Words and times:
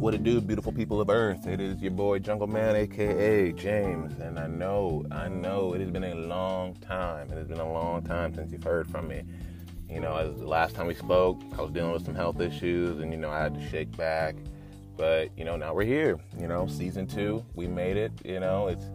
What 0.00 0.14
it 0.14 0.24
do, 0.24 0.40
beautiful 0.40 0.72
people 0.72 0.98
of 1.02 1.10
Earth? 1.10 1.46
It 1.46 1.60
is 1.60 1.82
your 1.82 1.90
boy 1.90 2.20
Jungle 2.20 2.46
Man, 2.46 2.74
aka 2.74 3.52
James, 3.52 4.18
and 4.18 4.38
I 4.38 4.46
know, 4.46 5.04
I 5.10 5.28
know, 5.28 5.74
it 5.74 5.82
has 5.82 5.90
been 5.90 6.04
a 6.04 6.14
long 6.14 6.74
time. 6.76 7.30
It 7.30 7.36
has 7.36 7.46
been 7.46 7.60
a 7.60 7.70
long 7.70 8.02
time 8.02 8.34
since 8.34 8.50
you've 8.50 8.64
heard 8.64 8.88
from 8.88 9.08
me. 9.08 9.24
You 9.90 10.00
know, 10.00 10.16
as 10.16 10.38
the 10.38 10.46
last 10.46 10.74
time 10.74 10.86
we 10.86 10.94
spoke, 10.94 11.42
I 11.58 11.60
was 11.60 11.70
dealing 11.70 11.92
with 11.92 12.06
some 12.06 12.14
health 12.14 12.40
issues, 12.40 13.02
and 13.02 13.12
you 13.12 13.18
know, 13.18 13.28
I 13.28 13.42
had 13.42 13.54
to 13.56 13.68
shake 13.68 13.94
back. 13.94 14.36
But 14.96 15.36
you 15.36 15.44
know, 15.44 15.56
now 15.56 15.74
we're 15.74 15.82
here. 15.82 16.18
You 16.40 16.48
know, 16.48 16.66
season 16.66 17.06
two, 17.06 17.44
we 17.54 17.66
made 17.66 17.98
it. 17.98 18.12
You 18.24 18.40
know, 18.40 18.68
it's 18.68 18.86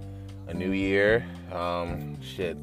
a 0.47 0.55
new 0.55 0.71
year. 0.71 1.23
Um, 1.51 2.19
shit, 2.19 2.57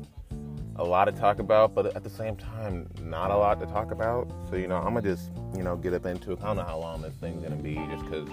a 0.77 0.85
lot 0.85 1.05
to 1.05 1.13
talk 1.13 1.39
about, 1.39 1.75
but 1.75 1.95
at 1.95 2.03
the 2.03 2.11
same 2.11 2.37
time, 2.37 2.89
not 3.03 3.31
a 3.31 3.37
lot 3.37 3.61
to 3.61 3.67
talk 3.67 3.91
about. 3.91 4.31
So, 4.49 4.57
you 4.57 4.69
know, 4.69 4.77
I'm 4.77 4.95
gonna 4.95 5.03
just, 5.03 5.31
you 5.55 5.63
know, 5.63 5.77
get 5.77 5.93
up 5.93 6.07
into 6.07 6.33
it. 6.33 6.39
I 6.43 6.47
don't 6.47 6.57
know 6.57 6.65
how 6.65 6.79
long 6.79 7.03
this 7.03 7.15
thing's 7.15 7.43
gonna 7.43 7.57
be, 7.57 7.75
just 7.91 8.05
because, 8.05 8.29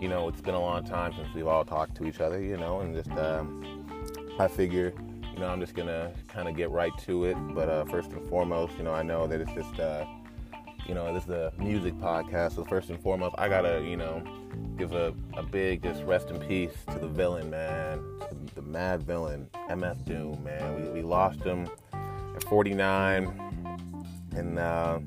you 0.00 0.08
know, 0.08 0.28
it's 0.28 0.40
been 0.40 0.54
a 0.54 0.60
long 0.60 0.84
time 0.84 1.12
since 1.14 1.28
we've 1.34 1.46
all 1.46 1.64
talked 1.64 1.96
to 1.96 2.06
each 2.06 2.20
other, 2.20 2.40
you 2.40 2.56
know, 2.56 2.80
and 2.80 2.94
just, 2.94 3.10
um, 3.18 3.86
I 4.38 4.48
figure, 4.48 4.92
you 5.32 5.38
know, 5.40 5.48
I'm 5.48 5.60
just 5.60 5.74
gonna 5.74 6.12
kind 6.28 6.48
of 6.48 6.56
get 6.56 6.70
right 6.70 6.96
to 7.06 7.24
it. 7.24 7.34
But 7.54 7.68
uh, 7.68 7.84
first 7.86 8.12
and 8.12 8.28
foremost, 8.28 8.74
you 8.78 8.84
know, 8.84 8.92
I 8.92 9.02
know 9.02 9.26
that 9.26 9.40
it's 9.40 9.52
just, 9.52 9.80
uh, 9.80 10.04
you 10.86 10.94
know, 10.94 11.12
this 11.12 11.24
is 11.24 11.30
a 11.30 11.52
music 11.58 11.94
podcast. 11.94 12.56
So 12.56 12.64
first 12.64 12.90
and 12.90 13.00
foremost, 13.00 13.34
I 13.38 13.48
gotta, 13.48 13.84
you 13.86 13.96
know, 13.96 14.22
give 14.76 14.92
a, 14.92 15.14
a 15.34 15.42
big 15.42 15.82
just 15.82 16.02
rest 16.04 16.30
in 16.30 16.40
peace 16.40 16.74
to 16.90 16.98
the 16.98 17.08
villain, 17.08 17.50
man, 17.50 18.02
the, 18.54 18.62
mad 18.62 19.02
villain, 19.02 19.48
MF 19.70 20.04
Doom, 20.04 20.42
man. 20.42 20.82
We, 20.82 20.90
we 20.90 21.02
lost 21.02 21.42
him 21.42 21.68
at 22.34 22.42
49 22.44 23.78
and 24.34 24.58
uh, 24.58 24.98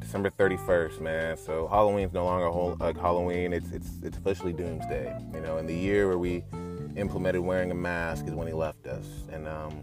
December 0.00 0.30
31st, 0.30 1.00
man. 1.00 1.36
So 1.36 1.68
Halloween's 1.68 2.12
no 2.12 2.24
longer 2.24 2.48
whole, 2.48 2.76
like 2.80 2.96
Halloween. 2.96 3.52
It's 3.52 3.70
it's 3.70 3.90
it's 4.02 4.16
officially 4.18 4.52
Doomsday. 4.52 5.16
You 5.34 5.40
know, 5.40 5.58
and 5.58 5.68
the 5.68 5.76
year 5.76 6.08
where 6.08 6.18
we 6.18 6.44
implemented 6.96 7.42
wearing 7.42 7.70
a 7.70 7.74
mask 7.74 8.26
is 8.26 8.32
when 8.32 8.46
he 8.46 8.52
left 8.52 8.86
us. 8.86 9.06
And 9.30 9.46
um, 9.46 9.82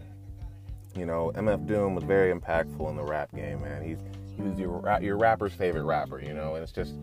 you 0.96 1.06
know, 1.06 1.32
MF 1.34 1.66
Doom 1.66 1.94
was 1.94 2.04
very 2.04 2.32
impactful 2.32 2.88
in 2.88 2.96
the 2.96 3.04
rap 3.04 3.34
game, 3.34 3.62
man. 3.62 3.82
He's 3.82 3.98
he 4.36 4.42
was 4.42 4.58
your 4.58 4.98
your 5.00 5.16
rapper's 5.16 5.52
favorite 5.52 5.84
rapper, 5.84 6.20
you 6.20 6.34
know, 6.34 6.54
and 6.54 6.62
it's 6.62 6.72
just 6.72 6.94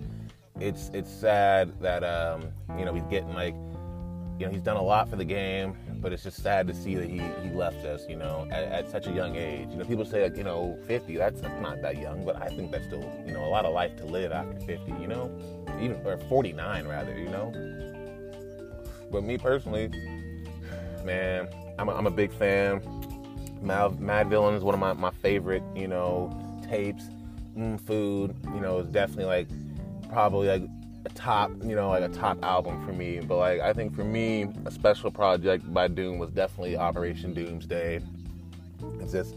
it's 0.59 0.89
it's 0.93 1.11
sad 1.11 1.79
that 1.81 2.03
um, 2.03 2.49
you 2.77 2.85
know 2.85 2.93
he's 2.93 3.05
getting 3.05 3.33
like 3.33 3.55
you 4.39 4.45
know 4.45 4.51
he's 4.51 4.61
done 4.61 4.77
a 4.77 4.81
lot 4.81 5.09
for 5.09 5.15
the 5.15 5.25
game, 5.25 5.75
but 6.01 6.11
it's 6.11 6.23
just 6.23 6.41
sad 6.41 6.67
to 6.67 6.73
see 6.73 6.95
that 6.95 7.07
he, 7.07 7.21
he 7.43 7.53
left 7.55 7.85
us, 7.85 8.05
you 8.09 8.15
know, 8.15 8.47
at, 8.51 8.63
at 8.63 8.89
such 8.89 9.07
a 9.07 9.11
young 9.11 9.35
age. 9.35 9.67
You 9.69 9.77
know, 9.77 9.85
people 9.85 10.05
say 10.05 10.23
like 10.23 10.35
you 10.35 10.43
know 10.43 10.77
50, 10.87 11.17
that's, 11.17 11.41
that's 11.41 11.61
not 11.61 11.81
that 11.81 11.97
young, 11.97 12.25
but 12.25 12.41
I 12.41 12.47
think 12.47 12.71
that's 12.71 12.85
still 12.85 13.07
you 13.25 13.33
know 13.33 13.45
a 13.45 13.49
lot 13.49 13.65
of 13.65 13.73
life 13.73 13.95
to 13.97 14.05
live 14.05 14.31
after 14.31 14.59
50, 14.61 14.91
you 14.99 15.07
know, 15.07 15.31
even 15.79 16.01
or 16.05 16.17
49 16.17 16.87
rather, 16.87 17.17
you 17.17 17.29
know. 17.29 17.53
But 19.11 19.23
me 19.23 19.37
personally, 19.37 19.89
man, 21.03 21.47
I'm 21.77 21.89
a, 21.89 21.93
I'm 21.93 22.07
a 22.07 22.11
big 22.11 22.31
fan. 22.31 22.81
Mad, 23.61 23.91
Madvillain 23.99 24.57
is 24.57 24.63
one 24.63 24.73
of 24.73 24.79
my, 24.79 24.93
my 24.93 25.11
favorite, 25.11 25.63
you 25.75 25.87
know, 25.87 26.31
tapes. 26.67 27.03
Food, 27.85 28.35
you 28.53 28.59
know, 28.61 28.79
is 28.79 28.87
definitely 28.87 29.25
like 29.25 29.47
probably 30.09 30.47
like 30.47 30.63
a 31.05 31.09
top, 31.09 31.51
you 31.63 31.75
know, 31.75 31.89
like 31.89 32.03
a 32.03 32.09
top 32.09 32.43
album 32.43 32.85
for 32.85 32.93
me. 32.93 33.19
But 33.19 33.37
like 33.37 33.59
I 33.59 33.73
think 33.73 33.95
for 33.95 34.03
me, 34.03 34.47
a 34.65 34.71
special 34.71 35.11
project 35.11 35.71
by 35.73 35.87
Doom 35.87 36.17
was 36.17 36.29
definitely 36.31 36.77
Operation 36.77 37.33
Doomsday. 37.33 38.01
It's 38.99 39.11
just 39.11 39.35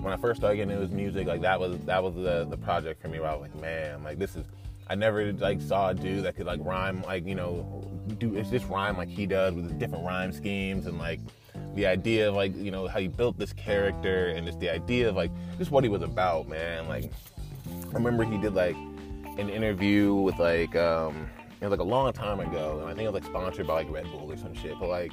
when 0.00 0.12
I 0.12 0.16
first 0.16 0.40
started 0.40 0.56
getting 0.56 0.70
into 0.70 0.82
his 0.82 0.90
music, 0.90 1.26
like 1.26 1.42
that 1.42 1.58
was 1.58 1.78
that 1.80 2.02
was 2.02 2.14
the 2.14 2.46
the 2.48 2.56
project 2.56 3.00
for 3.00 3.08
me 3.08 3.20
where 3.20 3.30
I 3.30 3.34
was 3.34 3.42
like, 3.42 3.60
man, 3.60 4.02
like 4.02 4.18
this 4.18 4.36
is 4.36 4.46
I 4.88 4.94
never 4.94 5.32
like 5.32 5.60
saw 5.60 5.90
a 5.90 5.94
dude 5.94 6.24
that 6.24 6.36
could 6.36 6.46
like 6.46 6.60
rhyme 6.62 7.02
like, 7.02 7.26
you 7.26 7.34
know, 7.34 7.88
do 8.18 8.34
it's 8.34 8.50
just 8.50 8.68
rhyme 8.68 8.96
like 8.96 9.08
he 9.08 9.26
does 9.26 9.54
with 9.54 9.78
different 9.78 10.04
rhyme 10.04 10.32
schemes 10.32 10.86
and 10.86 10.98
like 10.98 11.20
the 11.74 11.86
idea 11.86 12.28
of 12.28 12.34
like, 12.34 12.56
you 12.56 12.70
know, 12.70 12.88
how 12.88 12.98
he 12.98 13.08
built 13.08 13.38
this 13.38 13.52
character 13.52 14.28
and 14.28 14.46
just 14.46 14.60
the 14.60 14.68
idea 14.68 15.08
of 15.08 15.16
like 15.16 15.30
just 15.58 15.70
what 15.70 15.84
he 15.84 15.90
was 15.90 16.02
about, 16.02 16.48
man. 16.48 16.88
Like 16.88 17.10
I 17.90 17.94
remember 17.94 18.24
he 18.24 18.38
did 18.38 18.54
like 18.54 18.76
an 19.38 19.48
interview 19.48 20.14
with 20.14 20.38
like 20.38 20.76
um 20.76 21.28
it 21.60 21.66
was 21.66 21.70
like 21.70 21.80
a 21.80 21.84
long 21.84 22.12
time 22.12 22.40
ago, 22.40 22.80
and 22.80 22.90
I 22.90 22.94
think 22.94 23.02
it 23.02 23.12
was 23.12 23.22
like 23.22 23.24
sponsored 23.24 23.66
by 23.66 23.74
like 23.82 23.90
Red 23.90 24.04
Bull 24.10 24.30
or 24.30 24.36
some 24.36 24.52
shit. 24.54 24.74
But 24.80 24.88
like 24.88 25.12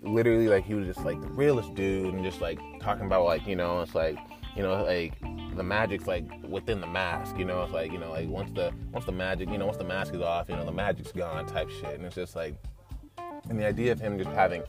literally 0.00 0.48
like 0.48 0.64
he 0.64 0.74
was 0.74 0.86
just 0.86 1.04
like 1.04 1.20
the 1.20 1.28
realest 1.28 1.74
dude 1.74 2.14
and 2.14 2.24
just 2.24 2.40
like 2.40 2.58
talking 2.80 3.06
about 3.06 3.24
like, 3.24 3.46
you 3.46 3.56
know, 3.56 3.82
it's 3.82 3.94
like 3.94 4.18
you 4.56 4.62
know, 4.62 4.82
like 4.84 5.18
the 5.56 5.62
magic's 5.62 6.06
like 6.06 6.24
within 6.48 6.80
the 6.80 6.86
mask, 6.86 7.38
you 7.38 7.44
know, 7.44 7.62
it's 7.62 7.72
like, 7.72 7.92
you 7.92 7.98
know, 7.98 8.10
like 8.10 8.28
once 8.28 8.50
the 8.52 8.72
once 8.90 9.04
the 9.04 9.12
magic, 9.12 9.50
you 9.50 9.58
know, 9.58 9.66
once 9.66 9.78
the 9.78 9.84
mask 9.84 10.14
is 10.14 10.20
off, 10.20 10.48
you 10.48 10.56
know, 10.56 10.64
the 10.64 10.72
magic's 10.72 11.12
gone 11.12 11.46
type 11.46 11.68
shit. 11.70 11.94
And 11.94 12.04
it's 12.04 12.14
just 12.14 12.36
like 12.36 12.54
and 13.48 13.58
the 13.58 13.66
idea 13.66 13.92
of 13.92 14.00
him 14.00 14.18
just 14.18 14.30
having 14.30 14.62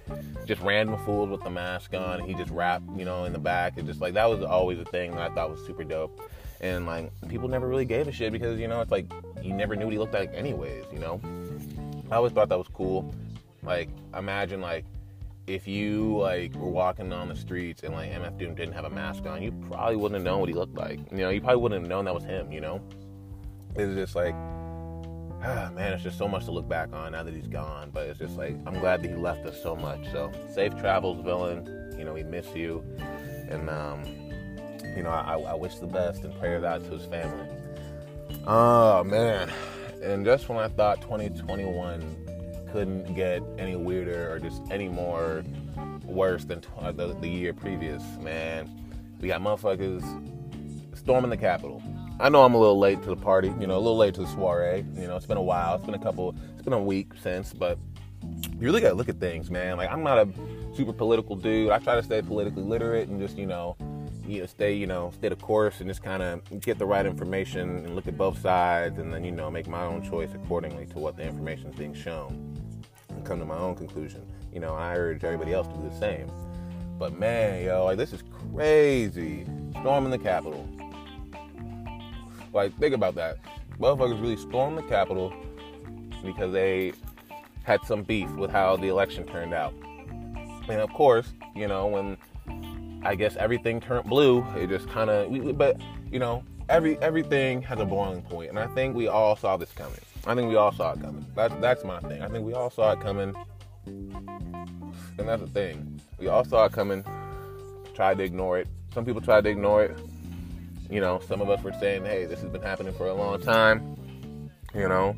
just 0.46 0.62
random 0.62 0.98
fools 1.06 1.30
with 1.30 1.44
the 1.44 1.50
mask 1.50 1.94
on, 1.94 2.20
and 2.20 2.30
he 2.30 2.34
just 2.36 2.52
rap, 2.52 2.82
you 2.96 3.06
know, 3.06 3.26
in 3.26 3.34
the 3.34 3.40
back, 3.40 3.78
and 3.78 3.88
just 3.88 4.02
like 4.02 4.14
that 4.14 4.30
was 4.30 4.44
always 4.44 4.80
a 4.80 4.86
thing 4.86 5.12
that 5.12 5.32
I 5.32 5.34
thought 5.34 5.52
was 5.52 5.66
super 5.66 5.84
dope 5.84 6.20
and 6.64 6.86
like 6.86 7.12
people 7.28 7.50
never 7.50 7.68
really 7.68 7.84
gave 7.84 8.08
a 8.08 8.12
shit 8.12 8.32
because 8.32 8.58
you 8.58 8.68
know 8.70 8.80
it's 8.80 8.90
like 8.90 9.12
you 9.42 9.54
never 9.54 9.76
knew 9.76 9.86
what 9.86 9.92
he 9.92 10.00
looked 10.00 10.14
like 10.14 10.34
anyways 10.34 10.86
you 10.92 10.98
know? 10.98 11.20
I 12.10 12.16
always 12.16 12.32
thought 12.32 12.50
that 12.50 12.58
was 12.58 12.70
cool. 12.70 13.14
Like 13.64 13.90
imagine 14.18 14.62
like 14.62 14.86
if 15.46 15.68
you 15.68 16.18
like 16.18 16.56
were 16.56 16.70
walking 16.70 17.12
on 17.12 17.28
the 17.28 17.36
streets 17.36 17.84
and 17.84 17.94
like 17.94 18.10
mf 18.12 18.38
doom 18.38 18.56
didn't 18.56 18.74
have 18.74 18.86
a 18.86 18.90
mask 18.90 19.26
on 19.26 19.44
you 19.44 19.52
probably 19.70 19.98
wouldn't 19.98 20.16
have 20.16 20.24
known 20.24 20.40
what 20.40 20.48
he 20.50 20.56
looked 20.56 20.76
like. 20.76 21.00
You 21.12 21.18
know 21.18 21.30
you 21.30 21.42
probably 21.42 21.62
wouldn't 21.62 21.82
have 21.82 21.90
known 21.90 22.06
that 22.06 22.16
was 22.16 22.24
him 22.24 22.52
you 22.52 22.62
know? 22.62 22.82
It's 23.76 23.94
just 23.94 24.16
like 24.16 24.34
ah, 25.44 25.70
man 25.76 25.92
it's 25.92 26.04
just 26.04 26.18
so 26.18 26.30
much 26.30 26.46
to 26.46 26.52
look 26.52 26.70
back 26.70 26.94
on 26.94 27.12
now 27.12 27.24
that 27.24 27.34
he's 27.34 27.48
gone 27.48 27.90
but 27.92 28.08
it's 28.08 28.20
just 28.20 28.38
like 28.38 28.56
i'm 28.66 28.80
glad 28.80 29.04
that 29.04 29.10
he 29.10 29.16
left 29.16 29.46
us 29.46 29.62
so 29.62 29.76
much. 29.76 30.10
So 30.14 30.32
safe 30.50 30.78
travels 30.80 31.22
villain. 31.26 31.94
You 31.98 32.06
know 32.06 32.14
we 32.14 32.24
miss 32.24 32.48
you. 32.56 32.86
And 33.50 33.70
um 33.70 34.23
you 34.96 35.04
know, 35.04 35.10
I, 35.10 35.38
I 35.38 35.54
wish 35.54 35.76
the 35.76 35.88
best 35.88 36.24
and 36.24 36.38
pray 36.40 36.58
that 36.60 36.84
to 36.86 36.90
his 36.92 37.06
family. 37.06 37.48
Oh 38.46 39.04
man, 39.04 39.52
and 40.02 40.26
just 40.26 40.50
when 40.50 40.58
I 40.58 40.68
thought 40.68 41.02
2021 41.02 42.68
couldn't 42.72 43.14
get 43.16 43.42
any 43.58 43.76
weirder 43.76 44.32
or 44.32 44.40
just 44.40 44.62
any 44.72 44.90
more 44.90 45.44
worse 46.04 46.44
than 46.44 46.62
uh, 46.80 46.92
the, 46.92 47.14
the 47.16 47.28
year 47.28 47.54
previous, 47.54 48.04
man, 48.22 48.70
we 49.22 49.28
got 49.28 49.42
motherfuckers 49.42 50.04
storming 50.98 51.30
the 51.30 51.38
Capitol. 51.38 51.82
I 52.20 52.30
know 52.30 52.44
I'm 52.44 52.54
a 52.54 52.60
little 52.60 52.80
late 52.80 53.02
to 53.04 53.10
the 53.10 53.16
party, 53.16 53.54
you 53.60 53.68
know, 53.68 53.78
a 53.78 53.80
little 53.80 53.98
late 53.98 54.14
to 54.16 54.22
the 54.22 54.28
soiree. 54.28 54.86
You 54.96 55.08
know, 55.08 55.16
it's 55.16 55.26
been 55.26 55.38
a 55.38 55.42
while. 55.42 55.76
It's 55.76 55.86
been 55.86 55.96
a 55.96 56.00
couple. 56.00 56.36
It's 56.54 56.62
been 56.62 56.74
a 56.74 56.82
week 56.82 57.12
since, 57.22 57.54
but 57.54 57.78
you 58.24 58.60
really 58.60 58.82
gotta 58.82 58.96
look 58.96 59.10
at 59.10 59.20
things, 59.20 59.50
man. 59.50 59.78
Like 59.78 59.90
I'm 59.90 60.04
not 60.04 60.20
a 60.20 60.30
super 60.76 60.94
political 60.94 61.36
dude. 61.36 61.72
I 61.72 61.80
try 61.80 61.96
to 61.96 62.04
stay 62.04 62.22
politically 62.22 62.64
literate 62.64 63.08
and 63.10 63.20
just, 63.20 63.38
you 63.38 63.46
know, 63.46 63.76
you 64.28 64.42
know, 64.42 64.46
stay, 64.46 64.74
you 64.74 64.88
know, 64.88 65.12
stay 65.16 65.30
the 65.30 65.36
course 65.36 65.80
and 65.80 65.90
just 65.90 66.04
kind 66.04 66.24
of 66.24 66.62
get 66.62 66.80
the 66.80 66.86
right 66.86 67.06
information 67.06 67.86
and 67.86 67.96
look 67.96 68.08
at 68.08 68.18
both 68.18 68.40
sides 68.40 69.00
and 69.00 69.14
then, 69.14 69.24
you 69.24 69.32
know, 69.32 69.52
make 69.52 69.68
my 69.68 69.84
own 69.84 70.02
choice 70.02 70.30
accordingly 70.34 70.86
to 70.88 71.00
what 71.00 71.18
the 71.18 71.24
information 71.24 71.68
is 71.68 71.76
being 71.76 71.94
shown 71.94 72.58
and 73.10 73.26
come 73.26 73.40
to 73.40 73.46
my 73.46 73.58
own 73.58 73.76
conclusion. 73.76 74.26
You 74.54 74.60
know, 74.60 74.74
I 74.74 74.96
urge 74.96 75.24
everybody 75.24 75.54
else 75.54 75.68
to 75.68 75.74
do 75.74 75.90
the 75.90 75.96
same. 75.98 76.32
But 76.98 77.18
man, 77.20 77.66
yo, 77.66 77.86
like 77.86 77.98
this 77.98 78.14
is 78.14 78.24
crazy. 78.54 79.46
Storming 79.82 80.12
the 80.12 80.18
Capitol. 80.18 80.68
Like, 82.54 82.78
think 82.78 82.94
about 82.94 83.16
that. 83.16 83.38
Motherfuckers 83.80 84.22
really 84.22 84.38
stormed 84.38 84.78
the 84.78 84.84
Capitol 84.84 85.34
because 86.24 86.54
they 86.54 86.94
had 87.64 87.80
some 87.86 88.04
beef 88.04 88.30
with 88.36 88.52
how 88.52 88.78
the 88.78 88.88
election 88.88 89.26
turned 89.26 89.54
out. 89.54 89.74
And 90.70 90.80
of 90.80 90.94
course, 90.94 91.34
you 91.56 91.68
know, 91.68 91.88
when 91.88 92.18
I 93.04 93.16
guess 93.16 93.36
everything 93.36 93.82
turned 93.82 94.10
blue. 94.10 94.46
It 94.56 94.68
just 94.68 94.90
kind 94.90 95.10
of, 95.10 95.58
but 95.58 95.80
you 96.12 96.20
know, 96.20 96.44
every 96.70 96.98
everything 97.00 97.62
has 97.64 97.80
a 97.80 97.86
boiling 97.86 98.22
point, 98.22 98.50
and 98.50 98.60
I 98.60 98.68
think 98.68 98.96
we 98.96 99.08
all 99.08 99.36
saw 99.36 99.58
this 99.58 99.72
coming. 99.72 100.00
I 100.26 100.36
think 100.36 100.50
we 100.50 100.56
all 100.56 100.72
saw 100.72 100.94
it 100.94 101.02
coming. 101.02 101.26
That's 101.36 101.54
that's 101.56 101.84
my 101.84 102.00
thing. 102.02 102.22
I 102.22 102.30
think 102.30 102.46
we 102.46 102.54
all 102.54 102.70
saw 102.70 102.94
it 102.94 103.02
coming, 103.02 103.36
and 103.86 105.28
that's 105.28 105.42
the 105.42 105.50
thing. 105.50 106.02
We 106.18 106.28
all 106.28 106.46
saw 106.46 106.66
it 106.66 106.72
coming. 106.72 107.04
Tried 107.94 108.18
to 108.20 108.24
ignore 108.24 108.60
it. 108.60 108.68
Some 108.94 109.06
people 109.06 109.22
tried 109.22 109.44
to 109.44 109.50
ignore 109.50 109.84
it. 109.84 109.98
You 110.90 111.02
know, 111.02 111.20
some 111.28 111.42
of 111.42 111.50
us 111.50 111.62
were 111.64 111.74
saying, 111.80 112.06
"Hey, 112.06 112.26
this 112.26 112.42
has 112.42 112.50
been 112.50 112.62
happening 112.62 112.94
for 112.94 113.08
a 113.08 113.14
long 113.14 113.42
time." 113.42 113.98
You 114.74 114.88
know, 114.88 115.16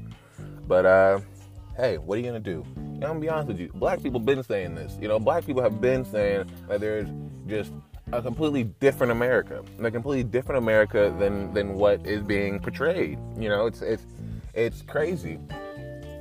but 0.67 0.85
uh, 0.85 1.19
hey, 1.75 1.98
what 1.98 2.18
are 2.18 2.22
you 2.22 2.27
gonna 2.27 2.39
do? 2.39 2.63
I'm 2.75 3.00
gonna 3.00 3.19
be 3.19 3.30
honest 3.30 3.50
with 3.50 3.60
you. 3.60 3.72
Black 3.75 4.01
people 4.01 4.19
been 4.19 4.44
saying 4.44 4.75
this. 4.75 4.98
You 5.01 5.07
know, 5.07 5.19
black 5.19 5.45
people 5.45 5.62
have 5.62 5.81
been 5.81 6.06
saying 6.06 6.50
that 6.68 6.80
there's 6.80 7.10
just 7.48 7.72
a 8.13 8.22
completely 8.22 8.63
different 8.63 9.12
America, 9.12 9.63
a 9.80 9.92
completely 9.92 10.24
different 10.24 10.60
America 10.60 11.13
than 11.19 11.54
than 11.54 11.74
what 11.74 12.06
is 12.06 12.24
being 12.24 12.60
portrayed. 12.60 13.19
You 13.38 13.50
know, 13.50 13.66
it's 13.66 13.81
it's 13.81 14.06
it's 14.54 14.81
crazy. 14.83 15.39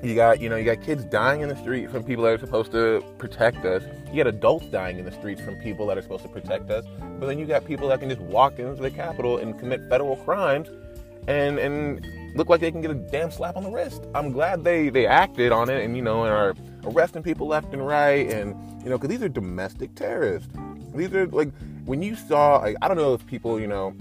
You 0.03 0.15
got 0.15 0.41
you 0.41 0.49
know 0.49 0.57
you 0.57 0.65
got 0.65 0.83
kids 0.83 1.05
dying 1.05 1.41
in 1.41 1.49
the 1.49 1.57
street 1.57 1.91
from 1.91 2.03
people 2.03 2.25
that 2.25 2.35
are 2.35 2.39
supposed 2.39 2.73
to 2.73 3.03
protect 3.19 3.65
us. 3.65 3.83
You 4.13 4.23
got 4.23 4.27
adults 4.27 4.67
dying 4.67 4.99
in 4.99 5.05
the 5.05 5.13
streets 5.13 5.41
from 5.41 5.55
people 5.57 5.87
that 5.87 5.97
are 5.97 6.03
supposed 6.03 6.25
to 6.25 6.29
protect 6.29 6.71
us. 6.71 6.85
But 7.19 7.27
then 7.27 7.39
you 7.39 7.47
got 7.47 7.65
people 7.65 7.89
that 7.89 8.01
can 8.01 8.09
just 8.09 8.21
walk 8.21 8.59
into 8.59 8.83
the 8.83 8.91
Capitol 8.91 9.39
and 9.39 9.59
commit 9.59 9.89
federal 9.89 10.17
crimes, 10.17 10.69
and 11.29 11.59
and 11.59 12.05
look 12.35 12.49
like 12.49 12.61
they 12.61 12.71
can 12.71 12.81
get 12.81 12.91
a 12.91 12.95
damn 12.95 13.31
slap 13.31 13.57
on 13.57 13.63
the 13.63 13.71
wrist. 13.71 14.05
I'm 14.15 14.33
glad 14.33 14.65
they 14.65 14.89
they 14.89 15.07
acted 15.07 15.53
on 15.53 15.71
it 15.71 15.85
and 15.85 15.97
you 15.97 16.03
know 16.03 16.25
and 16.25 16.33
are 16.33 16.55
arresting 16.85 17.23
people 17.23 17.47
left 17.47 17.73
and 17.73 17.87
right 17.87 18.29
and 18.31 18.55
you 18.83 18.91
know 18.91 18.99
because 18.99 19.09
these 19.09 19.23
are 19.23 19.29
domestic 19.29 19.95
terrorists. 19.95 20.49
These 20.95 21.13
are 21.15 21.27
like 21.29 21.51
when 21.85 22.03
you 22.03 22.17
saw 22.17 22.59
like 22.59 22.77
I 22.83 22.89
don't 22.89 22.97
know 22.97 23.15
if 23.15 23.27
people 23.27 23.61
you 23.61 23.67
know 23.67 23.95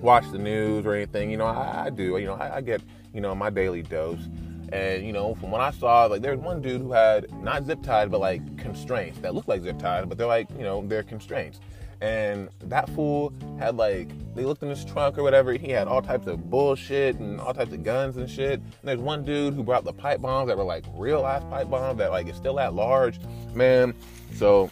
watch 0.00 0.30
the 0.30 0.38
news 0.38 0.86
or 0.86 0.94
anything. 0.94 1.30
You 1.30 1.36
know 1.36 1.46
I, 1.46 1.86
I 1.86 1.90
do. 1.90 2.16
You 2.18 2.26
know 2.26 2.34
I, 2.34 2.56
I 2.56 2.60
get 2.60 2.82
you 3.12 3.20
know 3.20 3.34
my 3.34 3.50
daily 3.50 3.82
dose. 3.82 4.28
And 4.70 5.06
you 5.06 5.14
know, 5.14 5.34
from 5.36 5.50
what 5.50 5.62
I 5.62 5.70
saw, 5.70 6.04
like 6.04 6.20
there's 6.20 6.38
one 6.38 6.60
dude 6.60 6.82
who 6.82 6.92
had 6.92 7.32
not 7.42 7.64
zip 7.64 7.82
tied, 7.82 8.10
but 8.10 8.20
like 8.20 8.58
constraints 8.58 9.18
that 9.20 9.34
look 9.34 9.48
like 9.48 9.62
zip 9.62 9.78
tied, 9.78 10.06
but 10.10 10.18
they're 10.18 10.26
like, 10.26 10.50
you 10.50 10.62
know, 10.62 10.84
they're 10.86 11.02
constraints. 11.02 11.58
And 12.00 12.48
that 12.60 12.88
fool 12.90 13.32
had 13.58 13.76
like 13.76 14.08
they 14.34 14.44
looked 14.44 14.62
in 14.62 14.68
his 14.68 14.84
trunk 14.84 15.18
or 15.18 15.22
whatever. 15.22 15.52
He 15.54 15.70
had 15.70 15.88
all 15.88 16.00
types 16.00 16.26
of 16.26 16.48
bullshit 16.48 17.16
and 17.16 17.40
all 17.40 17.52
types 17.52 17.72
of 17.72 17.82
guns 17.82 18.16
and 18.16 18.30
shit. 18.30 18.60
And 18.60 18.84
there's 18.84 19.00
one 19.00 19.24
dude 19.24 19.54
who 19.54 19.64
brought 19.64 19.84
the 19.84 19.92
pipe 19.92 20.20
bombs 20.20 20.48
that 20.48 20.56
were 20.56 20.64
like 20.64 20.84
real 20.94 21.26
ass 21.26 21.42
pipe 21.50 21.68
bombs 21.68 21.98
that 21.98 22.10
like 22.10 22.28
is 22.28 22.36
still 22.36 22.60
at 22.60 22.72
large, 22.72 23.18
man. 23.54 23.94
So 24.34 24.70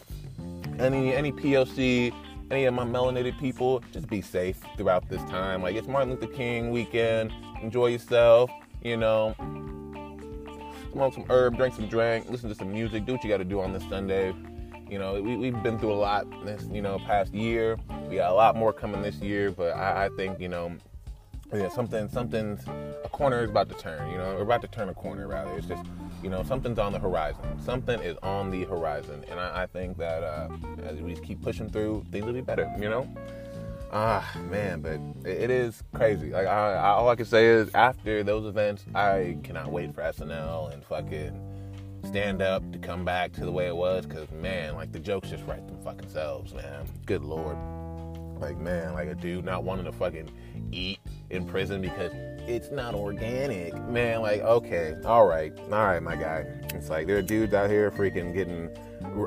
any 0.79 1.13
any 1.13 1.31
POC, 1.33 2.13
any 2.49 2.65
of 2.65 2.73
my 2.73 2.85
melanated 2.85 3.37
people, 3.39 3.83
just 3.91 4.07
be 4.07 4.21
safe 4.21 4.61
throughout 4.77 5.09
this 5.09 5.21
time. 5.23 5.61
Like 5.61 5.75
it's 5.75 5.87
Martin 5.87 6.11
Luther 6.11 6.27
King 6.27 6.71
weekend. 6.71 7.33
Enjoy 7.61 7.87
yourself. 7.87 8.49
You 8.83 8.95
know, 8.95 9.35
smoke 10.93 11.13
some 11.13 11.25
herb, 11.29 11.57
drink 11.57 11.75
some 11.75 11.87
drink, 11.87 12.29
listen 12.29 12.47
to 12.47 12.55
some 12.55 12.71
music, 12.71 13.05
do 13.05 13.13
what 13.13 13.23
you 13.23 13.29
got 13.29 13.37
to 13.37 13.43
do 13.43 13.59
on 13.59 13.73
this 13.73 13.83
Sunday. 13.89 14.33
You 14.89 14.99
know, 14.99 15.21
we, 15.21 15.35
we've 15.35 15.63
been 15.63 15.77
through 15.77 15.93
a 15.93 15.95
lot 15.95 16.27
this, 16.45 16.63
you 16.71 16.81
know, 16.81 16.99
past 16.99 17.33
year. 17.33 17.77
We 18.09 18.15
got 18.15 18.31
a 18.31 18.33
lot 18.33 18.55
more 18.55 18.71
coming 18.71 19.01
this 19.01 19.15
year, 19.15 19.51
but 19.51 19.75
I, 19.75 20.05
I 20.05 20.09
think, 20.15 20.39
you 20.39 20.47
know, 20.47 20.77
yeah, 21.53 21.69
something, 21.69 22.09
something's, 22.09 22.65
a 23.03 23.09
corner 23.09 23.43
is 23.43 23.49
about 23.49 23.69
to 23.69 23.75
turn, 23.75 24.09
you 24.11 24.17
know, 24.17 24.35
we're 24.35 24.43
about 24.43 24.61
to 24.61 24.67
turn 24.67 24.89
a 24.89 24.93
corner 24.93 25.27
rather. 25.27 25.57
It's 25.57 25.67
just, 25.67 25.85
you 26.21 26.29
know, 26.29 26.43
something's 26.43 26.79
on 26.79 26.91
the 26.91 26.99
horizon. 26.99 27.41
Something 27.63 28.01
is 28.01 28.17
on 28.21 28.51
the 28.51 28.65
horizon. 28.65 29.23
And 29.29 29.39
I, 29.39 29.63
I 29.63 29.65
think 29.67 29.97
that 29.97 30.23
uh, 30.23 30.49
as 30.83 30.99
we 30.99 31.15
keep 31.15 31.41
pushing 31.41 31.69
through, 31.69 32.05
things 32.11 32.25
will 32.25 32.33
be 32.33 32.41
better, 32.41 32.73
you 32.79 32.89
know? 32.89 33.07
Ah, 33.91 34.29
man, 34.49 34.81
but 34.81 34.99
it 35.25 35.49
is 35.49 35.81
crazy. 35.93 36.31
Like, 36.31 36.47
I, 36.47 36.73
I, 36.73 36.89
all 36.89 37.07
I 37.07 37.15
can 37.15 37.25
say 37.25 37.45
is 37.45 37.73
after 37.73 38.23
those 38.23 38.45
events, 38.45 38.85
I 38.93 39.37
cannot 39.43 39.71
wait 39.71 39.95
for 39.95 40.01
SNL 40.01 40.73
and 40.73 40.83
fucking 40.83 41.56
stand 42.07 42.41
up 42.41 42.71
to 42.71 42.79
come 42.79 43.03
back 43.03 43.33
to 43.33 43.41
the 43.41 43.51
way 43.51 43.67
it 43.67 43.75
was 43.75 44.05
because 44.05 44.31
man 44.31 44.75
like 44.75 44.91
the 44.93 44.99
jokes 44.99 45.29
just 45.29 45.45
write 45.45 45.67
them 45.67 45.77
fucking 45.83 46.07
selves 46.09 46.53
man. 46.53 46.87
Good 47.05 47.21
lord. 47.21 47.57
Like 48.39 48.57
man 48.57 48.93
like 48.93 49.09
a 49.09 49.15
dude 49.15 49.43
not 49.43 49.63
wanting 49.63 49.85
to 49.85 49.91
fucking 49.91 50.31
eat 50.71 50.99
in 51.29 51.45
prison 51.45 51.81
because 51.81 52.11
it's 52.47 52.71
not 52.71 52.95
organic. 52.95 53.75
Man 53.89 54.21
like 54.21 54.41
okay 54.41 54.95
all 55.03 55.27
right 55.27 55.51
all 55.65 55.85
right 55.85 56.01
my 56.01 56.15
guy. 56.15 56.45
It's 56.73 56.89
like 56.89 57.07
there 57.07 57.17
are 57.17 57.21
dudes 57.21 57.53
out 57.53 57.69
here 57.69 57.91
freaking 57.91 58.33
getting 58.33 58.69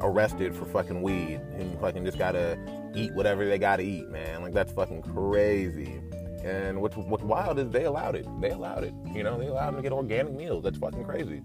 arrested 0.02 0.54
for 0.54 0.64
fucking 0.64 1.02
weed 1.02 1.40
and 1.52 1.78
fucking 1.80 2.04
just 2.04 2.18
gotta 2.18 2.58
eat 2.94 3.12
whatever 3.12 3.44
they 3.44 3.58
gotta 3.58 3.82
eat 3.82 4.08
man. 4.08 4.40
Like 4.40 4.54
that's 4.54 4.72
fucking 4.72 5.02
crazy. 5.02 6.00
And 6.42 6.80
what's 6.80 6.96
what's 6.96 7.22
wild 7.22 7.58
is 7.58 7.68
they 7.68 7.84
allowed 7.84 8.14
it. 8.14 8.26
They 8.40 8.50
allowed 8.50 8.84
it 8.84 8.94
you 9.14 9.22
know 9.22 9.38
they 9.38 9.48
allowed 9.48 9.72
them 9.72 9.76
to 9.76 9.82
get 9.82 9.92
organic 9.92 10.32
meals. 10.32 10.64
That's 10.64 10.78
fucking 10.78 11.04
crazy 11.04 11.42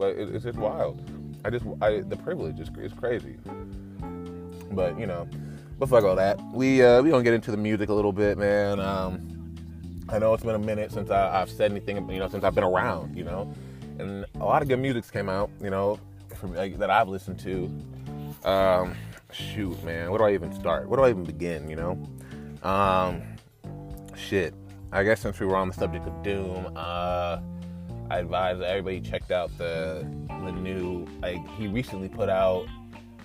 but 0.00 0.16
it, 0.16 0.34
it's 0.34 0.44
just 0.44 0.58
wild. 0.58 0.98
I 1.44 1.50
just 1.50 1.64
I, 1.82 2.00
the 2.00 2.16
privilege 2.16 2.58
is, 2.58 2.70
is 2.78 2.92
crazy. 2.94 3.36
But 4.72 4.98
you 4.98 5.06
know, 5.06 5.28
but 5.78 5.90
fuck 5.90 6.04
all 6.04 6.16
that. 6.16 6.40
We 6.52 6.82
uh, 6.82 7.02
we 7.02 7.10
gonna 7.10 7.22
get 7.22 7.34
into 7.34 7.50
the 7.50 7.58
music 7.58 7.90
a 7.90 7.94
little 7.94 8.12
bit, 8.12 8.38
man. 8.38 8.80
Um, 8.80 9.54
I 10.08 10.18
know 10.18 10.32
it's 10.32 10.42
been 10.42 10.54
a 10.54 10.58
minute 10.58 10.90
since 10.90 11.10
I, 11.10 11.38
have 11.38 11.50
said 11.50 11.70
anything, 11.70 11.96
you 12.10 12.18
know, 12.18 12.28
since 12.28 12.42
I've 12.42 12.54
been 12.54 12.64
around, 12.64 13.16
you 13.16 13.22
know, 13.22 13.52
and 13.98 14.24
a 14.40 14.44
lot 14.44 14.62
of 14.62 14.68
good 14.68 14.78
music's 14.80 15.10
came 15.10 15.28
out, 15.28 15.50
you 15.62 15.70
know, 15.70 16.00
from 16.34 16.54
like, 16.54 16.78
that 16.78 16.90
I've 16.90 17.08
listened 17.08 17.38
to. 17.40 17.70
Um, 18.48 18.96
shoot, 19.32 19.80
man, 19.84 20.10
where 20.10 20.18
do 20.18 20.24
I 20.24 20.32
even 20.32 20.52
start? 20.58 20.88
Where 20.88 20.96
do 20.96 21.04
I 21.04 21.10
even 21.10 21.24
begin? 21.24 21.68
You 21.68 21.76
know, 21.76 22.68
um, 22.68 23.22
shit. 24.16 24.54
I 24.92 25.04
guess 25.04 25.20
since 25.20 25.38
we 25.38 25.46
were 25.46 25.56
on 25.56 25.68
the 25.68 25.74
subject 25.74 26.06
of 26.08 26.22
doom, 26.24 26.72
uh 26.74 27.40
I 28.10 28.18
advise 28.18 28.58
that 28.58 28.68
everybody 28.68 29.00
checked 29.00 29.30
out 29.30 29.56
the 29.56 30.04
the 30.28 30.50
new 30.50 31.06
like 31.22 31.46
he 31.56 31.68
recently 31.68 32.08
put 32.08 32.28
out 32.28 32.66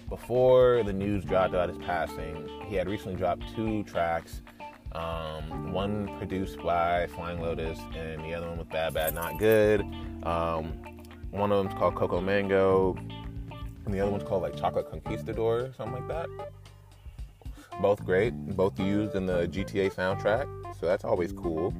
before 0.10 0.84
the 0.84 0.94
news 0.94 1.26
dropped 1.26 1.56
about 1.56 1.70
his 1.70 1.78
passing. 1.80 2.48
He 2.68 2.76
had 2.76 2.88
recently 2.88 3.16
dropped 3.16 3.44
two 3.56 3.84
tracks. 3.84 4.44
Um, 4.92 5.74
one 5.74 6.08
produced 6.20 6.62
by 6.62 7.08
Flying 7.08 7.42
Lotus, 7.42 7.80
and 7.96 8.24
the 8.24 8.34
other 8.34 8.48
one 8.48 8.60
with 8.60 8.70
BADBADNOTGOOD. 8.70 10.26
Um, 10.26 10.68
one 11.32 11.52
of 11.52 11.58
them's 11.58 11.78
called 11.78 11.96
Coco 11.96 12.22
Mango, 12.22 12.96
and 13.86 13.94
the 13.94 14.00
other 14.00 14.12
one's 14.12 14.24
called 14.24 14.44
like 14.44 14.56
Chocolate 14.56 14.90
Conquistador, 14.90 15.76
something 15.76 15.96
like 15.96 16.08
that. 16.08 16.30
Both 17.82 18.06
great, 18.06 18.34
both 18.56 18.80
used 18.80 19.16
in 19.16 19.26
the 19.26 19.48
GTA 19.48 19.94
soundtrack, 19.94 20.48
so 20.80 20.86
that's 20.86 21.04
always 21.04 21.34
cool. 21.34 21.74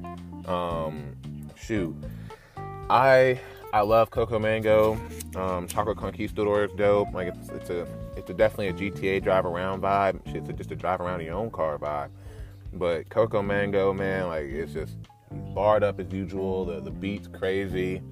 Um, 0.46 1.16
shoot, 1.56 1.96
I 2.88 3.40
I 3.72 3.80
love 3.80 4.10
Coco 4.10 4.38
Mango. 4.38 4.98
Um, 5.34 5.66
Chocolate 5.66 5.98
Conquistador 5.98 6.64
is 6.64 6.70
dope. 6.72 7.12
Like 7.12 7.28
it's 7.28 7.48
it's 7.48 7.70
a 7.70 7.86
it's 8.16 8.30
a 8.30 8.34
definitely 8.34 8.68
a 8.68 8.90
GTA 8.90 9.22
drive 9.22 9.44
around 9.44 9.82
vibe. 9.82 10.20
It's 10.26 10.48
a, 10.48 10.52
just 10.52 10.70
a 10.70 10.76
drive 10.76 11.00
around 11.00 11.20
your 11.22 11.34
own 11.34 11.50
car 11.50 11.78
vibe. 11.78 12.10
But 12.72 13.08
Coco 13.08 13.42
Mango, 13.42 13.92
man, 13.92 14.28
like 14.28 14.44
it's 14.44 14.72
just 14.72 14.96
barred 15.54 15.82
up 15.82 15.98
as 15.98 16.12
usual. 16.12 16.64
The 16.64 16.80
the 16.80 16.90
beat's 16.90 17.28
crazy. 17.28 18.02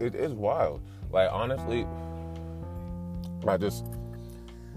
It 0.00 0.14
is 0.16 0.32
wild. 0.32 0.82
Like 1.10 1.30
honestly, 1.30 1.86
by 3.44 3.56
just 3.56 3.86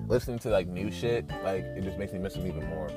listening 0.07 0.37
to 0.39 0.49
like 0.49 0.67
new 0.67 0.91
shit, 0.91 1.27
like 1.43 1.63
it 1.63 1.83
just 1.83 1.97
makes 1.97 2.13
me 2.13 2.19
miss 2.19 2.35
him 2.35 2.45
even 2.45 2.65
more. 2.69 2.89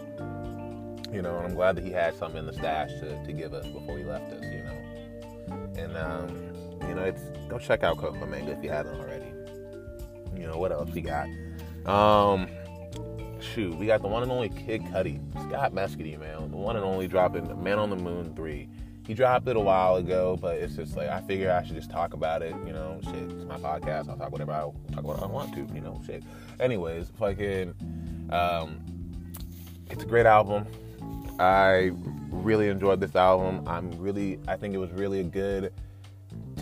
You 1.13 1.23
know, 1.23 1.39
and 1.39 1.47
I'm 1.47 1.55
glad 1.55 1.75
that 1.77 1.85
he 1.85 1.91
had 1.91 2.15
something 2.15 2.39
in 2.39 2.47
the 2.47 2.53
stash 2.53 2.91
to, 3.01 3.25
to 3.25 3.33
give 3.33 3.53
us 3.53 3.67
before 3.67 3.99
he 3.99 4.05
left 4.05 4.33
us, 4.33 4.45
you 4.45 4.63
know. 4.63 4.80
And 5.91 5.97
um, 5.97 6.89
you 6.89 6.95
know, 6.95 7.03
it's 7.03 7.23
go 7.49 7.59
check 7.59 7.83
out 7.83 7.99
Coco 7.99 8.27
Mango 8.27 8.53
if 8.53 8.63
you 8.63 8.71
haven't 8.71 9.01
already. 9.01 9.33
You 10.37 10.47
know 10.47 10.59
what 10.59 10.73
else 10.73 10.91
we 10.91 11.01
got? 11.01 11.29
Um, 11.87 12.49
shoot, 13.41 13.77
we 13.77 13.87
got 13.87 14.03
the 14.03 14.09
one 14.09 14.23
and 14.23 14.31
only 14.31 14.49
Kid 14.51 14.83
Cudi, 14.83 15.21
Scott 15.49 15.73
Mescudi, 15.73 16.19
man, 16.19 16.51
the 16.51 16.57
one 16.57 16.77
and 16.77 16.85
only 16.85 17.09
dropping 17.09 17.63
Man 17.63 17.79
on 17.79 17.91
the 17.91 17.97
Moon 17.97 18.35
three. 18.35 18.69
He 19.07 19.15
dropped 19.15 19.49
it 19.49 19.57
a 19.57 19.61
while 19.61 19.97
ago, 19.97 20.39
but 20.41 20.59
it's 20.59 20.77
just 20.77 20.97
like 20.97 21.09
I 21.09 21.21
figure 21.23 21.51
I 21.51 21.65
should 21.65 21.75
just 21.75 21.91
talk 21.91 22.15
about 22.15 22.43
it. 22.43 22.55
You 22.65 22.73
know, 22.73 23.01
shit, 23.03 23.15
it's 23.15 23.45
my 23.45 23.59
podcast. 23.59 24.09
I'll 24.09 24.17
talk 24.17 24.31
whatever 24.31 24.53
I 24.53 24.95
talk 24.95 25.03
what 25.03 25.21
I 25.23 25.27
want 25.27 25.53
to. 25.55 25.75
You 25.75 25.81
know, 25.81 26.01
shit. 26.07 26.23
Anyways, 26.61 27.11
fucking, 27.19 27.75
um, 28.31 28.81
it's 29.91 30.05
a 30.05 30.07
great 30.07 30.27
album. 30.27 30.67
I 31.41 31.91
really 32.31 32.69
enjoyed 32.69 33.01
this 33.01 33.17
album. 33.17 33.67
I'm 33.67 33.91
really, 33.99 34.39
I 34.47 34.57
think 34.57 34.75
it 34.75 34.79
was 34.79 34.93
really 34.93 35.21
a 35.21 35.25
good 35.25 35.73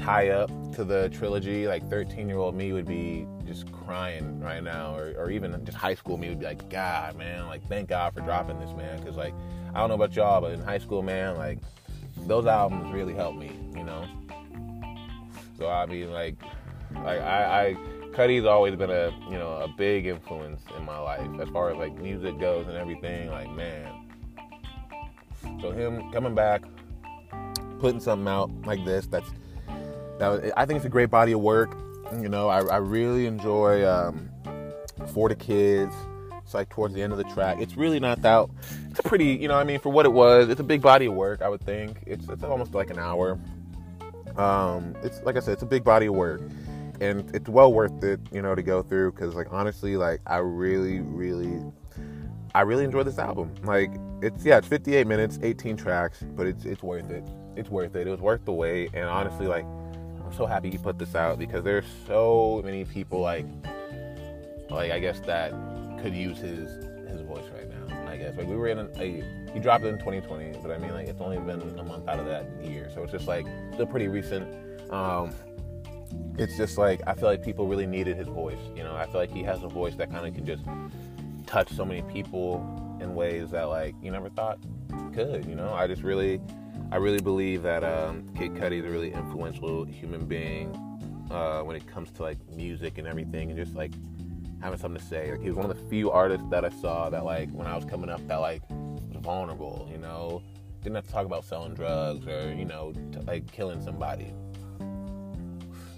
tie 0.08 0.28
up 0.30 0.50
to 0.72 0.84
the 0.84 1.10
trilogy. 1.10 1.66
Like 1.66 1.88
13 1.90 2.28
year 2.28 2.38
old 2.38 2.54
me 2.54 2.72
would 2.72 2.86
be 2.86 3.26
just 3.46 3.70
crying 3.72 4.40
right 4.40 4.62
now, 4.62 4.96
or, 4.96 5.14
or 5.18 5.30
even 5.30 5.64
just 5.64 5.76
high 5.76 5.94
school 5.94 6.16
me 6.16 6.28
would 6.30 6.40
be 6.40 6.46
like, 6.46 6.70
God, 6.70 7.16
man, 7.16 7.46
like 7.46 7.66
thank 7.68 7.88
God 7.88 8.14
for 8.14 8.20
dropping 8.20 8.58
this, 8.58 8.72
man. 8.72 8.98
Because 8.98 9.16
like 9.16 9.34
I 9.74 9.80
don't 9.80 9.88
know 9.88 9.94
about 9.94 10.16
y'all, 10.16 10.40
but 10.40 10.52
in 10.52 10.60
high 10.60 10.78
school, 10.78 11.02
man, 11.02 11.36
like 11.36 11.58
those 12.26 12.46
albums 12.46 12.92
really 12.92 13.14
helped 13.14 13.38
me, 13.38 13.50
you 13.76 13.84
know. 13.84 14.06
So 15.58 15.68
I 15.68 15.86
mean, 15.86 16.10
like, 16.10 16.36
like 16.94 17.20
I, 17.20 17.68
I 17.68 17.74
Cudi's 18.14 18.46
always 18.46 18.76
been 18.76 18.90
a 18.90 19.10
you 19.30 19.38
know 19.38 19.52
a 19.52 19.68
big 19.68 20.06
influence 20.06 20.62
in 20.76 20.84
my 20.84 20.98
life 20.98 21.28
as 21.40 21.48
far 21.50 21.70
as 21.70 21.76
like 21.76 21.94
music 21.98 22.38
goes 22.40 22.66
and 22.66 22.76
everything. 22.76 23.30
Like 23.30 23.50
man 23.50 24.08
so 25.60 25.70
him 25.70 26.12
coming 26.12 26.34
back, 26.34 26.62
putting 27.80 28.00
something 28.00 28.28
out 28.28 28.50
like 28.64 28.84
this, 28.84 29.06
that's 29.06 29.30
that 30.18 30.28
was, 30.28 30.52
I 30.56 30.66
think 30.66 30.78
it's 30.78 30.86
a 30.86 30.90
great 30.90 31.10
body 31.10 31.32
of 31.32 31.40
work. 31.40 31.76
You 32.20 32.28
know, 32.28 32.48
I, 32.48 32.60
I 32.64 32.76
really 32.78 33.26
enjoy 33.26 33.86
um, 33.88 34.30
for 35.12 35.28
the 35.28 35.34
kids. 35.34 35.94
It's 36.42 36.54
like 36.54 36.70
towards 36.70 36.94
the 36.94 37.02
end 37.02 37.12
of 37.12 37.18
the 37.18 37.24
track. 37.24 37.58
It's 37.60 37.76
really 37.76 38.00
not 38.00 38.22
that. 38.22 38.46
It's 38.90 39.00
a 39.00 39.02
pretty, 39.02 39.26
you 39.26 39.48
know, 39.48 39.56
I 39.56 39.64
mean, 39.64 39.80
for 39.80 39.90
what 39.90 40.06
it 40.06 40.12
was, 40.12 40.48
it's 40.48 40.60
a 40.60 40.64
big 40.64 40.80
body 40.80 41.06
of 41.06 41.12
work. 41.12 41.42
I 41.42 41.48
would 41.48 41.60
think 41.60 41.98
it's 42.06 42.26
it's 42.28 42.42
almost 42.42 42.72
like 42.72 42.88
an 42.88 42.98
hour. 42.98 43.38
Um, 44.36 44.94
it's 45.02 45.20
like 45.24 45.36
I 45.36 45.40
said, 45.40 45.52
it's 45.52 45.62
a 45.62 45.66
big 45.66 45.84
body 45.84 46.06
of 46.06 46.14
work, 46.14 46.40
and 47.00 47.30
it's 47.34 47.50
well 47.50 47.70
worth 47.72 48.02
it, 48.02 48.20
you 48.32 48.40
know, 48.40 48.54
to 48.54 48.62
go 48.62 48.82
through. 48.82 49.12
Because 49.12 49.34
like 49.34 49.48
honestly, 49.50 49.98
like 49.98 50.20
I 50.26 50.38
really, 50.38 51.00
really 51.00 51.60
I 52.54 52.62
really 52.62 52.84
enjoyed 52.84 53.06
this 53.06 53.18
album. 53.18 53.54
Like 53.64 53.90
it's 54.22 54.44
yeah, 54.44 54.58
it's 54.58 54.68
58 54.68 55.06
minutes, 55.06 55.38
18 55.42 55.76
tracks, 55.76 56.24
but 56.34 56.46
it's 56.46 56.64
it's 56.64 56.82
worth 56.82 57.10
it. 57.10 57.24
It's 57.56 57.68
worth 57.68 57.94
it. 57.94 58.06
It 58.06 58.10
was 58.10 58.20
worth 58.20 58.44
the 58.44 58.52
wait. 58.52 58.90
And 58.94 59.04
honestly, 59.04 59.46
like 59.46 59.66
I'm 60.28 60.34
so 60.34 60.44
happy 60.44 60.70
he 60.70 60.76
put 60.76 60.98
this 60.98 61.14
out 61.14 61.38
because 61.38 61.64
there's 61.64 61.86
so 62.06 62.60
many 62.62 62.84
people 62.84 63.20
like 63.20 63.46
like 64.68 64.92
I 64.92 64.98
guess 64.98 65.20
that 65.20 65.52
could 66.02 66.14
use 66.14 66.36
his 66.36 66.70
his 67.08 67.22
voice 67.22 67.46
right 67.54 67.66
now. 67.66 68.06
I 68.06 68.18
guess. 68.18 68.36
Like 68.36 68.46
we 68.46 68.54
were 68.54 68.68
in 68.68 68.78
a, 68.78 69.52
he 69.54 69.58
dropped 69.58 69.84
it 69.84 69.88
in 69.88 69.98
2020, 69.98 70.58
but 70.60 70.70
I 70.70 70.76
mean 70.76 70.92
like 70.92 71.08
it's 71.08 71.22
only 71.22 71.38
been 71.38 71.78
a 71.78 71.82
month 71.82 72.06
out 72.08 72.18
of 72.18 72.26
that 72.26 72.44
year, 72.62 72.90
so 72.94 73.02
it's 73.02 73.12
just 73.12 73.26
like 73.26 73.46
still 73.72 73.86
pretty 73.86 74.08
recent. 74.08 74.46
Um, 74.92 75.30
it's 76.36 76.58
just 76.58 76.76
like 76.76 77.00
I 77.06 77.14
feel 77.14 77.30
like 77.30 77.42
people 77.42 77.66
really 77.66 77.86
needed 77.86 78.18
his 78.18 78.28
voice. 78.28 78.58
You 78.76 78.82
know, 78.82 78.94
I 78.96 79.06
feel 79.06 79.22
like 79.22 79.30
he 79.30 79.42
has 79.44 79.62
a 79.62 79.68
voice 79.68 79.94
that 79.94 80.10
kind 80.10 80.26
of 80.26 80.34
can 80.34 80.44
just 80.44 80.64
touch 81.46 81.70
so 81.72 81.86
many 81.86 82.02
people 82.02 82.98
in 83.00 83.14
ways 83.14 83.52
that 83.52 83.70
like 83.70 83.94
you 84.02 84.10
never 84.10 84.28
thought 84.28 84.58
could. 85.14 85.46
You 85.46 85.54
know, 85.54 85.72
I 85.72 85.86
just 85.86 86.02
really, 86.02 86.38
I 86.90 86.96
really 86.96 87.20
believe 87.20 87.62
that 87.64 87.84
um, 87.84 88.26
Kid 88.34 88.54
Cudi 88.54 88.80
is 88.80 88.86
a 88.86 88.88
really 88.88 89.12
influential 89.12 89.84
human 89.84 90.24
being 90.24 90.74
uh, 91.30 91.60
when 91.60 91.76
it 91.76 91.86
comes 91.86 92.10
to 92.12 92.22
like 92.22 92.38
music 92.50 92.96
and 92.96 93.06
everything, 93.06 93.50
and 93.50 93.58
just 93.58 93.76
like 93.76 93.92
having 94.62 94.78
something 94.78 95.00
to 95.00 95.06
say. 95.06 95.30
Like 95.32 95.42
he 95.42 95.48
was 95.48 95.56
one 95.56 95.70
of 95.70 95.76
the 95.76 95.88
few 95.90 96.10
artists 96.10 96.46
that 96.50 96.64
I 96.64 96.70
saw 96.70 97.10
that 97.10 97.26
like 97.26 97.50
when 97.50 97.66
I 97.66 97.76
was 97.76 97.84
coming 97.84 98.08
up 98.08 98.26
that 98.28 98.36
like 98.36 98.62
was 98.70 99.22
vulnerable. 99.22 99.86
You 99.92 99.98
know, 99.98 100.42
didn't 100.82 100.96
have 100.96 101.06
to 101.06 101.12
talk 101.12 101.26
about 101.26 101.44
selling 101.44 101.74
drugs 101.74 102.26
or 102.26 102.54
you 102.54 102.64
know 102.64 102.94
t- 103.12 103.20
like 103.26 103.50
killing 103.52 103.82
somebody. 103.82 104.32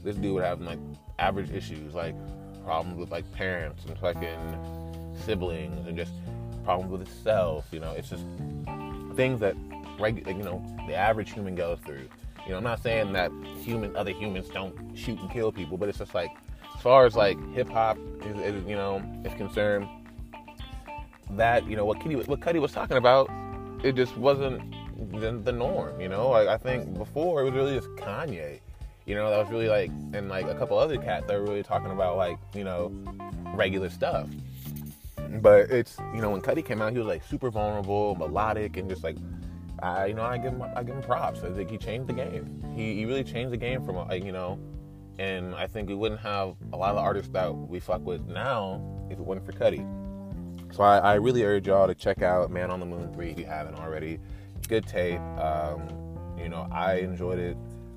This 0.03 0.17
dude 0.17 0.35
would 0.35 0.45
have 0.45 0.61
like 0.61 0.81
average 1.21 1.51
issues 1.51 1.95
like 1.95 2.17
problems 2.65 2.99
with 2.99 3.13
like 3.13 3.31
parents 3.33 3.85
and 3.85 3.97
fucking 3.97 5.15
siblings 5.25 5.87
and 5.87 5.97
just 5.97 6.13
problems 6.65 6.91
with 6.91 7.07
himself. 7.07 7.69
You 7.71 7.79
know, 7.79 7.93
it's 7.93 8.11
just 8.11 8.25
things 9.15 9.39
that 9.39 9.55
regular, 10.01 10.33
you 10.33 10.43
know, 10.43 10.65
the 10.87 10.95
average 10.95 11.33
human 11.33 11.55
goes 11.55 11.79
through. 11.85 12.09
You 12.45 12.53
know, 12.53 12.57
I'm 12.57 12.65
not 12.65 12.83
saying 12.83 13.13
that 13.13 13.31
human 13.63 13.95
other 13.97 14.13
humans 14.13 14.49
don't 14.49 14.75
shoot 14.97 15.19
and 15.21 15.31
kill 15.31 15.53
people, 15.53 15.77
but 15.77 15.89
it's 15.89 15.99
just 15.99 16.15
like 16.15 16.31
as 16.75 16.83
far 16.83 17.07
as 17.07 17.15
like 17.15 17.39
hip 17.53 17.69
hop 17.69 17.99
is, 18.25 18.55
is, 18.55 18.65
you 18.67 18.77
know 18.77 19.03
is 19.25 19.35
concerned, 19.35 19.87
that 21.31 21.69
you 21.69 21.77
know 21.77 21.85
what 21.85 21.99
Cudi 22.01 22.27
what 22.27 22.41
Cudi 22.41 22.61
was 22.61 22.73
talking 22.73 22.97
about, 22.97 23.31
it 23.85 23.95
just 23.95 24.17
wasn't 24.17 24.63
the, 25.13 25.33
the 25.33 25.53
norm. 25.53 26.01
You 26.01 26.09
know, 26.09 26.31
like 26.31 26.49
I 26.49 26.57
think 26.57 26.97
before 26.97 27.43
it 27.43 27.45
was 27.45 27.55
really 27.55 27.77
just 27.77 27.89
Kanye. 27.91 28.61
You 29.07 29.17
know, 29.17 29.29
that 29.31 29.39
was 29.39 29.51
really 29.51 29.69
like, 29.69 29.91
and 30.13 30.29
like 30.29 30.47
a 30.47 30.55
couple 30.55 30.79
other 30.79 30.97
cats 30.97 31.27
that 31.27 31.35
were 31.35 31.45
really 31.45 31.63
talking 31.65 31.91
about 31.91 32.17
like, 32.17 32.39
you 32.55 32.63
know, 32.63 32.93
regular 33.55 33.89
stuff. 33.89 34.29
But 35.41 35.71
it's, 35.71 35.97
you 36.15 36.21
know, 36.21 36.31
when 36.31 36.41
Cudi 36.41 36.65
came 36.65 36.81
out, 36.81 36.93
he 36.93 36.99
was 36.99 37.07
like 37.07 37.25
super 37.25 37.51
vulnerable, 37.51 38.15
melodic, 38.17 38.77
and 38.77 38.89
just 38.89 39.03
like, 39.03 39.17
I, 39.83 40.07
you 40.07 40.15
know, 40.15 40.23
I 40.23 40.39
give 40.39 40.53
him, 40.53 40.63
I 40.77 40.83
give 40.83 40.95
him 40.95 41.03
props. 41.03 41.43
I 41.43 41.51
think 41.51 41.71
he 41.71 41.79
changed 41.79 42.09
the 42.09 42.13
game. 42.13 42.63
He, 42.75 42.95
he 42.95 43.05
really 43.05 43.25
changed 43.25 43.53
the 43.53 43.57
game 43.57 43.85
from, 43.85 44.11
you 44.13 44.33
know, 44.33 44.59
and 45.19 45.55
I 45.55 45.67
think 45.67 45.89
we 45.89 45.95
wouldn't 45.95 46.21
have 46.21 46.55
a 46.73 46.77
lot 46.77 46.93
of 46.93 46.99
artists 46.99 47.31
that 47.33 47.55
we 47.55 47.81
fuck 47.81 48.05
with 48.05 48.27
now 48.27 48.81
if 49.11 49.19
it 49.19 49.25
wasn't 49.25 49.47
for 49.47 49.53
Cudi. 49.53 49.87
So 50.73 50.83
I, 50.83 50.99
I 50.99 51.15
really 51.15 51.45
urge 51.45 51.67
y'all 51.67 51.87
to 51.87 51.95
check 51.95 52.23
out 52.23 52.51
Man 52.51 52.71
on 52.71 52.81
the 52.81 52.87
Moon 52.87 53.13
3 53.13 53.31
if 53.31 53.39
you 53.39 53.45
haven't 53.45 53.75
already. 53.75 54.19
Good 54.69 54.87
tape. 54.87 55.21
Um, 55.39 55.89
you 56.39 56.49
know, 56.49 56.69
I 56.73 56.95
enjoyed 56.97 57.39
it. 57.39 57.57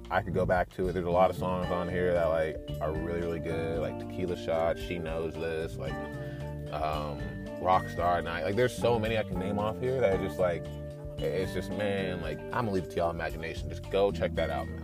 I 0.10 0.22
could 0.22 0.34
go 0.34 0.46
back 0.46 0.70
to 0.76 0.90
it. 0.90 0.94
There's 0.94 1.06
a 1.06 1.12
lot 1.12 1.30
of 1.30 1.38
songs 1.38 1.68
on 1.68 1.88
here 1.88 2.14
that 2.14 2.26
like 2.26 2.58
are 2.82 2.92
really 2.92 3.22
really 3.22 3.40
good, 3.40 3.80
like 3.80 3.98
Tequila 4.00 4.36
Shot, 4.36 4.78
She 4.78 5.00
Knows 5.00 5.34
This, 5.34 5.78
like 5.78 5.94
um, 6.74 7.20
Rockstar 7.62 8.24
Night. 8.24 8.44
Like 8.44 8.56
there's 8.56 8.76
so 8.76 9.00
many 9.00 9.18
I 9.18 9.24
can 9.24 9.40
name 9.40 9.60
off 9.60 9.80
here 9.80 10.00
that 10.02 10.14
are 10.14 10.26
just 10.26 10.40
like 10.40 10.66
it's 11.18 11.54
just 11.54 11.70
man, 11.72 12.22
like 12.22 12.40
I'm 12.46 12.66
gonna 12.66 12.72
leave 12.72 12.84
it 12.86 12.92
to 12.92 12.98
y'all 12.98 13.12
imagination. 13.12 13.70
Just 13.70 13.90
go 13.90 14.12
check 14.12 14.36
that 14.36 14.50
out 14.50 14.68
now. 14.68 14.84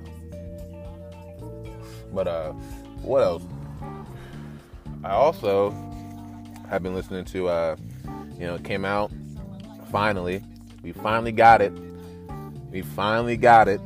But 2.14 2.28
uh, 2.28 2.52
what 3.02 3.22
else? 3.22 3.44
I 5.04 5.12
also 5.12 5.72
have 6.70 6.84
been 6.84 6.94
listening 6.94 7.26
to 7.26 7.48
uh, 7.48 7.76
you 8.38 8.48
know, 8.48 8.56
it 8.56 8.64
came 8.64 8.86
out 8.86 9.12
finally. 9.92 10.44
We 10.82 10.92
finally 10.92 11.32
got 11.32 11.62
it. 11.62 11.74
We 12.72 12.82
finally 12.82 13.36
got 13.36 13.68
it 13.68 13.82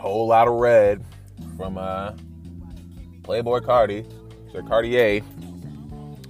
Whole 0.00 0.28
Lotta 0.28 0.50
Red 0.50 1.04
from 1.58 1.76
uh, 1.76 2.12
Playboi 3.20 3.60
Carti, 3.60 4.06
Sir 4.50 4.62
Cartier. 4.62 5.20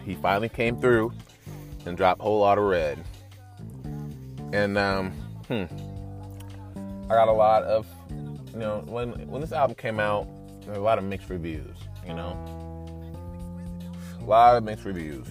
He 0.05 0.14
finally 0.17 0.49
came 0.49 0.76
through 0.81 1.12
and 1.87 1.97
dropped 1.97 2.21
Whole 2.21 2.40
Lotta 2.40 2.62
Red. 2.62 2.99
And 4.52 4.76
um, 4.76 5.11
hmm, 5.49 5.64
I 7.11 7.14
got 7.14 7.28
a 7.28 7.33
lot 7.33 7.62
of, 7.62 7.87
you 8.11 8.59
know, 8.59 8.83
when 8.87 9.12
when 9.28 9.40
this 9.40 9.52
album 9.52 9.76
came 9.76 10.00
out, 10.00 10.26
there 10.62 10.73
were 10.73 10.80
a 10.80 10.83
lot 10.83 10.99
of 10.99 11.04
mixed 11.04 11.30
reviews. 11.30 11.76
You 12.07 12.14
know, 12.14 12.33
a 14.21 14.25
lot 14.25 14.57
of 14.57 14.64
mixed 14.64 14.85
reviews. 14.85 15.26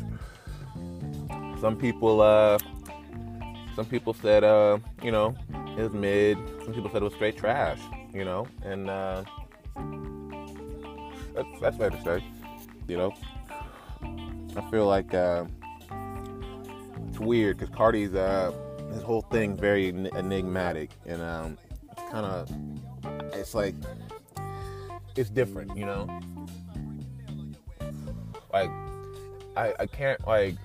Some 1.59 1.75
people, 1.75 2.21
uh, 2.21 2.57
some 3.75 3.85
people 3.85 4.13
said, 4.13 4.43
uh, 4.43 4.79
you 5.03 5.11
know, 5.11 5.35
it 5.77 5.81
was 5.81 5.93
mid. 5.93 6.37
Some 6.63 6.73
people 6.73 6.89
said 6.89 7.01
it 7.01 7.05
was 7.05 7.13
straight 7.13 7.37
trash 7.37 7.79
you 8.13 8.25
know, 8.25 8.47
and 8.63 8.89
uh, 8.89 9.23
that's, 11.35 11.59
that's 11.61 11.77
fair 11.77 11.89
to 11.89 12.01
say, 12.01 12.23
you 12.87 12.97
know. 12.97 13.13
I 14.55 14.71
feel 14.71 14.87
like 14.87 15.13
uh, 15.13 15.45
it's 17.07 17.19
weird 17.19 17.57
because 17.57 17.73
Carti's 17.73 18.15
uh, 18.15 18.51
his 18.91 19.01
whole 19.01 19.21
thing 19.21 19.55
very 19.55 19.89
enigmatic, 19.89 20.91
and 21.05 21.21
um, 21.21 21.57
kind 22.11 22.25
of 22.25 22.49
it's 23.33 23.53
like 23.53 23.75
it's 25.15 25.29
different, 25.29 25.75
you 25.77 25.85
know. 25.85 26.07
Like 28.51 28.71
I 29.55 29.73
I 29.79 29.85
can't 29.85 30.25
like 30.27 30.55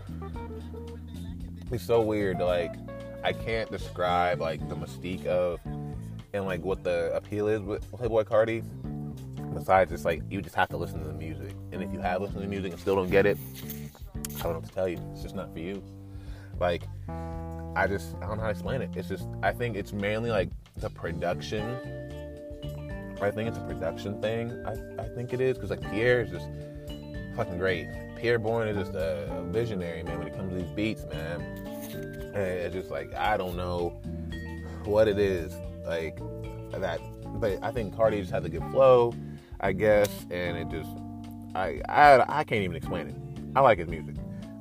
it's 1.70 1.84
so 1.84 2.00
weird. 2.00 2.38
Like 2.38 2.74
I 3.22 3.32
can't 3.32 3.70
describe 3.70 4.40
like 4.40 4.66
the 4.68 4.76
mystique 4.76 5.26
of 5.26 5.60
and 6.34 6.44
like 6.44 6.62
what 6.62 6.82
the 6.84 7.14
appeal 7.14 7.48
is 7.48 7.60
with 7.60 7.90
Playboi 7.92 8.24
Carti. 8.24 8.62
Besides, 9.54 9.92
it's 9.92 10.04
like 10.04 10.22
you 10.28 10.42
just 10.42 10.56
have 10.56 10.68
to 10.70 10.76
listen 10.76 11.00
to 11.00 11.06
the 11.06 11.14
music, 11.14 11.54
and 11.72 11.82
if 11.82 11.92
you 11.92 12.00
have 12.00 12.20
listened 12.20 12.38
to 12.38 12.42
the 12.42 12.48
music 12.48 12.72
and 12.72 12.80
still 12.80 12.96
don't 12.96 13.10
get 13.10 13.24
it, 13.24 13.38
I 14.40 14.42
don't 14.42 14.52
know 14.52 14.58
what 14.58 14.64
to 14.64 14.74
tell 14.74 14.88
you. 14.88 14.98
It's 15.12 15.22
just 15.22 15.36
not 15.36 15.52
for 15.52 15.60
you. 15.60 15.82
Like, 16.58 16.82
I 17.76 17.86
just 17.86 18.14
I 18.16 18.26
don't 18.26 18.36
know 18.36 18.42
how 18.42 18.48
to 18.48 18.50
explain 18.50 18.82
it. 18.82 18.90
It's 18.94 19.08
just 19.08 19.26
I 19.42 19.52
think 19.52 19.76
it's 19.76 19.92
mainly 19.92 20.30
like 20.30 20.48
the 20.76 20.90
production. 20.90 21.62
I 23.20 23.30
think 23.30 23.48
it's 23.48 23.58
a 23.58 23.62
production 23.62 24.20
thing. 24.20 24.50
I, 24.66 25.02
I 25.02 25.08
think 25.08 25.32
it 25.32 25.40
is 25.40 25.56
because 25.56 25.70
like 25.70 25.80
Pierre 25.90 26.22
is 26.22 26.30
just 26.30 26.46
fucking 27.36 27.58
great. 27.58 27.86
Pierre 28.16 28.38
Bourne 28.38 28.68
is 28.68 28.76
just 28.76 28.94
a 28.94 29.44
visionary 29.48 30.02
man 30.02 30.18
when 30.18 30.28
it 30.28 30.36
comes 30.36 30.52
to 30.52 30.58
these 30.58 30.70
beats, 30.72 31.04
man. 31.06 31.40
And 32.34 32.36
it's 32.36 32.74
just 32.74 32.90
like 32.90 33.12
I 33.14 33.36
don't 33.36 33.56
know 33.56 34.00
what 34.84 35.08
it 35.08 35.18
is 35.18 35.54
like 35.86 36.18
that. 36.72 37.00
But 37.40 37.58
I 37.62 37.72
think 37.72 37.94
Carti 37.94 38.20
just 38.20 38.30
has 38.30 38.44
a 38.44 38.48
good 38.48 38.64
flow, 38.70 39.14
I 39.60 39.72
guess, 39.72 40.08
and 40.30 40.56
it 40.56 40.68
just 40.68 40.90
I 41.54 41.80
I 41.88 42.40
I 42.40 42.44
can't 42.44 42.62
even 42.62 42.76
explain 42.76 43.08
it. 43.08 43.16
I 43.56 43.60
like 43.60 43.78
his 43.78 43.88
music, 43.88 44.16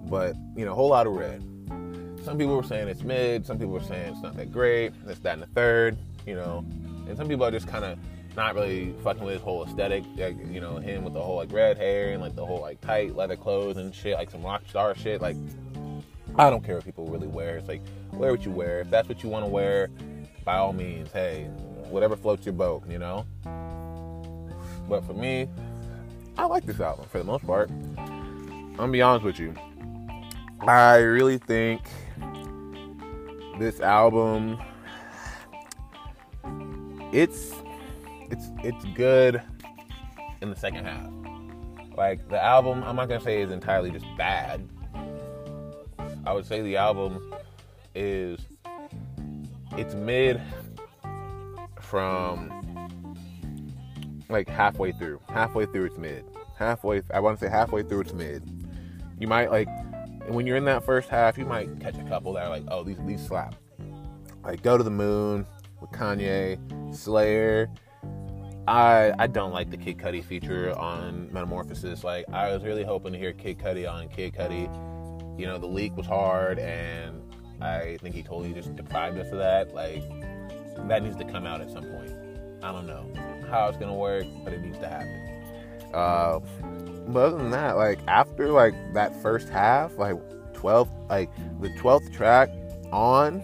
but 0.05 0.35
you 0.55 0.65
know, 0.65 0.71
a 0.71 0.75
Whole 0.75 0.89
Lotta 0.89 1.09
Red. 1.09 1.43
Some 2.23 2.37
people 2.37 2.55
were 2.55 2.63
saying 2.63 2.87
it's 2.87 3.03
mid. 3.03 3.45
Some 3.45 3.57
people 3.57 3.73
were 3.73 3.83
saying 3.83 4.13
it's 4.13 4.21
not 4.21 4.37
that 4.37 4.51
great. 4.51 4.91
This, 5.05 5.19
that, 5.19 5.33
and 5.33 5.41
the 5.41 5.47
third. 5.47 5.97
You 6.25 6.35
know, 6.35 6.65
and 7.07 7.17
some 7.17 7.27
people 7.27 7.45
are 7.45 7.51
just 7.51 7.67
kind 7.67 7.83
of 7.83 7.99
not 8.37 8.55
really 8.55 8.93
fucking 9.03 9.23
with 9.23 9.33
his 9.33 9.43
whole 9.43 9.65
aesthetic. 9.65 10.03
Like, 10.15 10.37
you 10.49 10.61
know, 10.61 10.77
him 10.77 11.03
with 11.03 11.13
the 11.13 11.21
whole 11.21 11.35
like 11.35 11.51
red 11.51 11.77
hair 11.77 12.13
and 12.13 12.21
like 12.21 12.35
the 12.35 12.45
whole 12.45 12.61
like 12.61 12.79
tight 12.79 13.15
leather 13.15 13.35
clothes 13.35 13.75
and 13.75 13.93
shit, 13.93 14.15
like 14.15 14.31
some 14.31 14.41
rock 14.41 14.63
star 14.69 14.95
shit. 14.95 15.21
Like, 15.21 15.35
I 16.37 16.49
don't 16.49 16.63
care 16.63 16.75
what 16.75 16.85
people 16.85 17.07
really 17.07 17.27
wear. 17.27 17.57
It's 17.57 17.67
like 17.67 17.81
wear 18.13 18.31
what 18.31 18.45
you 18.45 18.51
wear. 18.51 18.79
If 18.79 18.89
that's 18.89 19.09
what 19.09 19.21
you 19.21 19.29
want 19.29 19.43
to 19.43 19.51
wear, 19.51 19.89
by 20.45 20.57
all 20.57 20.71
means, 20.71 21.11
hey, 21.11 21.43
whatever 21.89 22.15
floats 22.15 22.45
your 22.45 22.53
boat, 22.53 22.83
you 22.89 22.99
know. 22.99 23.25
But 24.87 25.05
for 25.05 25.13
me, 25.13 25.49
I 26.37 26.45
like 26.45 26.65
this 26.65 26.79
album 26.79 27.05
for 27.09 27.17
the 27.17 27.25
most 27.25 27.45
part. 27.45 27.69
I'm 27.97 28.75
gonna 28.77 28.91
be 28.91 29.01
honest 29.01 29.25
with 29.25 29.39
you. 29.39 29.53
I 30.61 30.99
really 30.99 31.37
think 31.37 31.81
this 33.59 33.79
album 33.79 34.59
it's 37.13 37.53
it's 38.31 38.49
it's 38.63 38.83
good 38.95 39.41
in 40.41 40.49
the 40.49 40.55
second 40.55 40.85
half. 40.85 41.09
Like 41.95 42.27
the 42.27 42.43
album, 42.43 42.83
I'm 42.83 42.95
not 42.95 43.07
gonna 43.07 43.21
say 43.21 43.41
is 43.41 43.51
entirely 43.51 43.91
just 43.91 44.05
bad. 44.17 44.67
I 46.25 46.33
would 46.33 46.45
say 46.45 46.61
the 46.61 46.77
album 46.77 47.33
is 47.93 48.39
it's 49.77 49.93
mid 49.93 50.41
from 51.79 52.49
like 54.29 54.49
halfway 54.49 54.91
through. 54.91 55.19
Halfway 55.29 55.67
through 55.67 55.85
it's 55.85 55.97
mid. 55.97 56.25
Halfway 56.57 57.03
I 57.13 57.19
want 57.19 57.39
to 57.39 57.45
say 57.45 57.51
halfway 57.51 57.83
through 57.83 58.01
it's 58.01 58.13
mid. 58.13 58.43
You 59.19 59.27
might 59.27 59.51
like 59.51 59.69
when 60.27 60.47
you're 60.47 60.57
in 60.57 60.65
that 60.65 60.83
first 60.83 61.09
half, 61.09 61.37
you 61.37 61.45
might 61.45 61.79
catch 61.79 61.97
a 61.97 62.03
couple 62.03 62.33
that 62.33 62.45
are 62.45 62.49
like, 62.49 62.63
oh, 62.69 62.83
these 62.83 62.97
these 63.05 63.25
slap. 63.25 63.55
Like 64.43 64.61
Go 64.61 64.77
to 64.77 64.83
the 64.83 64.91
Moon 64.91 65.45
with 65.79 65.91
Kanye, 65.91 66.57
Slayer. 66.95 67.69
I 68.67 69.13
I 69.19 69.27
don't 69.27 69.51
like 69.51 69.69
the 69.69 69.77
Kid 69.77 69.97
Cudi 69.97 70.23
feature 70.23 70.77
on 70.77 71.31
Metamorphosis. 71.31 72.03
Like 72.03 72.25
I 72.31 72.53
was 72.53 72.63
really 72.63 72.83
hoping 72.83 73.13
to 73.13 73.19
hear 73.19 73.33
Kid 73.33 73.59
Cudi 73.59 73.89
on 73.89 74.07
Kid 74.09 74.33
Cudi. 74.33 74.69
You 75.39 75.47
know, 75.47 75.57
the 75.57 75.67
leak 75.67 75.95
was 75.97 76.05
hard 76.05 76.59
and 76.59 77.21
I 77.61 77.97
think 78.01 78.15
he 78.15 78.23
totally 78.23 78.53
just 78.53 78.75
deprived 78.75 79.17
us 79.17 79.31
of 79.31 79.39
that. 79.39 79.73
Like 79.73 80.03
that 80.87 81.03
needs 81.03 81.15
to 81.17 81.25
come 81.25 81.45
out 81.45 81.61
at 81.61 81.69
some 81.71 81.83
point. 81.83 82.11
I 82.61 82.71
don't 82.71 82.87
know 82.87 83.05
how 83.49 83.67
it's 83.67 83.77
gonna 83.77 83.93
work, 83.93 84.25
but 84.43 84.53
it 84.53 84.61
needs 84.61 84.77
to 84.79 84.87
happen. 84.87 85.33
Uh, 85.93 86.39
but 87.07 87.25
other 87.27 87.37
than 87.37 87.51
that, 87.51 87.75
like 87.77 87.99
after 88.07 88.49
like 88.49 88.75
that 88.93 89.19
first 89.21 89.49
half, 89.49 89.97
like 89.97 90.15
12, 90.53 90.89
like 91.09 91.29
the 91.59 91.69
12th 91.69 92.13
track 92.13 92.49
on, 92.91 93.43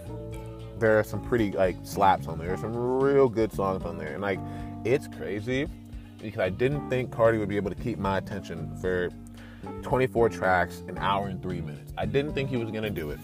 there 0.78 0.98
are 0.98 1.04
some 1.04 1.22
pretty 1.22 1.52
like 1.52 1.76
slaps 1.84 2.28
on 2.28 2.38
there. 2.38 2.56
Some 2.58 2.76
real 2.76 3.28
good 3.30 3.52
songs 3.52 3.84
on 3.84 3.98
there, 3.98 4.14
and 4.14 4.22
like 4.22 4.40
it's 4.86 5.08
crazy 5.08 5.68
because 6.22 6.40
I 6.40 6.50
didn't 6.50 6.90
think 6.90 7.12
Carti 7.12 7.40
would 7.40 7.50
be 7.50 7.58
able 7.58 7.70
to 7.70 7.76
keep 7.76 7.98
my 7.98 8.18
attention 8.18 8.76
for 8.78 9.10
24 9.82 10.30
tracks, 10.30 10.84
an 10.88 10.98
hour 10.98 11.28
and 11.28 11.42
three 11.42 11.62
minutes. 11.62 11.94
I 11.98 12.06
didn't 12.06 12.34
think 12.34 12.50
he 12.50 12.58
was 12.58 12.72
gonna 12.72 12.90
do 12.90 13.10
it. 13.10 13.20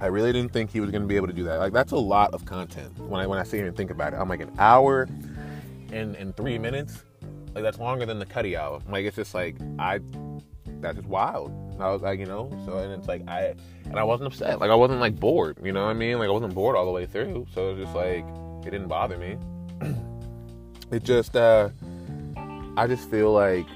I 0.00 0.06
really 0.06 0.32
didn't 0.32 0.52
think 0.52 0.70
he 0.70 0.80
was 0.80 0.90
gonna 0.90 1.06
be 1.06 1.16
able 1.16 1.26
to 1.26 1.32
do 1.32 1.44
that. 1.44 1.58
Like 1.58 1.72
that's 1.72 1.92
a 1.92 1.96
lot 1.96 2.34
of 2.34 2.44
content. 2.44 2.96
When 2.98 3.20
I 3.20 3.26
when 3.26 3.38
I 3.38 3.42
sit 3.42 3.56
here 3.56 3.66
and 3.66 3.76
think 3.76 3.90
about 3.90 4.12
it, 4.12 4.16
I'm 4.16 4.28
like 4.28 4.40
an 4.40 4.52
hour 4.58 5.08
and 5.92 6.14
and 6.16 6.36
three 6.36 6.58
minutes. 6.58 7.04
Like 7.58 7.64
that's 7.64 7.80
longer 7.80 8.06
than 8.06 8.20
the 8.20 8.24
Cudi 8.24 8.54
album. 8.56 8.84
Like 8.88 9.04
it's 9.04 9.16
just 9.16 9.34
like 9.34 9.56
I 9.80 9.98
that's 10.80 10.96
just 10.96 11.08
wild. 11.08 11.50
I 11.80 11.90
was 11.90 12.02
like, 12.02 12.20
you 12.20 12.24
know, 12.24 12.48
so 12.64 12.78
and 12.78 12.92
it's 12.92 13.08
like 13.08 13.26
I 13.26 13.56
and 13.86 13.98
I 13.98 14.04
wasn't 14.04 14.28
upset. 14.28 14.60
Like 14.60 14.70
I 14.70 14.76
wasn't 14.76 15.00
like 15.00 15.18
bored, 15.18 15.58
you 15.60 15.72
know 15.72 15.82
what 15.82 15.90
I 15.90 15.94
mean? 15.94 16.20
Like 16.20 16.28
I 16.28 16.30
wasn't 16.30 16.54
bored 16.54 16.76
all 16.76 16.84
the 16.84 16.92
way 16.92 17.04
through. 17.04 17.48
So 17.52 17.70
it 17.70 17.74
was 17.74 17.86
just 17.86 17.96
like 17.96 18.24
it 18.64 18.70
didn't 18.70 18.86
bother 18.86 19.18
me. 19.18 19.38
it 20.92 21.02
just 21.02 21.34
uh 21.34 21.70
I 22.76 22.86
just 22.86 23.10
feel 23.10 23.32
like 23.32 23.66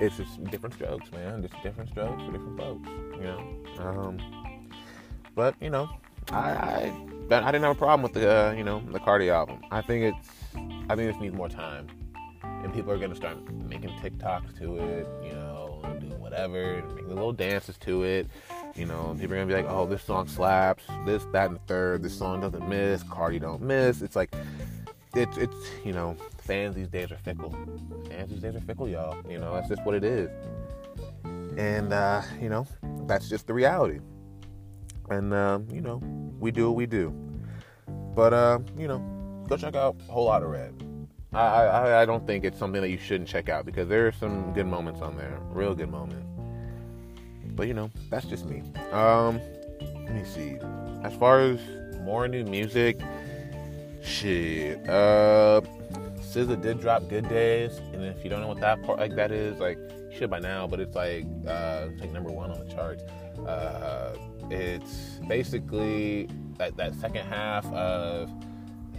it's 0.00 0.16
just 0.16 0.42
different 0.44 0.76
strokes, 0.76 1.12
man. 1.12 1.42
Just 1.42 1.62
different 1.62 1.90
strokes 1.90 2.22
for 2.22 2.32
different 2.32 2.58
folks, 2.58 2.88
you 3.16 3.24
know. 3.24 3.84
Um, 3.84 4.18
but 5.34 5.54
you 5.60 5.68
know, 5.68 5.90
I, 6.32 6.38
I 6.38 6.92
I 7.30 7.52
didn't 7.52 7.64
have 7.64 7.76
a 7.76 7.78
problem 7.78 8.02
with 8.02 8.14
the 8.14 8.48
uh, 8.48 8.52
you 8.52 8.64
know 8.64 8.82
the 8.90 8.98
Carti 8.98 9.30
album. 9.30 9.60
I 9.70 9.82
think 9.82 10.14
it's 10.14 10.30
I 10.88 10.96
think 10.96 11.12
this 11.12 11.20
needs 11.20 11.34
more 11.34 11.50
time, 11.50 11.86
and 12.64 12.72
people 12.72 12.90
are 12.90 12.98
gonna 12.98 13.14
start 13.14 13.36
making 13.68 13.90
TikToks 13.90 14.58
to 14.58 14.76
it, 14.78 15.06
you 15.22 15.32
know, 15.32 15.82
do 16.00 16.06
whatever, 16.16 16.82
making 16.94 17.08
little 17.08 17.32
dances 17.32 17.76
to 17.78 18.02
it. 18.04 18.26
You 18.74 18.86
know, 18.86 19.14
people 19.18 19.34
are 19.34 19.38
gonna 19.38 19.46
be 19.46 19.54
like, 19.54 19.70
"Oh, 19.70 19.86
this 19.86 20.02
song 20.02 20.26
slaps. 20.26 20.82
This, 21.04 21.24
that, 21.32 21.48
and 21.48 21.56
the 21.56 21.60
third. 21.66 22.02
This 22.02 22.16
song 22.16 22.40
doesn't 22.40 22.66
miss. 22.66 23.04
Carti 23.04 23.40
don't 23.40 23.62
miss." 23.62 24.00
It's 24.00 24.16
like, 24.16 24.34
it's 25.14 25.36
it's 25.36 25.54
you 25.84 25.92
know, 25.92 26.16
fans 26.38 26.74
these 26.74 26.88
days 26.88 27.12
are 27.12 27.18
fickle. 27.18 27.54
Fans 28.08 28.30
these 28.30 28.40
days 28.40 28.56
are 28.56 28.60
fickle, 28.60 28.88
y'all. 28.88 29.22
You 29.30 29.38
know, 29.38 29.54
that's 29.54 29.68
just 29.68 29.84
what 29.84 29.94
it 29.94 30.02
is. 30.02 30.30
And 31.58 31.92
uh, 31.92 32.22
you 32.40 32.48
know, 32.48 32.66
that's 33.06 33.28
just 33.28 33.46
the 33.46 33.54
reality. 33.54 34.00
And 35.10 35.34
um, 35.34 35.68
you 35.70 35.82
know, 35.82 36.00
we 36.40 36.50
do 36.50 36.68
what 36.68 36.76
we 36.76 36.86
do. 36.86 37.10
But 38.14 38.32
uh, 38.32 38.60
you 38.78 38.88
know, 38.88 39.44
go 39.48 39.58
check 39.58 39.76
out 39.76 40.00
Whole 40.08 40.24
Lotta 40.24 40.46
Red. 40.46 40.93
I, 41.34 41.64
I 41.64 42.02
I 42.02 42.04
don't 42.04 42.26
think 42.26 42.44
it's 42.44 42.58
something 42.58 42.80
that 42.80 42.90
you 42.90 42.98
shouldn't 42.98 43.28
check 43.28 43.48
out 43.48 43.66
because 43.66 43.88
there 43.88 44.06
are 44.06 44.12
some 44.12 44.52
good 44.52 44.66
moments 44.66 45.00
on 45.00 45.16
there, 45.16 45.38
real 45.50 45.74
good 45.74 45.90
moments. 45.90 46.26
But 47.56 47.68
you 47.68 47.74
know, 47.74 47.90
that's 48.10 48.26
just 48.26 48.46
me. 48.46 48.62
Um, 48.92 49.40
let 49.80 50.14
me 50.14 50.24
see. 50.24 50.56
As 51.02 51.14
far 51.16 51.40
as 51.40 51.58
more 52.02 52.28
new 52.28 52.44
music, 52.44 53.00
shit. 54.02 54.88
Uh, 54.88 55.60
SZA 56.20 56.60
did 56.60 56.80
drop 56.80 57.08
Good 57.08 57.28
Days, 57.28 57.78
and 57.92 58.04
if 58.04 58.24
you 58.24 58.30
don't 58.30 58.40
know 58.40 58.48
what 58.48 58.60
that 58.60 58.82
part 58.82 58.98
like 58.98 59.14
that 59.16 59.30
is, 59.30 59.58
like 59.58 59.78
you 59.78 60.16
should 60.16 60.30
by 60.30 60.40
now, 60.40 60.66
but 60.66 60.80
it's 60.80 60.94
like 60.94 61.24
uh, 61.46 61.88
it's 61.90 62.00
like 62.00 62.12
number 62.12 62.30
one 62.30 62.50
on 62.50 62.66
the 62.66 62.72
charts. 62.72 63.02
Uh, 63.46 64.16
it's 64.50 65.18
basically 65.28 66.28
that 66.58 66.76
that 66.76 66.94
second 66.96 67.26
half 67.26 67.64
of 67.72 68.30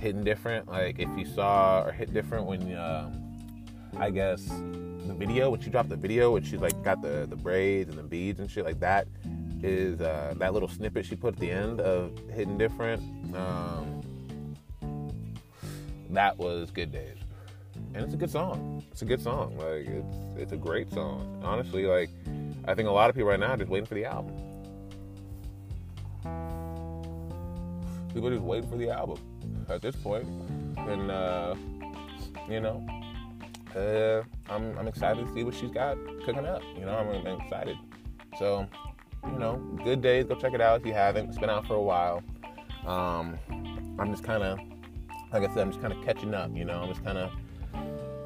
hitting 0.06 0.24
different. 0.24 0.68
Like 0.68 1.00
if 1.00 1.10
you 1.18 1.26
saw 1.26 1.82
or 1.82 1.92
hit 1.92 2.14
different 2.14 2.46
when 2.46 2.78
um, 2.78 3.36
I 3.98 4.12
guess 4.12 4.46
the 4.46 5.16
video, 5.18 5.50
when 5.50 5.60
she 5.60 5.72
dropped 5.72 5.90
the 5.90 5.96
video, 5.96 6.34
when 6.34 6.44
she's 6.44 6.62
like 6.62 6.80
got 6.84 7.02
the 7.02 7.26
the 7.28 7.36
braids 7.36 7.90
and 7.90 7.98
the 7.98 8.04
beads 8.04 8.40
and 8.40 8.50
shit 8.50 8.66
like 8.66 8.80
that, 8.82 9.08
is 9.64 10.02
uh, 10.02 10.36
that 10.38 10.54
little 10.54 10.70
snippet 10.70 11.08
she 11.08 11.16
put 11.16 11.34
at 11.34 11.40
the 11.40 11.50
end 11.50 11.82
of 11.82 12.12
hitting 12.32 12.56
different. 12.56 13.02
Um, 13.36 14.04
that 16.12 16.38
was 16.38 16.70
Good 16.70 16.92
Days 16.92 17.18
and 17.96 18.04
it's 18.04 18.14
a 18.14 18.18
good 18.18 18.30
song. 18.30 18.84
It's 18.92 19.02
a 19.02 19.06
good 19.06 19.22
song. 19.22 19.58
Like 19.58 19.88
it's 19.88 20.18
it's 20.38 20.52
a 20.52 20.58
great 20.58 20.92
song. 20.94 21.42
Honestly, 21.44 21.88
like 21.88 22.12
I 22.68 22.76
think 22.76 22.88
a 22.88 22.92
lot 22.92 23.10
of 23.10 23.16
people 23.16 23.30
right 23.30 23.40
now 23.40 23.54
are 23.54 23.58
just 23.58 23.72
waiting 23.72 23.88
for 23.88 23.96
the 23.96 24.06
album. 24.06 24.36
People 28.14 28.30
just 28.30 28.44
waiting 28.44 28.70
for 28.70 28.78
the 28.78 28.92
album 28.92 29.18
at 29.70 29.82
this 29.82 29.96
point, 29.96 30.28
and 30.78 31.12
uh, 31.12 31.56
you 32.50 32.60
know, 32.60 32.86
uh, 33.76 34.24
I'm 34.52 34.78
I'm 34.78 34.88
excited 34.88 35.26
to 35.26 35.34
see 35.34 35.44
what 35.44 35.56
she's 35.56 35.72
got 35.72 35.98
cooking 36.26 36.46
up. 36.46 36.62
You 36.78 36.86
know, 36.86 36.96
I'm, 36.96 37.28
I'm 37.28 37.42
excited. 37.42 37.78
So, 38.38 38.68
you 39.32 39.40
know, 39.40 39.58
good 39.84 40.02
days. 40.02 40.26
Go 40.26 40.36
check 40.36 40.54
it 40.54 40.62
out 40.62 40.82
if 40.82 40.86
you 40.86 40.94
haven't. 40.94 41.30
It's 41.30 41.38
been 41.38 41.50
out 41.50 41.66
for 41.68 41.76
a 41.76 41.82
while. 41.82 42.22
Um, 42.86 43.38
I'm 43.98 44.12
just 44.12 44.24
kind 44.24 44.44
of, 44.44 44.60
like 45.34 45.50
I 45.50 45.54
said, 45.54 45.60
I'm 45.60 45.70
just 45.70 45.82
kind 45.82 45.94
of 45.94 46.04
catching 46.04 46.34
up. 46.34 46.52
You 46.54 46.66
know, 46.66 46.82
I'm 46.82 46.90
just 46.90 47.04
kind 47.04 47.18
of 47.18 47.32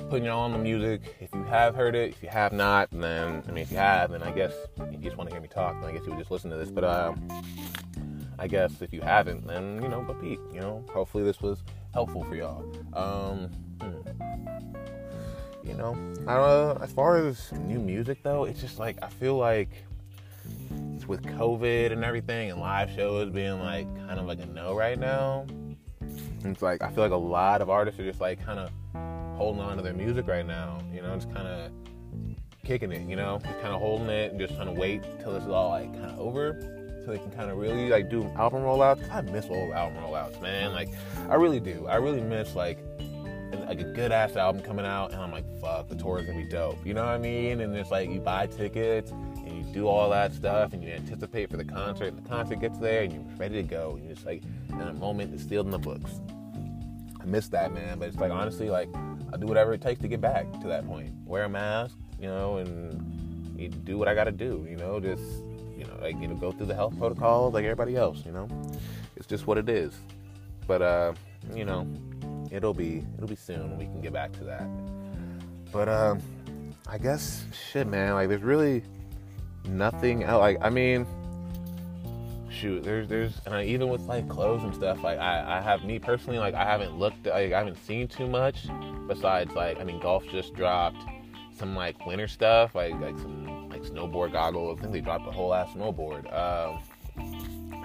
putting 0.10 0.26
y'all 0.26 0.42
on 0.42 0.52
the 0.52 0.58
music. 0.58 1.16
If 1.20 1.34
you 1.34 1.44
have 1.44 1.76
heard 1.76 1.96
it, 1.96 2.10
if 2.10 2.24
you 2.24 2.30
have 2.30 2.52
not, 2.52 2.90
then 2.92 3.44
I 3.48 3.52
mean, 3.52 3.62
if 3.62 3.72
you 3.72 3.78
have, 3.78 4.12
then 4.12 4.24
I 4.24 4.32
guess 4.32 4.54
you 4.92 4.98
just 4.98 5.18
want 5.18 5.30
to 5.30 5.36
hear 5.36 5.42
me 5.42 5.48
talk. 5.48 5.80
Then 5.80 5.90
I 5.90 5.94
guess 5.94 6.02
you 6.06 6.10
would 6.10 6.20
just 6.20 6.32
listen 6.32 6.50
to 6.50 6.58
this. 6.58 6.72
But 6.72 6.84
uh, 6.84 7.14
I 8.40 8.48
guess 8.48 8.82
if 8.82 8.94
you 8.94 9.02
haven't, 9.02 9.46
then 9.46 9.82
you 9.82 9.90
know, 9.90 10.02
go 10.02 10.14
peep. 10.14 10.40
You 10.54 10.62
know, 10.62 10.86
hopefully 10.92 11.24
this 11.24 11.42
was 11.42 11.62
helpful 11.94 12.24
for 12.24 12.36
y'all. 12.36 12.64
Um, 12.94 13.50
hmm. 13.82 15.68
You 15.68 15.74
know, 15.74 15.96
uh, 16.26 16.82
as 16.82 16.92
far 16.94 17.18
as 17.18 17.52
new 17.52 17.80
music 17.80 18.24
though, 18.24 18.46
it's 18.46 18.62
just 18.62 18.80
like 18.80 18.98
I 19.04 19.10
feel 19.10 19.36
like 19.36 19.70
it's 20.96 21.06
with 21.06 21.22
COVID 21.24 21.92
and 21.92 22.04
everything, 22.04 22.50
and 22.50 22.60
live 22.62 22.90
shows 22.92 23.30
being 23.30 23.60
like 23.60 23.94
kind 24.08 24.20
of 24.20 24.26
like 24.26 24.40
a 24.40 24.46
no 24.46 24.74
right 24.74 24.98
now. 24.98 25.46
It's 26.46 26.62
like 26.62 26.82
I 26.82 26.90
feel 26.92 27.04
like 27.04 27.12
a 27.12 27.18
lot 27.18 27.62
of 27.62 27.70
artists 27.70 28.00
are 28.00 28.06
just 28.06 28.22
like 28.22 28.44
kind 28.46 28.60
of 28.60 28.72
holding 29.38 29.62
on 29.62 29.76
to 29.76 29.84
their 29.84 29.94
music 29.94 30.28
right 30.28 30.46
now. 30.46 30.80
You 30.94 31.02
know, 31.02 31.14
just 31.14 31.32
kind 31.34 31.48
of 31.48 31.72
kicking 32.64 32.94
it. 32.94 33.08
You 33.08 33.18
know, 33.18 33.40
just 33.44 33.60
kind 33.60 33.74
of 33.74 33.82
holding 33.82 34.08
it 34.08 34.32
and 34.32 34.40
just 34.40 34.56
trying 34.56 34.74
to 34.74 34.80
wait 34.80 35.04
till 35.20 35.34
this 35.34 35.44
is 35.44 35.50
all 35.50 35.72
like 35.72 35.92
kind 35.94 36.12
of 36.12 36.20
over, 36.20 36.79
so 37.06 37.12
they 37.12 37.18
can 37.18 37.32
kind 37.32 37.50
of 37.50 37.58
really 37.58 37.90
like 37.90 38.10
do 38.10 38.24
album 38.38 38.62
rollouts. 38.64 39.10
I 39.12 39.22
miss 39.22 39.46
old 39.50 39.72
album 39.72 40.04
rollouts, 40.04 40.42
man. 40.42 40.66
Mm-hmm. 40.66 40.76
Like, 40.76 40.90
I 41.30 41.36
really 41.36 41.60
do. 41.60 41.88
I 41.88 41.96
really 41.96 42.22
miss 42.22 42.56
like 42.56 42.80
like 43.68 43.82
a 43.82 43.84
good 43.84 44.12
ass 44.12 44.36
album 44.36 44.62
coming 44.62 44.86
out, 44.86 45.12
and 45.12 45.22
I'm 45.22 45.32
like, 45.32 45.46
fuck, 45.62 45.90
the 45.90 45.96
tour 45.96 46.20
is 46.20 46.26
gonna 46.26 46.40
be 46.40 46.50
dope. 46.50 46.84
You 46.86 46.94
know 46.94 47.06
what 47.06 47.12
I 47.12 47.18
mean? 47.18 47.62
And 47.62 47.76
it's 47.76 47.92
like 47.92 48.10
you 48.10 48.20
buy 48.20 48.48
tickets 48.48 49.12
and 49.12 49.48
you 49.48 49.74
do 49.74 49.88
all 49.88 50.10
that 50.10 50.34
stuff, 50.34 50.74
and 50.74 50.84
you 50.84 50.90
anticipate 50.90 51.50
for 51.50 51.58
the 51.58 51.66
concert, 51.66 52.08
and 52.08 52.18
the 52.18 52.28
concert 52.28 52.60
gets 52.60 52.78
there, 52.80 53.04
and 53.04 53.14
you're 53.14 53.24
ready 53.38 53.56
to 53.56 53.64
go. 53.64 53.92
And 53.96 54.06
you're 54.06 54.16
just 54.16 54.26
like 54.26 54.44
in 54.70 54.82
a 54.82 54.94
moment, 54.94 55.34
it's 55.34 55.48
sealed 55.48 55.66
in 55.66 55.72
the 55.72 55.80
books. 55.80 56.20
I 57.22 57.26
miss 57.26 57.48
that, 57.50 57.74
man. 57.74 58.00
But 58.00 58.10
it's 58.10 58.18
like 58.18 58.32
honestly, 58.32 58.70
like 58.70 58.90
I'll 59.32 59.40
do 59.40 59.46
whatever 59.46 59.74
it 59.74 59.82
takes 59.82 60.02
to 60.02 60.08
get 60.08 60.22
back 60.22 60.52
to 60.62 60.68
that 60.68 60.88
point. 60.88 61.14
Wear 61.26 61.44
a 61.44 61.50
mask, 61.50 61.96
you 62.20 62.28
know, 62.28 62.58
and 62.58 63.60
you 63.60 63.70
do 63.70 63.98
what 63.98 64.08
I 64.08 64.16
got 64.16 64.26
to 64.26 64.32
do. 64.32 64.66
You 64.70 64.78
know, 64.78 65.00
just 65.00 65.24
like 66.02 66.20
you 66.20 66.28
know, 66.28 66.36
go 66.36 66.52
through 66.52 66.68
the 66.68 66.76
health 66.76 66.98
protocols 66.98 67.54
like 67.54 67.64
everybody 67.64 67.96
else. 67.96 68.24
You 68.26 68.32
know, 68.32 68.48
it's 69.16 69.28
just 69.28 69.48
what 69.48 69.58
it 69.58 69.70
is. 69.70 69.94
But 70.68 70.82
uh, 70.82 71.14
you 71.54 71.66
know, 71.66 71.88
it'll 72.52 72.74
be 72.74 73.04
it'll 73.16 73.30
be 73.30 73.36
soon. 73.36 73.78
We 73.78 73.86
can 73.86 74.02
get 74.02 74.14
back 74.14 74.32
to 74.34 74.44
that. 74.46 74.68
But 75.72 75.88
uh, 75.88 76.16
I 76.88 76.98
guess 76.98 77.46
shit, 77.72 77.88
man. 77.88 78.14
Like, 78.14 78.30
there's 78.30 78.42
really 78.42 78.84
nothing 79.66 80.24
else. 80.24 80.40
Like, 80.40 80.58
I 80.62 80.70
mean 80.70 81.06
shoot, 82.60 82.84
there's 82.84 83.08
there's 83.08 83.34
and 83.46 83.56
I, 83.56 83.64
even 83.64 83.90
with 83.90 84.02
like 84.02 84.28
clothes 84.28 84.64
and 84.64 84.74
stuff, 84.74 85.04
like 85.04 85.18
I, 85.18 85.60
I 85.60 85.62
have 85.62 85.84
me 85.84 86.00
personally, 86.00 86.40
like 86.40 86.54
I 86.54 86.66
haven't 86.66 86.98
looked, 86.98 87.26
like 87.26 87.54
I 87.54 87.60
haven't 87.60 87.78
seen 87.86 88.08
too 88.08 88.28
much. 88.28 88.68
Besides, 89.08 89.54
like 89.54 89.80
I 89.80 89.84
mean, 89.84 90.00
golf 90.00 90.24
just 90.30 90.54
dropped 90.54 91.02
some 91.58 91.76
like 91.76 92.06
winter 92.06 92.28
stuff, 92.28 92.76
like 92.76 92.94
like 93.00 93.18
some 93.18 93.69
snowboard 93.90 94.32
goggles. 94.32 94.78
I 94.78 94.82
think 94.82 94.94
they 94.94 95.02
dropped 95.02 95.28
a 95.28 95.32
whole 95.32 95.54
ass 95.54 95.70
snowboard, 95.70 96.32
um, 96.34 96.82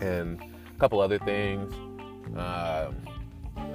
and 0.01 0.41
a 0.43 0.79
couple 0.79 1.01
other 1.01 1.19
things. 1.19 1.73
Um, 2.37 2.97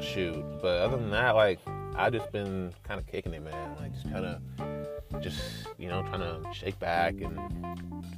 shoot, 0.01 0.43
but 0.61 0.79
other 0.79 0.97
than 0.97 1.11
that, 1.11 1.35
like 1.35 1.59
I 1.95 2.09
just 2.09 2.31
been 2.31 2.73
kind 2.83 2.99
of 2.99 3.07
kicking 3.07 3.33
it, 3.33 3.43
man. 3.43 3.75
Like 3.79 3.93
just 3.93 4.11
kind 4.11 4.25
of, 4.25 5.21
just 5.21 5.67
you 5.77 5.87
know, 5.89 6.01
trying 6.03 6.21
to 6.21 6.53
shake 6.53 6.79
back 6.79 7.15
and 7.21 7.37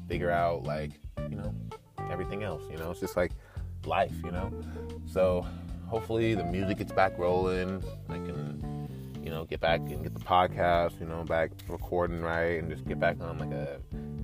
figure 0.07 0.31
out 0.31 0.63
like 0.63 0.91
you 1.29 1.35
know 1.35 1.53
everything 2.11 2.43
else. 2.43 2.63
You 2.69 2.77
know, 2.77 2.91
it's 2.91 2.99
just 2.99 3.17
like 3.17 3.31
life. 3.85 4.13
You 4.23 4.31
know, 4.31 4.51
so 5.11 5.45
hopefully 5.87 6.35
the 6.35 6.43
music 6.43 6.77
gets 6.77 6.91
back 6.91 7.17
rolling. 7.17 7.83
I 8.09 8.13
can, 8.13 8.80
you 9.23 9.29
know, 9.29 9.45
get 9.45 9.59
back 9.59 9.79
and 9.81 10.03
get 10.03 10.13
the 10.13 10.19
podcast, 10.19 10.99
you 10.99 11.05
know, 11.05 11.23
back 11.23 11.51
recording 11.67 12.21
right, 12.21 12.59
and 12.59 12.69
just 12.69 12.85
get 12.87 12.99
back 12.99 13.21
on 13.21 13.37
like 13.37 13.51
a 13.51 13.79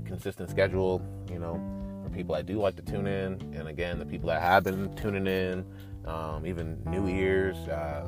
consistent 0.05 0.49
schedule. 0.49 1.01
You 1.29 1.39
know, 1.39 1.61
for 2.03 2.09
people 2.09 2.35
that 2.35 2.45
do 2.45 2.59
like 2.59 2.75
to 2.77 2.81
tune 2.81 3.07
in, 3.07 3.33
and 3.55 3.67
again, 3.67 3.99
the 3.99 4.05
people 4.05 4.27
that 4.27 4.41
have 4.41 4.63
been 4.63 4.93
tuning 4.95 5.27
in, 5.27 5.65
um, 6.05 6.45
even 6.45 6.81
new 6.85 7.07
ears, 7.07 7.55
uh, 7.67 8.07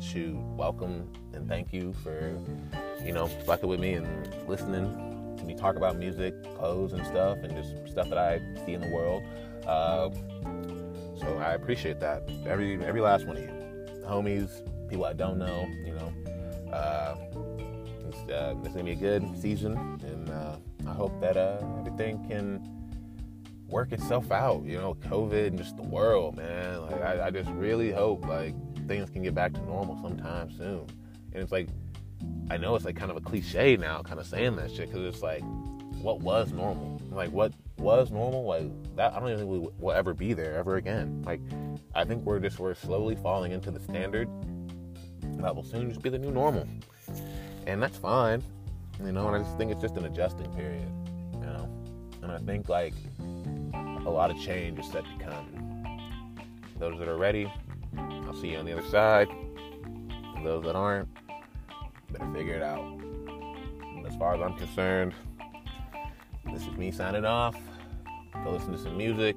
shoot, 0.00 0.36
welcome 0.56 1.08
and 1.32 1.48
thank 1.48 1.72
you 1.72 1.92
for, 2.02 2.36
you 3.04 3.12
know, 3.12 3.26
fucking 3.26 3.68
with 3.68 3.80
me 3.80 3.94
and 3.94 4.06
listening 4.48 5.36
to 5.38 5.44
me 5.44 5.54
talk 5.54 5.76
about 5.76 5.96
music, 5.96 6.34
clothes, 6.56 6.92
and 6.92 7.04
stuff, 7.06 7.38
and 7.42 7.54
just 7.54 7.74
stuff 7.90 8.08
that 8.08 8.18
I 8.18 8.40
see 8.64 8.72
in 8.72 8.80
the 8.80 8.90
world. 8.90 9.22
Uh, 9.66 10.10
so 11.18 11.38
I 11.38 11.54
appreciate 11.54 12.00
that. 12.00 12.28
Every 12.46 12.84
every 12.84 13.00
last 13.00 13.26
one 13.26 13.36
of 13.36 13.42
you, 13.42 13.50
homies, 14.06 14.50
people 14.94 15.06
I 15.06 15.12
don't 15.12 15.38
know, 15.38 15.68
you 15.84 15.92
know. 15.92 16.72
Uh, 16.72 17.16
it's, 18.08 18.30
uh, 18.30 18.54
it's 18.62 18.68
gonna 18.68 18.84
be 18.84 18.92
a 18.92 18.94
good 18.94 19.24
season, 19.40 19.76
and 19.76 20.30
uh, 20.30 20.56
I 20.86 20.92
hope 20.92 21.20
that 21.20 21.36
uh, 21.36 21.58
everything 21.80 22.24
can 22.28 22.62
work 23.68 23.90
itself 23.90 24.30
out. 24.30 24.62
You 24.64 24.78
know, 24.78 24.94
COVID 24.94 25.48
and 25.48 25.58
just 25.58 25.76
the 25.76 25.82
world, 25.82 26.36
man. 26.36 26.82
Like 26.82 27.02
I, 27.02 27.26
I 27.26 27.30
just 27.30 27.50
really 27.50 27.90
hope 27.90 28.24
like 28.26 28.54
things 28.86 29.10
can 29.10 29.24
get 29.24 29.34
back 29.34 29.52
to 29.54 29.60
normal 29.62 30.00
sometime 30.00 30.52
soon. 30.56 30.86
And 31.32 31.42
it's 31.42 31.50
like, 31.50 31.66
I 32.48 32.56
know 32.56 32.76
it's 32.76 32.84
like 32.84 32.94
kind 32.94 33.10
of 33.10 33.16
a 33.16 33.20
cliche 33.20 33.76
now, 33.76 34.00
kind 34.02 34.20
of 34.20 34.26
saying 34.26 34.54
that 34.56 34.70
shit, 34.70 34.92
because 34.92 35.12
it's 35.12 35.22
like, 35.22 35.42
what 36.00 36.20
was 36.20 36.52
normal? 36.52 37.02
Like 37.10 37.30
what 37.30 37.52
was 37.78 38.12
normal? 38.12 38.44
Like 38.44 38.70
that? 38.94 39.12
I 39.12 39.18
don't 39.18 39.28
even 39.28 39.38
think 39.40 39.50
we 39.50 39.68
will 39.76 39.92
ever 39.92 40.14
be 40.14 40.34
there 40.34 40.54
ever 40.54 40.76
again. 40.76 41.22
Like 41.26 41.40
I 41.96 42.04
think 42.04 42.24
we're 42.24 42.38
just 42.38 42.60
we're 42.60 42.74
slowly 42.74 43.16
falling 43.16 43.50
into 43.50 43.72
the 43.72 43.80
standard 43.80 44.28
that 45.44 45.54
will 45.54 45.62
soon 45.62 45.90
just 45.90 46.00
be 46.00 46.08
the 46.08 46.18
new 46.18 46.30
normal, 46.30 46.66
and 47.66 47.82
that's 47.82 47.98
fine. 47.98 48.42
You 49.04 49.12
know, 49.12 49.26
and 49.28 49.36
I 49.36 49.40
just 49.40 49.58
think 49.58 49.70
it's 49.70 49.82
just 49.82 49.94
an 49.98 50.06
adjusting 50.06 50.50
period. 50.54 50.88
You 51.34 51.40
know, 51.40 51.68
and 52.22 52.32
I 52.32 52.38
think 52.38 52.70
like 52.70 52.94
a 53.74 54.10
lot 54.10 54.30
of 54.30 54.40
change 54.40 54.78
is 54.78 54.90
set 54.90 55.04
to 55.04 55.24
come. 55.24 56.00
Those 56.78 56.98
that 56.98 57.08
are 57.08 57.18
ready, 57.18 57.52
I'll 57.98 58.34
see 58.40 58.52
you 58.52 58.56
on 58.56 58.64
the 58.64 58.72
other 58.72 58.88
side. 58.88 59.28
Those 60.42 60.64
that 60.64 60.76
aren't, 60.76 61.08
better 62.10 62.32
figure 62.32 62.54
it 62.54 62.62
out. 62.62 62.98
As 64.06 64.16
far 64.16 64.34
as 64.34 64.40
I'm 64.40 64.56
concerned, 64.56 65.12
this 66.52 66.62
is 66.62 66.72
me 66.78 66.90
signing 66.90 67.26
off. 67.26 67.56
Go 68.44 68.52
listen 68.52 68.72
to 68.72 68.78
some 68.78 68.96
music, 68.96 69.36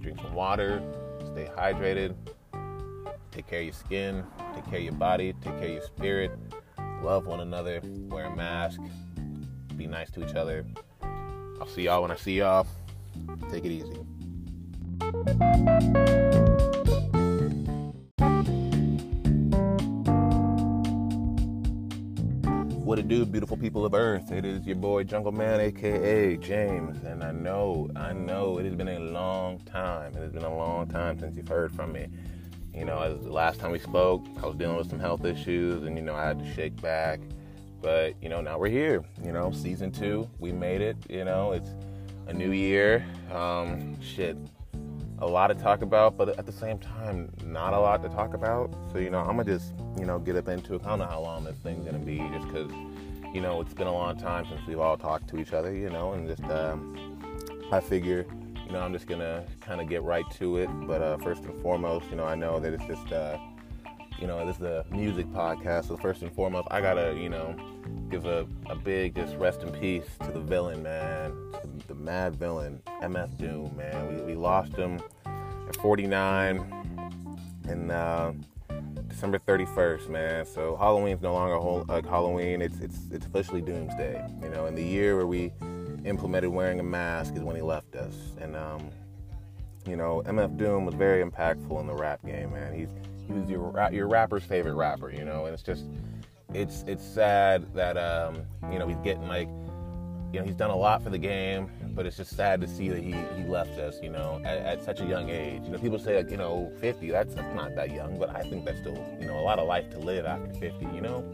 drink 0.00 0.20
some 0.20 0.34
water, 0.34 0.80
stay 1.32 1.50
hydrated, 1.56 2.14
take 3.32 3.46
care 3.46 3.60
of 3.60 3.64
your 3.64 3.74
skin, 3.74 4.24
take 4.54 4.64
care 4.66 4.78
of 4.78 4.84
your 4.84 4.92
body, 4.92 5.32
take 5.40 5.58
care 5.58 5.68
of 5.68 5.72
your 5.72 5.82
spirit, 5.82 6.30
love 7.02 7.26
one 7.26 7.40
another, 7.40 7.80
wear 7.82 8.26
a 8.26 8.36
mask, 8.36 8.80
be 9.76 9.86
nice 9.86 10.10
to 10.10 10.28
each 10.28 10.34
other. 10.34 10.64
I'll 11.60 11.66
see 11.66 11.82
y'all 11.82 12.02
when 12.02 12.10
I 12.10 12.16
see 12.16 12.38
y'all. 12.38 12.66
Take 13.50 13.64
it 13.64 13.70
easy. 13.70 13.96
What 22.84 22.98
it 22.98 23.08
do, 23.08 23.24
beautiful 23.24 23.56
people 23.56 23.86
of 23.86 23.94
Earth? 23.94 24.30
It 24.30 24.44
is 24.44 24.66
your 24.66 24.76
boy 24.76 25.04
Jungle 25.04 25.32
Man, 25.32 25.60
aka 25.60 26.36
James, 26.36 27.02
and 27.04 27.24
I 27.24 27.32
know, 27.32 27.88
I 27.96 28.12
know, 28.12 28.58
it 28.58 28.66
has 28.66 28.74
been 28.74 28.88
a 28.88 28.98
long 28.98 29.60
time. 29.60 30.12
It 30.14 30.20
has 30.20 30.32
been 30.32 30.44
a 30.44 30.54
long 30.54 30.86
time 30.88 31.18
since 31.18 31.34
you've 31.34 31.48
heard 31.48 31.72
from 31.72 31.92
me. 31.92 32.08
You 32.74 32.84
know, 32.84 32.98
as 33.00 33.22
the 33.22 33.32
last 33.32 33.60
time 33.60 33.70
we 33.70 33.78
spoke, 33.78 34.24
I 34.42 34.46
was 34.46 34.56
dealing 34.56 34.76
with 34.76 34.88
some 34.88 34.98
health 35.00 35.24
issues, 35.24 35.82
and 35.84 35.96
you 35.96 36.02
know, 36.02 36.14
I 36.14 36.26
had 36.26 36.38
to 36.38 36.54
shake 36.54 36.80
back. 36.80 37.20
But 37.80 38.14
you 38.22 38.28
know, 38.28 38.40
now 38.40 38.58
we're 38.58 38.70
here. 38.70 39.04
You 39.24 39.32
know, 39.32 39.50
season 39.52 39.90
two, 39.90 40.28
we 40.38 40.52
made 40.52 40.80
it. 40.80 40.96
You 41.08 41.24
know, 41.24 41.52
it's 41.52 41.70
a 42.28 42.32
new 42.32 42.52
year. 42.52 43.04
Um, 43.32 44.00
shit, 44.00 44.36
a 45.18 45.26
lot 45.26 45.48
to 45.48 45.54
talk 45.54 45.82
about, 45.82 46.16
but 46.16 46.36
at 46.38 46.46
the 46.46 46.52
same 46.52 46.78
time, 46.78 47.30
not 47.44 47.74
a 47.74 47.78
lot 47.78 48.02
to 48.02 48.08
talk 48.08 48.34
about. 48.34 48.74
So, 48.92 48.98
you 48.98 49.10
know, 49.10 49.20
I'm 49.20 49.36
gonna 49.36 49.44
just, 49.44 49.72
you 49.98 50.04
know, 50.04 50.18
get 50.18 50.36
up 50.36 50.48
into 50.48 50.74
it. 50.74 50.82
I 50.84 50.88
don't 50.88 50.98
know 50.98 51.06
how 51.06 51.20
long 51.20 51.44
this 51.44 51.56
thing's 51.58 51.84
gonna 51.84 51.98
be, 51.98 52.18
just 52.18 52.48
because, 52.48 52.72
you 53.32 53.40
know, 53.40 53.60
it's 53.60 53.72
been 53.72 53.86
a 53.86 53.92
long 53.92 54.16
time 54.16 54.46
since 54.48 54.60
we've 54.66 54.80
all 54.80 54.96
talked 54.96 55.28
to 55.28 55.38
each 55.38 55.52
other, 55.52 55.74
you 55.74 55.90
know, 55.90 56.12
and 56.12 56.26
just, 56.26 56.42
um, 56.44 56.98
I 57.70 57.78
figure, 57.80 58.26
you 58.72 58.78
know, 58.78 58.84
I'm 58.86 58.92
just 58.94 59.06
gonna 59.06 59.44
kind 59.60 59.82
of 59.82 59.88
get 59.90 60.02
right 60.02 60.24
to 60.38 60.56
it. 60.56 60.66
But 60.86 61.02
uh, 61.02 61.18
first 61.18 61.42
and 61.42 61.60
foremost, 61.60 62.08
you 62.08 62.16
know, 62.16 62.24
I 62.24 62.34
know 62.34 62.58
that 62.58 62.72
it's 62.72 62.86
just, 62.86 63.12
uh, 63.12 63.36
you 64.18 64.26
know, 64.26 64.46
this 64.46 64.56
is 64.56 64.62
a 64.62 64.86
music 64.90 65.26
podcast. 65.26 65.88
So 65.88 65.98
first 65.98 66.22
and 66.22 66.32
foremost, 66.32 66.68
I 66.70 66.80
gotta, 66.80 67.14
you 67.14 67.28
know, 67.28 67.54
give 68.08 68.24
a, 68.24 68.46
a 68.70 68.74
big 68.74 69.14
just 69.14 69.36
rest 69.36 69.60
in 69.60 69.72
peace 69.72 70.06
to 70.24 70.32
the 70.32 70.40
villain, 70.40 70.82
man, 70.82 71.34
the 71.86 71.94
mad 71.94 72.36
villain, 72.36 72.80
MF 73.02 73.36
Doom, 73.36 73.76
man. 73.76 74.08
We, 74.08 74.22
we 74.22 74.34
lost 74.34 74.74
him 74.74 75.02
at 75.68 75.76
49 75.76 77.04
and 77.68 77.92
uh, 77.92 78.32
December 79.06 79.38
31st, 79.38 80.08
man. 80.08 80.46
So 80.46 80.76
Halloween's 80.76 81.20
no 81.20 81.34
longer 81.34 81.58
whole, 81.58 81.84
like 81.88 82.06
Halloween. 82.06 82.62
It's 82.62 82.80
it's 82.80 83.00
it's 83.10 83.26
officially 83.26 83.60
Doomsday. 83.60 84.26
You 84.42 84.48
know, 84.48 84.64
in 84.64 84.74
the 84.74 84.82
year 84.82 85.14
where 85.14 85.26
we 85.26 85.52
implemented 86.04 86.50
wearing 86.50 86.80
a 86.80 86.84
mask 86.84 87.34
is 87.34 87.42
when 87.42 87.56
he 87.56 87.62
left 87.62 87.94
us, 87.94 88.14
and 88.40 88.56
um, 88.56 88.90
you 89.86 89.96
know, 89.96 90.22
MF 90.26 90.56
Doom 90.56 90.84
was 90.84 90.94
very 90.94 91.24
impactful 91.24 91.78
in 91.80 91.86
the 91.86 91.94
rap 91.94 92.24
game, 92.24 92.52
man. 92.52 92.72
He's 92.72 92.88
he 93.26 93.32
was 93.32 93.48
your 93.48 93.88
your 93.92 94.08
rapper's 94.08 94.44
favorite 94.44 94.74
rapper, 94.74 95.10
you 95.10 95.24
know, 95.24 95.46
and 95.46 95.54
it's 95.54 95.62
just 95.62 95.84
it's 96.54 96.84
it's 96.86 97.04
sad 97.04 97.72
that 97.74 97.96
um, 97.96 98.42
you 98.70 98.78
know 98.78 98.86
he's 98.86 98.98
getting 98.98 99.26
like 99.28 99.48
you 100.32 100.40
know 100.40 100.44
he's 100.44 100.54
done 100.54 100.70
a 100.70 100.76
lot 100.76 101.02
for 101.02 101.10
the 101.10 101.18
game, 101.18 101.70
but 101.94 102.06
it's 102.06 102.16
just 102.16 102.36
sad 102.36 102.60
to 102.60 102.68
see 102.68 102.88
that 102.88 103.02
he 103.02 103.12
he 103.36 103.48
left 103.48 103.78
us, 103.78 103.98
you 104.02 104.10
know, 104.10 104.40
at, 104.44 104.58
at 104.58 104.84
such 104.84 105.00
a 105.00 105.06
young 105.06 105.28
age. 105.28 105.62
You 105.64 105.70
know, 105.70 105.78
people 105.78 105.98
say 105.98 106.16
like 106.16 106.30
you 106.30 106.36
know 106.36 106.72
50, 106.80 107.10
that's, 107.10 107.34
that's 107.34 107.54
not 107.54 107.74
that 107.74 107.90
young, 107.90 108.18
but 108.18 108.34
I 108.34 108.42
think 108.42 108.64
that's 108.64 108.78
still 108.78 108.96
you 109.20 109.26
know 109.26 109.38
a 109.38 109.42
lot 109.42 109.58
of 109.58 109.66
life 109.66 109.90
to 109.90 109.98
live 109.98 110.26
after 110.26 110.52
50, 110.54 110.86
you 110.94 111.00
know, 111.00 111.24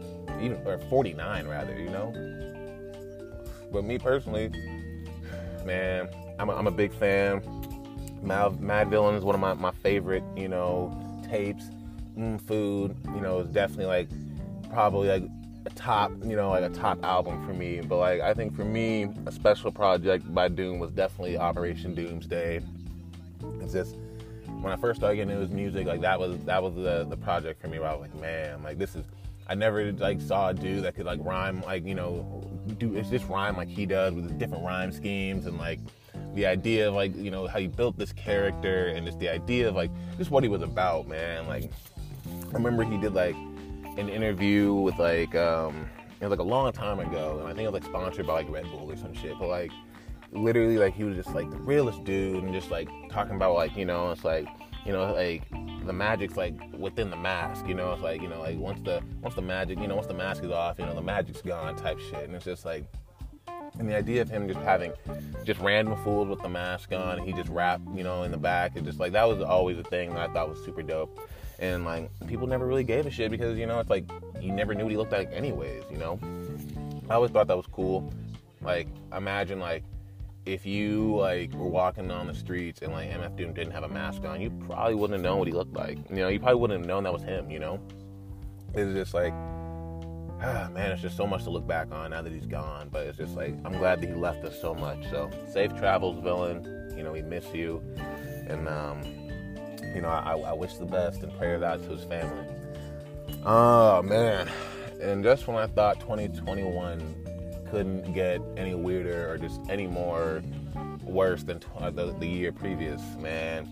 even 0.41 0.61
or 0.65 0.79
49 0.89 1.47
rather, 1.47 1.77
you 1.77 1.89
know. 1.89 2.13
But 3.71 3.83
me 3.83 3.97
personally, 3.97 4.51
man, 5.65 6.09
I'm 6.39 6.49
a, 6.49 6.55
I'm 6.55 6.67
a 6.67 6.71
big 6.71 6.93
fan. 6.93 7.41
Mad, 8.21 8.53
Madvillain 8.53 9.17
is 9.17 9.23
one 9.23 9.35
of 9.35 9.41
my, 9.41 9.53
my 9.53 9.71
favorite, 9.71 10.23
you 10.35 10.47
know, 10.47 10.95
tapes. 11.29 11.65
Mm, 12.17 12.41
food, 12.41 12.95
you 13.15 13.21
know, 13.21 13.39
is 13.39 13.47
definitely 13.47 13.85
like 13.85 14.09
probably 14.69 15.07
like 15.07 15.23
a 15.65 15.69
top, 15.69 16.11
you 16.23 16.35
know, 16.35 16.49
like 16.49 16.63
a 16.63 16.69
top 16.69 17.01
album 17.03 17.45
for 17.45 17.53
me. 17.53 17.79
But 17.81 17.97
like 17.97 18.21
I 18.21 18.33
think 18.33 18.55
for 18.55 18.65
me, 18.65 19.07
a 19.25 19.31
special 19.31 19.71
project 19.71 20.33
by 20.33 20.49
Doom 20.49 20.79
was 20.79 20.91
definitely 20.91 21.37
Operation 21.37 21.95
Doomsday. 21.95 22.61
It's 23.61 23.73
just 23.73 23.95
when 24.61 24.73
I 24.73 24.75
first 24.75 24.99
started 24.99 25.15
getting 25.15 25.29
into 25.29 25.41
his 25.41 25.51
music, 25.51 25.87
like 25.87 26.01
that 26.01 26.19
was 26.19 26.37
that 26.39 26.61
was 26.61 26.75
the 26.75 27.05
the 27.09 27.17
project 27.17 27.61
for 27.61 27.67
me. 27.67 27.79
Where 27.79 27.89
I 27.89 27.93
was 27.93 28.01
like, 28.01 28.21
man, 28.21 28.63
like 28.63 28.77
this 28.77 28.95
is. 28.95 29.05
I 29.49 29.55
never 29.55 29.91
like 29.93 30.21
saw 30.21 30.49
a 30.49 30.53
dude 30.53 30.83
that 30.83 30.95
could 30.95 31.05
like 31.05 31.19
rhyme 31.23 31.61
like 31.63 31.85
you 31.85 31.95
know 31.95 32.47
do 32.77 32.95
it's 32.95 33.09
just 33.09 33.27
rhyme 33.27 33.57
like 33.57 33.67
he 33.67 33.85
does 33.85 34.13
with 34.13 34.37
different 34.37 34.63
rhyme 34.63 34.91
schemes 34.91 35.47
and 35.47 35.57
like 35.57 35.79
the 36.35 36.45
idea 36.45 36.87
of 36.87 36.93
like 36.93 37.15
you 37.15 37.31
know 37.31 37.47
how 37.47 37.59
he 37.59 37.67
built 37.67 37.97
this 37.97 38.13
character 38.13 38.87
and 38.87 39.05
just 39.05 39.19
the 39.19 39.27
idea 39.27 39.67
of 39.67 39.75
like 39.75 39.91
just 40.17 40.31
what 40.31 40.43
he 40.43 40.49
was 40.49 40.61
about, 40.61 41.07
man. 41.07 41.47
Like 41.47 41.71
I 42.25 42.53
remember 42.53 42.83
he 42.83 42.97
did 42.97 43.13
like 43.13 43.35
an 43.97 44.09
interview 44.09 44.73
with 44.73 44.97
like 44.99 45.33
um 45.35 45.89
it 46.21 46.25
was 46.25 46.31
like 46.31 46.39
a 46.39 46.43
long 46.43 46.71
time 46.71 46.99
ago, 46.99 47.37
and 47.39 47.47
I 47.47 47.53
think 47.53 47.61
it 47.61 47.71
was 47.71 47.81
like 47.81 47.89
sponsored 47.89 48.27
by 48.27 48.33
like 48.33 48.49
Red 48.49 48.65
Bull 48.65 48.91
or 48.91 48.97
some 48.97 49.13
shit. 49.13 49.33
But 49.39 49.47
like 49.47 49.71
literally, 50.31 50.77
like 50.77 50.93
he 50.93 51.03
was 51.03 51.15
just 51.15 51.33
like 51.33 51.49
the 51.49 51.57
realest 51.57 52.03
dude, 52.03 52.43
and 52.43 52.53
just 52.53 52.69
like 52.69 52.89
talking 53.09 53.35
about 53.35 53.55
like 53.55 53.75
you 53.75 53.85
know 53.85 54.11
it's 54.11 54.23
like 54.23 54.47
you 54.85 54.91
know 54.91 55.13
like 55.13 55.43
the 55.85 55.93
magic's 55.93 56.37
like 56.37 56.55
within 56.77 57.09
the 57.09 57.17
mask, 57.17 57.67
you 57.67 57.73
know 57.73 57.93
it's 57.93 58.01
like 58.01 58.21
you 58.21 58.27
know 58.27 58.39
like 58.39 58.57
once 58.57 58.79
the 58.81 59.01
once 59.21 59.35
the 59.35 59.41
magic 59.41 59.79
you 59.79 59.87
know 59.87 59.95
once 59.95 60.07
the 60.07 60.13
mask 60.13 60.43
is 60.43 60.51
off, 60.51 60.79
you 60.79 60.85
know 60.85 60.93
the 60.93 61.01
magic's 61.01 61.41
gone 61.41 61.75
type 61.75 61.99
shit, 61.99 62.23
and 62.23 62.35
it's 62.35 62.45
just 62.45 62.65
like 62.65 62.85
and 63.77 63.87
the 63.87 63.95
idea 63.95 64.21
of 64.21 64.29
him 64.29 64.47
just 64.47 64.59
having 64.61 64.91
just 65.45 65.59
random 65.59 65.95
fools 66.03 66.27
with 66.27 66.41
the 66.41 66.49
mask 66.49 66.91
on 66.91 67.19
and 67.19 67.27
he 67.27 67.33
just 67.33 67.49
rap 67.49 67.79
you 67.95 68.03
know 68.03 68.23
in 68.23 68.31
the 68.31 68.37
back 68.37 68.75
and 68.75 68.85
just 68.85 68.99
like 68.99 69.11
that 69.11 69.27
was 69.27 69.41
always 69.41 69.77
a 69.77 69.83
thing 69.83 70.09
that 70.09 70.29
i 70.29 70.33
thought 70.33 70.49
was 70.49 70.63
super 70.63 70.81
dope. 70.81 71.19
And 71.59 71.83
like 71.83 72.09
people 72.25 72.47
never 72.47 72.65
really 72.65 72.85
gave 72.85 73.05
a 73.05 73.11
shit 73.11 73.31
because 73.31 73.57
you 73.57 73.65
know 73.65 73.79
it's 73.79 73.89
like 73.89 74.09
you 74.39 74.51
never 74.51 74.73
knew 74.73 74.85
what 74.85 74.91
he 74.91 74.97
looked 74.97 75.11
like 75.11 75.31
anyways 75.33 75.83
you 75.91 75.97
know? 75.97 76.19
I 77.09 77.15
always 77.15 77.31
thought 77.31 77.47
that 77.47 77.57
was 77.57 77.67
cool. 77.67 78.13
Like 78.61 78.87
imagine 79.15 79.59
like 79.59 79.83
if 80.45 80.65
you 80.65 81.15
like 81.15 81.53
were 81.53 81.67
walking 81.67 82.09
on 82.11 82.27
the 82.27 82.33
streets 82.33 82.81
and 82.81 82.91
like 82.93 83.09
mf 83.09 83.35
doom 83.35 83.53
didn't 83.53 83.71
have 83.71 83.83
a 83.83 83.89
mask 83.89 84.23
on 84.23 84.39
you 84.41 84.49
probably 84.67 84.95
wouldn't 84.95 85.17
have 85.17 85.23
known 85.23 85.37
what 85.37 85.47
he 85.47 85.53
looked 85.53 85.73
like 85.73 85.97
you 86.09 86.15
know 86.17 86.29
you 86.29 86.39
probably 86.39 86.55
wouldn't 86.55 86.79
have 86.79 86.87
known 86.87 87.03
that 87.03 87.13
was 87.13 87.23
him 87.23 87.49
you 87.51 87.59
know 87.59 87.79
it's 88.73 88.93
just 88.93 89.13
like 89.13 89.33
ah, 90.41 90.69
man, 90.73 90.91
it's 90.91 91.01
just 91.01 91.17
so 91.17 91.27
much 91.27 91.43
to 91.43 91.49
look 91.49 91.67
back 91.67 91.91
on 91.91 92.11
now 92.11 92.21
that 92.21 92.31
he's 92.31 92.45
gone. 92.45 92.89
But 92.91 93.07
it's 93.07 93.17
just 93.17 93.35
like 93.35 93.53
I'm 93.65 93.77
glad 93.77 94.01
that 94.01 94.07
he 94.07 94.13
left 94.13 94.43
us 94.45 94.59
so 94.59 94.73
much. 94.73 95.09
So 95.09 95.29
safe 95.51 95.75
travels, 95.77 96.21
villain. 96.23 96.93
You 96.95 97.03
know, 97.03 97.11
we 97.11 97.21
miss 97.21 97.45
you, 97.53 97.81
and 98.47 98.67
um, 98.67 99.03
you 99.95 100.01
know, 100.01 100.09
I, 100.09 100.37
I 100.37 100.53
wish 100.53 100.73
the 100.75 100.85
best 100.85 101.23
and 101.23 101.35
prayers 101.37 101.63
out 101.63 101.81
to 101.83 101.89
his 101.89 102.03
family. 102.03 102.45
Oh 103.45 104.01
man, 104.01 104.49
and 105.01 105.23
just 105.23 105.47
when 105.47 105.57
I 105.57 105.67
thought 105.67 105.99
2021 106.01 107.28
couldn't 107.69 108.13
get 108.13 108.41
any 108.57 108.75
weirder 108.75 109.31
or 109.31 109.37
just 109.37 109.61
any 109.69 109.87
more 109.87 110.41
worse 111.03 111.43
than 111.43 111.61
uh, 111.77 111.89
the, 111.89 112.13
the 112.19 112.27
year 112.27 112.51
previous. 112.51 113.01
Man, 113.19 113.67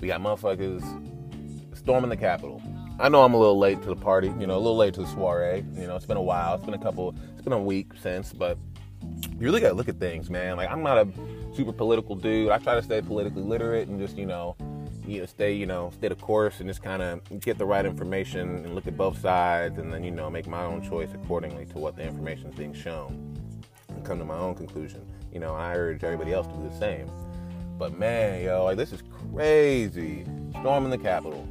we 0.00 0.08
got 0.08 0.20
motherfuckers 0.20 0.82
storming 1.76 2.10
the 2.10 2.16
Capitol. 2.16 2.62
I 2.98 3.08
know 3.08 3.22
I'm 3.22 3.34
a 3.34 3.38
little 3.38 3.58
late 3.58 3.80
to 3.82 3.88
the 3.88 3.96
party, 3.96 4.32
you 4.38 4.46
know, 4.46 4.56
a 4.56 4.58
little 4.58 4.76
late 4.76 4.94
to 4.94 5.00
the 5.00 5.06
soiree. 5.06 5.64
You 5.74 5.86
know, 5.86 5.96
it's 5.96 6.06
been 6.06 6.16
a 6.16 6.22
while. 6.22 6.54
It's 6.54 6.64
been 6.64 6.74
a 6.74 6.78
couple. 6.78 7.14
It's 7.32 7.42
been 7.42 7.52
a 7.52 7.62
week 7.62 7.92
since, 8.02 8.32
but 8.32 8.58
you 9.02 9.38
really 9.38 9.60
gotta 9.60 9.74
look 9.74 9.88
at 9.88 9.98
things, 9.98 10.28
man. 10.28 10.56
Like 10.56 10.70
I'm 10.70 10.82
not 10.82 10.98
a 10.98 11.08
super 11.54 11.72
political 11.72 12.14
dude. 12.14 12.50
I 12.50 12.58
try 12.58 12.74
to 12.74 12.82
stay 12.82 13.00
politically 13.00 13.42
literate 13.42 13.88
and 13.88 13.98
just, 13.98 14.18
you 14.18 14.26
know, 14.26 14.56
you 15.06 15.20
know, 15.20 15.26
stay, 15.26 15.52
you 15.52 15.66
know, 15.66 15.90
stay 15.94 16.08
the 16.08 16.14
course 16.14 16.60
and 16.60 16.68
just 16.68 16.82
kind 16.82 17.02
of 17.02 17.40
get 17.40 17.56
the 17.56 17.64
right 17.64 17.86
information 17.86 18.64
and 18.64 18.74
look 18.74 18.86
at 18.86 18.96
both 18.96 19.18
sides 19.18 19.78
and 19.78 19.92
then, 19.92 20.04
you 20.04 20.10
know, 20.10 20.28
make 20.28 20.46
my 20.46 20.62
own 20.62 20.86
choice 20.86 21.08
accordingly 21.14 21.64
to 21.66 21.78
what 21.78 21.96
the 21.96 22.02
information 22.02 22.48
is 22.48 22.54
being 22.54 22.74
shown 22.74 23.39
come 24.04 24.18
to 24.18 24.24
my 24.24 24.36
own 24.36 24.54
conclusion. 24.54 25.06
You 25.32 25.40
know, 25.40 25.54
I 25.54 25.74
urge 25.74 26.04
everybody 26.04 26.32
else 26.32 26.46
to 26.46 26.52
do 26.54 26.68
the 26.68 26.76
same. 26.78 27.10
But 27.78 27.98
man, 27.98 28.44
yo, 28.44 28.64
like 28.64 28.76
this 28.76 28.92
is 28.92 29.02
crazy. 29.32 30.26
Storming 30.60 30.90
the 30.90 30.98
Capitol. 30.98 31.46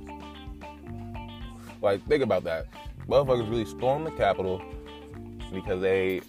Like, 1.81 2.05
think 2.07 2.23
about 2.23 2.43
that. 2.43 2.67
Motherfuckers 3.07 3.49
really 3.49 3.65
stormed 3.65 4.05
the 4.05 4.11
Capitol 4.11 4.61
because 5.53 5.81
they 5.81 6.21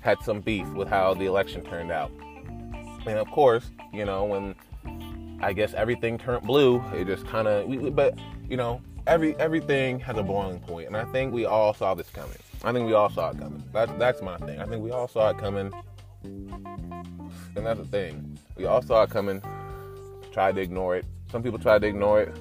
had 0.00 0.18
some 0.22 0.40
beef 0.40 0.66
with 0.70 0.88
how 0.88 1.14
the 1.14 1.26
election 1.26 1.62
turned 1.62 1.92
out. 1.92 2.10
And 3.06 3.18
of 3.18 3.30
course, 3.30 3.70
you 3.92 4.04
know, 4.04 4.24
when 4.24 4.54
I 5.40 5.52
guess 5.52 5.74
everything 5.74 6.18
turned 6.18 6.46
blue, 6.46 6.82
it 6.94 7.06
just 7.06 7.26
kind 7.26 7.46
of, 7.46 7.94
but 7.94 8.18
you 8.48 8.56
know, 8.56 8.80
every 9.06 9.36
everything 9.36 10.00
has 10.00 10.16
a 10.16 10.22
boiling 10.22 10.60
point, 10.60 10.88
and 10.88 10.96
I 10.96 11.04
think 11.06 11.32
we 11.32 11.44
all 11.44 11.74
saw 11.74 11.94
this 11.94 12.08
coming. 12.10 12.36
I 12.64 12.72
think 12.72 12.86
we 12.86 12.92
all 12.92 13.10
saw 13.10 13.30
it 13.30 13.38
coming. 13.38 13.62
That's 13.72 13.92
that's 13.98 14.22
my 14.22 14.36
thing. 14.38 14.60
I 14.60 14.66
think 14.66 14.82
we 14.82 14.90
all 14.90 15.08
saw 15.08 15.30
it 15.30 15.38
coming, 15.38 15.72
and 16.24 17.66
that's 17.66 17.78
the 17.78 17.86
thing. 17.86 18.38
We 18.56 18.66
all 18.66 18.82
saw 18.82 19.02
it 19.02 19.10
coming. 19.10 19.42
Tried 20.32 20.56
to 20.56 20.60
ignore 20.60 20.96
it. 20.96 21.04
Some 21.30 21.42
people 21.42 21.58
tried 21.58 21.82
to 21.82 21.88
ignore 21.88 22.22
it. 22.22 22.36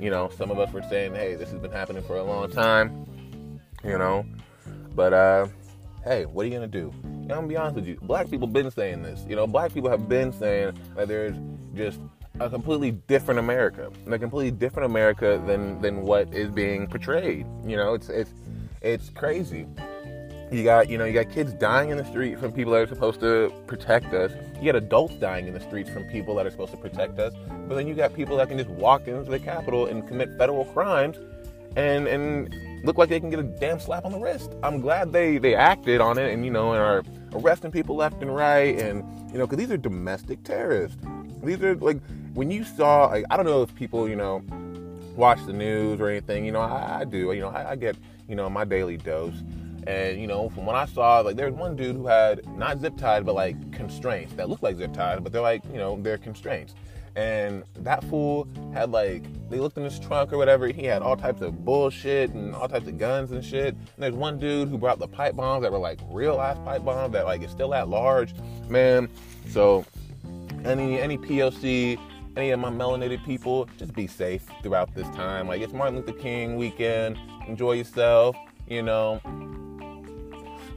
You 0.00 0.10
know, 0.10 0.30
some 0.36 0.50
of 0.50 0.58
us 0.58 0.72
were 0.72 0.82
saying, 0.82 1.14
"Hey, 1.14 1.36
this 1.36 1.50
has 1.50 1.60
been 1.60 1.70
happening 1.70 2.02
for 2.02 2.16
a 2.16 2.24
long 2.24 2.50
time." 2.50 3.06
You 3.84 3.98
know, 3.98 4.26
but 4.94 5.12
uh, 5.12 5.46
hey, 6.04 6.24
what 6.26 6.44
are 6.44 6.48
you 6.48 6.54
gonna 6.54 6.66
do? 6.66 6.92
I'm 7.04 7.28
gonna 7.28 7.46
be 7.46 7.56
honest 7.56 7.76
with 7.76 7.86
you. 7.86 7.98
Black 8.02 8.28
people 8.28 8.48
been 8.48 8.70
saying 8.70 9.02
this. 9.02 9.24
You 9.28 9.36
know, 9.36 9.46
black 9.46 9.72
people 9.72 9.90
have 9.90 10.08
been 10.08 10.32
saying 10.32 10.76
that 10.96 11.06
there's 11.06 11.36
just 11.74 12.00
a 12.40 12.50
completely 12.50 12.92
different 12.92 13.38
America, 13.38 13.90
a 14.06 14.18
completely 14.18 14.50
different 14.50 14.90
America 14.90 15.40
than 15.46 15.80
than 15.80 16.02
what 16.02 16.32
is 16.34 16.50
being 16.50 16.88
portrayed. 16.88 17.46
You 17.64 17.76
know, 17.76 17.94
it's 17.94 18.08
it's 18.08 18.32
it's 18.80 19.10
crazy. 19.10 19.66
You 20.50 20.64
got 20.64 20.88
you 20.88 20.98
know 20.98 21.04
you 21.04 21.12
got 21.12 21.30
kids 21.30 21.52
dying 21.52 21.90
in 21.90 21.96
the 21.96 22.04
street 22.04 22.38
from 22.40 22.52
people 22.52 22.72
that 22.72 22.82
are 22.82 22.86
supposed 22.88 23.20
to 23.20 23.52
protect 23.66 24.12
us. 24.12 24.32
You 24.60 24.72
got 24.72 24.76
adults 24.76 25.14
dying 25.14 25.46
in 25.46 25.54
the 25.54 25.60
streets 25.60 25.88
from 25.90 26.04
people 26.04 26.34
that 26.36 26.46
are 26.46 26.50
supposed 26.50 26.72
to 26.72 26.76
protect 26.76 27.18
us. 27.20 27.32
But 27.68 27.76
then 27.76 27.86
you 27.86 27.94
got 27.94 28.14
people 28.14 28.36
that 28.38 28.48
can 28.48 28.58
just 28.58 28.70
walk 28.70 29.06
into 29.06 29.30
the 29.30 29.38
Capitol 29.38 29.86
and 29.86 30.06
commit 30.08 30.36
federal 30.36 30.64
crimes, 30.64 31.18
and 31.76 32.08
and 32.08 32.52
look 32.84 32.98
like 32.98 33.08
they 33.08 33.20
can 33.20 33.30
get 33.30 33.38
a 33.38 33.44
damn 33.44 33.78
slap 33.78 34.04
on 34.04 34.12
the 34.12 34.18
wrist. 34.18 34.54
I'm 34.62 34.80
glad 34.80 35.12
they 35.12 35.38
they 35.38 35.54
acted 35.54 36.00
on 36.00 36.18
it 36.18 36.32
and 36.32 36.44
you 36.44 36.50
know 36.50 36.72
and 36.72 36.80
are 36.80 37.04
arresting 37.32 37.70
people 37.70 37.94
left 37.94 38.20
and 38.20 38.34
right 38.34 38.76
and 38.78 39.04
you 39.30 39.38
know 39.38 39.46
because 39.46 39.58
these 39.58 39.70
are 39.70 39.76
domestic 39.76 40.42
terrorists. 40.42 40.98
These 41.44 41.62
are 41.62 41.76
like 41.76 42.00
when 42.34 42.50
you 42.50 42.64
saw 42.64 43.06
like 43.06 43.24
I 43.30 43.36
don't 43.36 43.46
know 43.46 43.62
if 43.62 43.72
people 43.76 44.08
you 44.08 44.16
know 44.16 44.42
watch 45.14 45.44
the 45.46 45.52
news 45.52 46.00
or 46.00 46.08
anything. 46.08 46.44
You 46.44 46.50
know 46.50 46.60
I, 46.60 47.00
I 47.00 47.04
do. 47.04 47.32
You 47.32 47.40
know 47.40 47.50
I, 47.50 47.70
I 47.70 47.76
get 47.76 47.96
you 48.30 48.36
know 48.36 48.48
my 48.48 48.64
daily 48.64 48.96
dose. 48.96 49.42
And 49.86 50.20
you 50.20 50.26
know, 50.26 50.48
from 50.50 50.64
what 50.66 50.76
I 50.76 50.86
saw, 50.86 51.20
like 51.20 51.36
there's 51.36 51.52
one 51.52 51.74
dude 51.74 51.96
who 51.96 52.06
had 52.06 52.46
not 52.56 52.80
zip 52.80 52.96
tied, 52.96 53.26
but 53.26 53.34
like 53.34 53.72
constraints 53.72 54.32
that 54.34 54.48
look 54.48 54.62
like 54.62 54.76
zip 54.76 54.92
tied, 54.92 55.22
but 55.24 55.32
they're 55.32 55.42
like, 55.42 55.62
you 55.72 55.78
know, 55.78 55.98
they're 56.00 56.18
constraints. 56.18 56.74
And 57.16 57.64
that 57.80 58.04
fool 58.04 58.46
had 58.72 58.92
like 58.92 59.24
they 59.50 59.58
looked 59.58 59.76
in 59.76 59.84
his 59.84 59.98
trunk 59.98 60.32
or 60.32 60.38
whatever. 60.38 60.68
He 60.68 60.84
had 60.84 61.02
all 61.02 61.16
types 61.16 61.40
of 61.40 61.64
bullshit 61.64 62.30
and 62.30 62.54
all 62.54 62.68
types 62.68 62.86
of 62.86 62.98
guns 62.98 63.32
and 63.32 63.44
shit. 63.44 63.74
And 63.74 63.98
there's 63.98 64.14
one 64.14 64.38
dude 64.38 64.68
who 64.68 64.78
brought 64.78 65.00
the 65.00 65.08
pipe 65.08 65.34
bombs 65.34 65.62
that 65.62 65.72
were 65.72 65.78
like 65.78 65.98
real 66.08 66.40
ass 66.40 66.58
pipe 66.64 66.84
bombs 66.84 67.12
that 67.14 67.24
like 67.24 67.42
is 67.42 67.50
still 67.50 67.74
at 67.74 67.88
large, 67.88 68.34
man. 68.68 69.08
So 69.48 69.84
any 70.64 71.00
any 71.00 71.18
POC, 71.18 71.98
any 72.36 72.50
of 72.50 72.60
my 72.60 72.70
melanated 72.70 73.24
people, 73.24 73.68
just 73.76 73.92
be 73.94 74.06
safe 74.06 74.46
throughout 74.62 74.94
this 74.94 75.08
time. 75.08 75.48
Like 75.48 75.62
it's 75.62 75.72
Martin 75.72 75.96
Luther 75.96 76.12
King 76.12 76.56
weekend. 76.56 77.18
Enjoy 77.46 77.72
yourself. 77.72 78.36
You 78.66 78.82
know, 78.82 79.20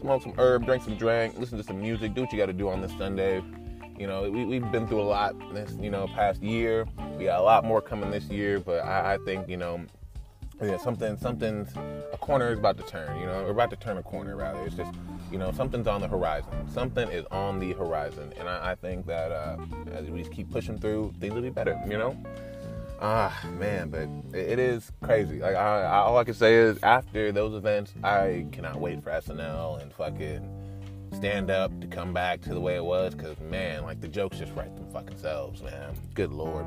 smoke 0.01 0.23
some 0.23 0.33
herb, 0.37 0.65
drink 0.65 0.83
some 0.83 0.97
drink, 0.97 1.37
listen 1.37 1.57
to 1.57 1.63
some 1.63 1.79
music, 1.79 2.13
do 2.13 2.21
what 2.21 2.31
you 2.31 2.37
got 2.37 2.47
to 2.47 2.53
do 2.53 2.69
on 2.69 2.81
this 2.81 2.91
Sunday. 2.97 3.43
You 3.97 4.07
know, 4.07 4.29
we, 4.29 4.45
we've 4.45 4.71
been 4.71 4.87
through 4.87 5.01
a 5.01 5.03
lot 5.03 5.35
this, 5.53 5.73
you 5.79 5.91
know, 5.91 6.07
past 6.07 6.41
year. 6.41 6.87
We 7.17 7.25
got 7.25 7.39
a 7.39 7.43
lot 7.43 7.63
more 7.63 7.81
coming 7.81 8.09
this 8.09 8.25
year, 8.25 8.59
but 8.59 8.83
I, 8.83 9.13
I 9.13 9.17
think, 9.25 9.47
you 9.47 9.57
know, 9.57 9.85
yeah, 10.61 10.77
something, 10.77 11.17
something's, 11.17 11.75
a 12.11 12.17
corner 12.17 12.51
is 12.51 12.59
about 12.59 12.77
to 12.77 12.83
turn, 12.83 13.19
you 13.19 13.25
know, 13.25 13.43
we're 13.43 13.51
about 13.51 13.69
to 13.69 13.75
turn 13.75 13.97
a 13.97 14.03
corner 14.03 14.35
rather. 14.35 14.65
It's 14.65 14.75
just, 14.75 14.91
you 15.31 15.37
know, 15.37 15.51
something's 15.51 15.87
on 15.87 16.01
the 16.01 16.07
horizon. 16.07 16.51
Something 16.69 17.09
is 17.09 17.25
on 17.31 17.59
the 17.59 17.73
horizon. 17.73 18.33
And 18.39 18.49
I, 18.49 18.71
I 18.71 18.75
think 18.75 19.05
that 19.07 19.31
uh, 19.31 19.57
as 19.93 20.09
we 20.09 20.19
just 20.19 20.31
keep 20.31 20.51
pushing 20.51 20.79
through, 20.79 21.13
things 21.19 21.33
will 21.33 21.41
be 21.41 21.49
better, 21.49 21.79
you 21.87 21.97
know? 21.97 22.17
Ah, 23.01 23.37
man, 23.59 23.89
but 23.89 24.07
it, 24.37 24.59
is 24.59 24.91
crazy. 25.01 25.39
Like, 25.39 25.55
I, 25.55 25.81
I, 25.81 25.97
all 25.97 26.17
I 26.17 26.23
can 26.23 26.33
say 26.33 26.55
is 26.55 26.77
after 26.83 27.31
those 27.31 27.53
events, 27.53 27.93
I 28.03 28.45
cannot 28.51 28.79
wait 28.79 29.03
for 29.03 29.09
SNL 29.09 29.81
and 29.81 29.91
fucking 29.93 30.49
stand 31.15 31.51
up 31.51 31.79
to 31.79 31.87
come 31.87 32.13
back 32.13 32.41
to 32.41 32.53
the 32.53 32.59
way 32.59 32.75
it 32.75 32.83
was 32.83 33.13
because 33.13 33.39
man 33.39 33.83
like 33.83 34.01
the 34.01 34.07
jokes 34.07 34.37
just 34.37 34.53
write 34.55 34.75
them 34.75 34.87
fucking 34.91 35.17
selves 35.17 35.61
man. 35.61 35.93
Good 36.13 36.31
lord. 36.31 36.65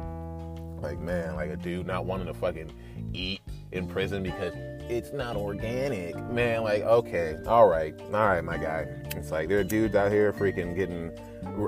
Like 0.80 1.00
man 1.00 1.34
like 1.34 1.50
a 1.50 1.56
dude 1.56 1.86
not 1.86 2.04
wanting 2.04 2.26
to 2.26 2.34
fucking 2.34 2.72
eat 3.12 3.40
in 3.72 3.88
prison 3.88 4.22
because 4.22 4.54
it's 4.88 5.12
not 5.12 5.36
organic. 5.36 6.16
Man 6.30 6.62
like 6.62 6.82
okay 6.82 7.36
all 7.46 7.68
right 7.68 7.94
all 8.12 8.26
right 8.26 8.44
my 8.44 8.56
guy. 8.56 8.86
It's 9.16 9.30
like 9.30 9.48
there 9.48 9.58
are 9.58 9.64
dudes 9.64 9.94
out 9.94 10.12
here 10.12 10.32
freaking 10.32 10.76
getting 10.76 11.10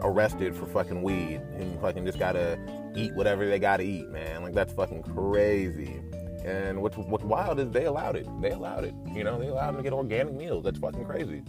arrested 0.03 0.55
for 0.55 0.67
fucking 0.67 1.03
weed 1.03 1.41
and 1.57 1.81
fucking 1.81 2.05
just 2.05 2.19
gotta 2.19 2.59
eat 2.97 3.15
whatever 3.15 3.47
they 3.47 3.59
gotta 3.59 3.83
eat 3.83 4.09
man 4.11 4.43
like 4.43 4.55
that's 4.55 4.73
fucking 4.73 5.03
crazy 5.03 6.01
and 6.45 6.81
what's 6.81 6.97
what's 6.97 7.25
wild 7.25 7.59
is 7.59 7.71
they 7.71 7.85
allowed 7.85 8.17
it 8.17 8.27
they 8.41 8.51
allowed 8.51 8.85
it 8.85 8.95
you 9.15 9.25
know 9.25 9.39
they 9.39 9.49
allowed 9.49 9.69
them 9.69 9.77
to 9.77 9.83
get 9.83 9.93
organic 9.93 10.35
meals 10.35 10.65
that's 10.65 10.79
fucking 10.79 11.05
crazy 11.05 11.43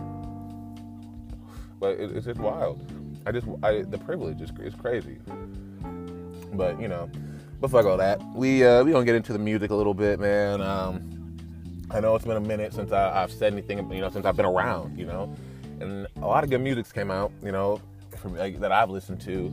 but 1.79 1.99
it, 1.99 2.11
it's 2.11 2.25
just 2.25 2.39
wild. 2.39 2.81
I 3.25 3.31
just 3.31 3.47
I, 3.63 3.81
the 3.83 3.97
privilege 3.97 4.41
is, 4.41 4.51
is 4.59 4.75
crazy. 4.75 5.17
But 6.53 6.79
you 6.81 6.87
know, 6.87 7.09
but 7.61 7.71
fuck 7.71 7.85
all 7.85 7.97
that. 7.97 8.21
We 8.35 8.65
uh, 8.65 8.83
we 8.83 8.91
gonna 8.91 9.05
get 9.05 9.15
into 9.15 9.33
the 9.33 9.39
music 9.39 9.71
a 9.71 9.75
little 9.75 9.93
bit, 9.93 10.19
man. 10.19 10.61
Um, 10.61 11.37
I 11.91 11.99
know 11.99 12.15
it's 12.15 12.25
been 12.25 12.37
a 12.37 12.41
minute 12.41 12.73
since 12.73 12.91
I, 12.91 13.23
I've 13.23 13.31
said 13.31 13.53
anything, 13.53 13.77
you 13.91 14.01
know, 14.01 14.09
since 14.09 14.25
I've 14.25 14.35
been 14.35 14.45
around, 14.45 14.97
you 14.97 15.05
know, 15.05 15.33
and 15.79 16.05
a 16.17 16.27
lot 16.27 16.43
of 16.43 16.49
good 16.51 16.61
music 16.61 16.93
came 16.93 17.09
out, 17.09 17.31
you 17.43 17.51
know, 17.51 17.81
from, 18.17 18.35
like, 18.35 18.59
that 18.59 18.71
I've 18.71 18.91
listened 18.91 19.19
to. 19.21 19.47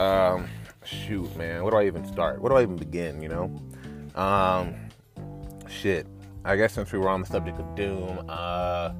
Um, 0.00 0.48
shoot, 0.84 1.34
man, 1.36 1.62
where 1.62 1.70
do 1.70 1.76
I 1.76 1.86
even 1.86 2.04
start? 2.06 2.40
Where 2.40 2.50
do 2.50 2.56
I 2.56 2.62
even 2.62 2.76
begin? 2.76 3.22
You 3.22 3.28
know, 3.28 3.62
um, 4.14 4.74
shit. 5.68 6.06
I 6.44 6.56
guess 6.56 6.72
since 6.72 6.90
we 6.92 6.98
were 6.98 7.08
on 7.08 7.20
the 7.20 7.26
subject 7.26 7.58
of 7.58 7.74
Doom, 7.74 8.24
uh, 8.28 8.92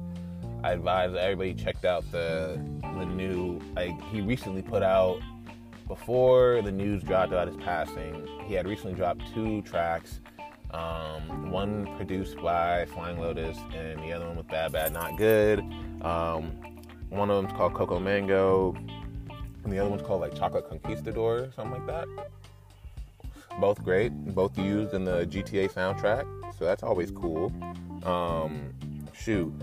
I 0.63 0.71
advise 0.73 1.15
everybody 1.15 1.53
checked 1.53 1.85
out 1.85 2.09
the 2.11 2.61
the 2.81 3.05
new 3.05 3.59
like 3.75 3.99
he 4.11 4.21
recently 4.21 4.61
put 4.61 4.83
out 4.83 5.19
before 5.87 6.61
the 6.61 6.71
news 6.71 7.03
dropped 7.03 7.31
about 7.31 7.47
his 7.47 7.57
passing. 7.57 8.27
He 8.45 8.53
had 8.53 8.67
recently 8.67 8.93
dropped 8.93 9.33
two 9.33 9.61
tracks. 9.63 10.19
Um, 10.71 11.51
one 11.51 11.85
produced 11.97 12.37
by 12.41 12.85
Flying 12.85 13.19
Lotus, 13.19 13.57
and 13.75 13.99
the 13.99 14.13
other 14.13 14.25
one 14.25 14.37
was 14.37 14.45
BADBADNOTGOOD. 14.45 16.05
Um, 16.05 16.45
one 17.09 17.29
of 17.29 17.43
them's 17.43 17.51
called 17.57 17.73
Coco 17.73 17.99
Mango, 17.99 18.73
and 19.63 19.71
the 19.71 19.79
other 19.79 19.89
one's 19.89 20.01
called 20.01 20.21
like 20.21 20.35
Chocolate 20.35 20.67
Conquistador, 20.69 21.47
or 21.47 21.51
something 21.55 21.85
like 21.85 21.87
that. 21.87 22.07
Both 23.59 23.83
great, 23.83 24.09
both 24.33 24.57
used 24.57 24.93
in 24.93 25.03
the 25.03 25.25
GTA 25.25 25.71
soundtrack, 25.71 26.25
so 26.57 26.65
that's 26.65 26.83
always 26.83 27.11
cool. 27.11 27.51
Um, 28.03 28.73
shoot, 29.13 29.53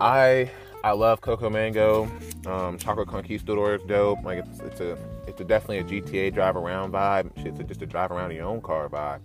I 0.00 0.50
I 0.84 0.92
love 0.92 1.22
Coco 1.22 1.48
Mango. 1.48 2.10
Um, 2.46 2.76
Chocolate 2.76 3.08
Conquistador 3.08 3.76
is 3.76 3.82
dope. 3.86 4.22
Like 4.22 4.44
it's, 4.44 4.60
it's 4.60 4.80
a 4.80 4.98
it's 5.26 5.40
a 5.40 5.44
definitely 5.44 5.78
a 5.78 6.02
GTA 6.02 6.34
drive 6.34 6.56
around 6.56 6.92
vibe. 6.92 7.30
It's 7.36 7.58
a, 7.58 7.64
just 7.64 7.80
a 7.80 7.86
drive 7.86 8.10
around 8.10 8.32
in 8.32 8.36
your 8.36 8.46
own 8.46 8.60
car 8.60 8.88
vibe. 8.88 9.20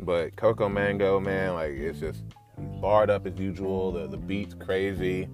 But 0.00 0.36
Coco 0.36 0.68
Mango, 0.68 1.18
man, 1.18 1.54
like 1.54 1.70
it's 1.70 2.00
just 2.00 2.22
barred 2.80 3.08
up 3.08 3.26
as 3.26 3.38
usual. 3.38 3.92
The 3.92 4.08
the 4.08 4.18
beat's 4.18 4.54
crazy. 4.54 5.28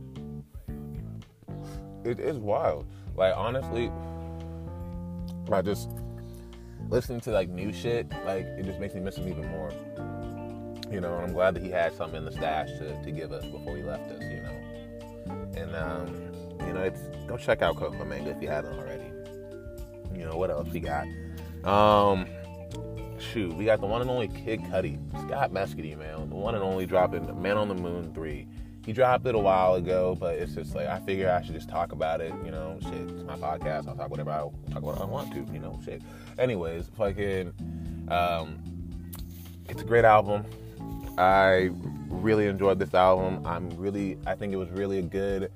It 2.04 2.20
is 2.20 2.38
wild. 2.38 2.86
Like 3.16 3.34
honestly, 3.36 3.90
I 5.50 5.62
just 5.62 5.90
listening 6.88 7.20
to 7.22 7.30
like 7.30 7.48
new 7.48 7.72
shit, 7.72 8.10
like 8.24 8.44
it 8.44 8.64
just 8.64 8.78
makes 8.78 8.94
me 8.94 9.00
miss 9.00 9.16
him 9.16 9.28
even 9.28 9.48
more. 9.48 9.72
You 10.90 11.00
know, 11.00 11.14
I'm 11.14 11.32
glad 11.32 11.54
that 11.54 11.62
he 11.62 11.70
had 11.70 11.94
something 11.94 12.18
in 12.18 12.24
the 12.24 12.32
stash 12.32 12.68
to, 12.78 13.02
to 13.02 13.10
give 13.10 13.32
us 13.32 13.44
before 13.46 13.76
he 13.76 13.82
left 13.82 14.10
us, 14.12 14.22
you 14.22 14.40
know. 14.40 15.50
And 15.56 15.74
um, 15.74 16.66
you 16.66 16.72
know, 16.72 16.82
it's 16.82 17.00
go 17.26 17.36
check 17.36 17.62
out 17.62 17.76
Coco 17.76 18.04
Mango 18.04 18.30
if 18.30 18.40
you 18.42 18.48
haven't 18.48 18.78
already. 18.78 19.10
You 20.14 20.24
know 20.24 20.36
what 20.36 20.50
else 20.50 20.68
we 20.68 20.80
got? 20.80 21.06
Um, 21.64 22.26
shoot, 23.18 23.54
we 23.54 23.64
got 23.64 23.80
the 23.80 23.86
one 23.86 24.00
and 24.00 24.10
only 24.10 24.28
Kid 24.28 24.60
Cudi, 24.60 24.98
Scott 25.26 25.52
Mescudi, 25.52 25.96
man, 25.96 26.28
the 26.28 26.36
one 26.36 26.54
and 26.54 26.62
only 26.62 26.86
dropping 26.86 27.40
Man 27.40 27.56
on 27.56 27.68
the 27.68 27.74
Moon 27.74 28.12
three. 28.14 28.46
He 28.86 28.92
dropped 28.92 29.26
it 29.26 29.34
a 29.34 29.38
while 29.38 29.74
ago, 29.74 30.16
but 30.18 30.36
it's 30.36 30.54
just 30.54 30.76
like 30.76 30.86
I 30.86 31.00
figure 31.00 31.28
I 31.28 31.44
should 31.44 31.56
just 31.56 31.68
talk 31.68 31.90
about 31.90 32.20
it. 32.20 32.32
You 32.44 32.52
know, 32.52 32.78
shit, 32.80 32.92
it's 32.94 33.24
my 33.24 33.34
podcast. 33.34 33.88
I'll 33.88 33.96
talk 33.96 34.10
whatever 34.10 34.30
I 34.30 34.48
talk 34.72 34.82
what 34.82 35.00
I 35.00 35.04
want 35.04 35.32
to. 35.32 35.52
You 35.52 35.58
know, 35.58 35.80
shit. 35.84 36.02
Anyways, 36.38 36.88
fucking, 36.96 37.52
um, 38.08 38.62
it's 39.68 39.82
a 39.82 39.84
great 39.84 40.04
album. 40.04 40.46
I 41.18 41.70
really 42.08 42.46
enjoyed 42.46 42.78
this 42.78 42.94
album. 42.94 43.44
I'm 43.44 43.70
really, 43.70 44.18
I 44.24 44.36
think 44.36 44.52
it 44.52 44.56
was 44.56 44.70
really 44.70 45.00
a 45.00 45.02
good 45.02 45.50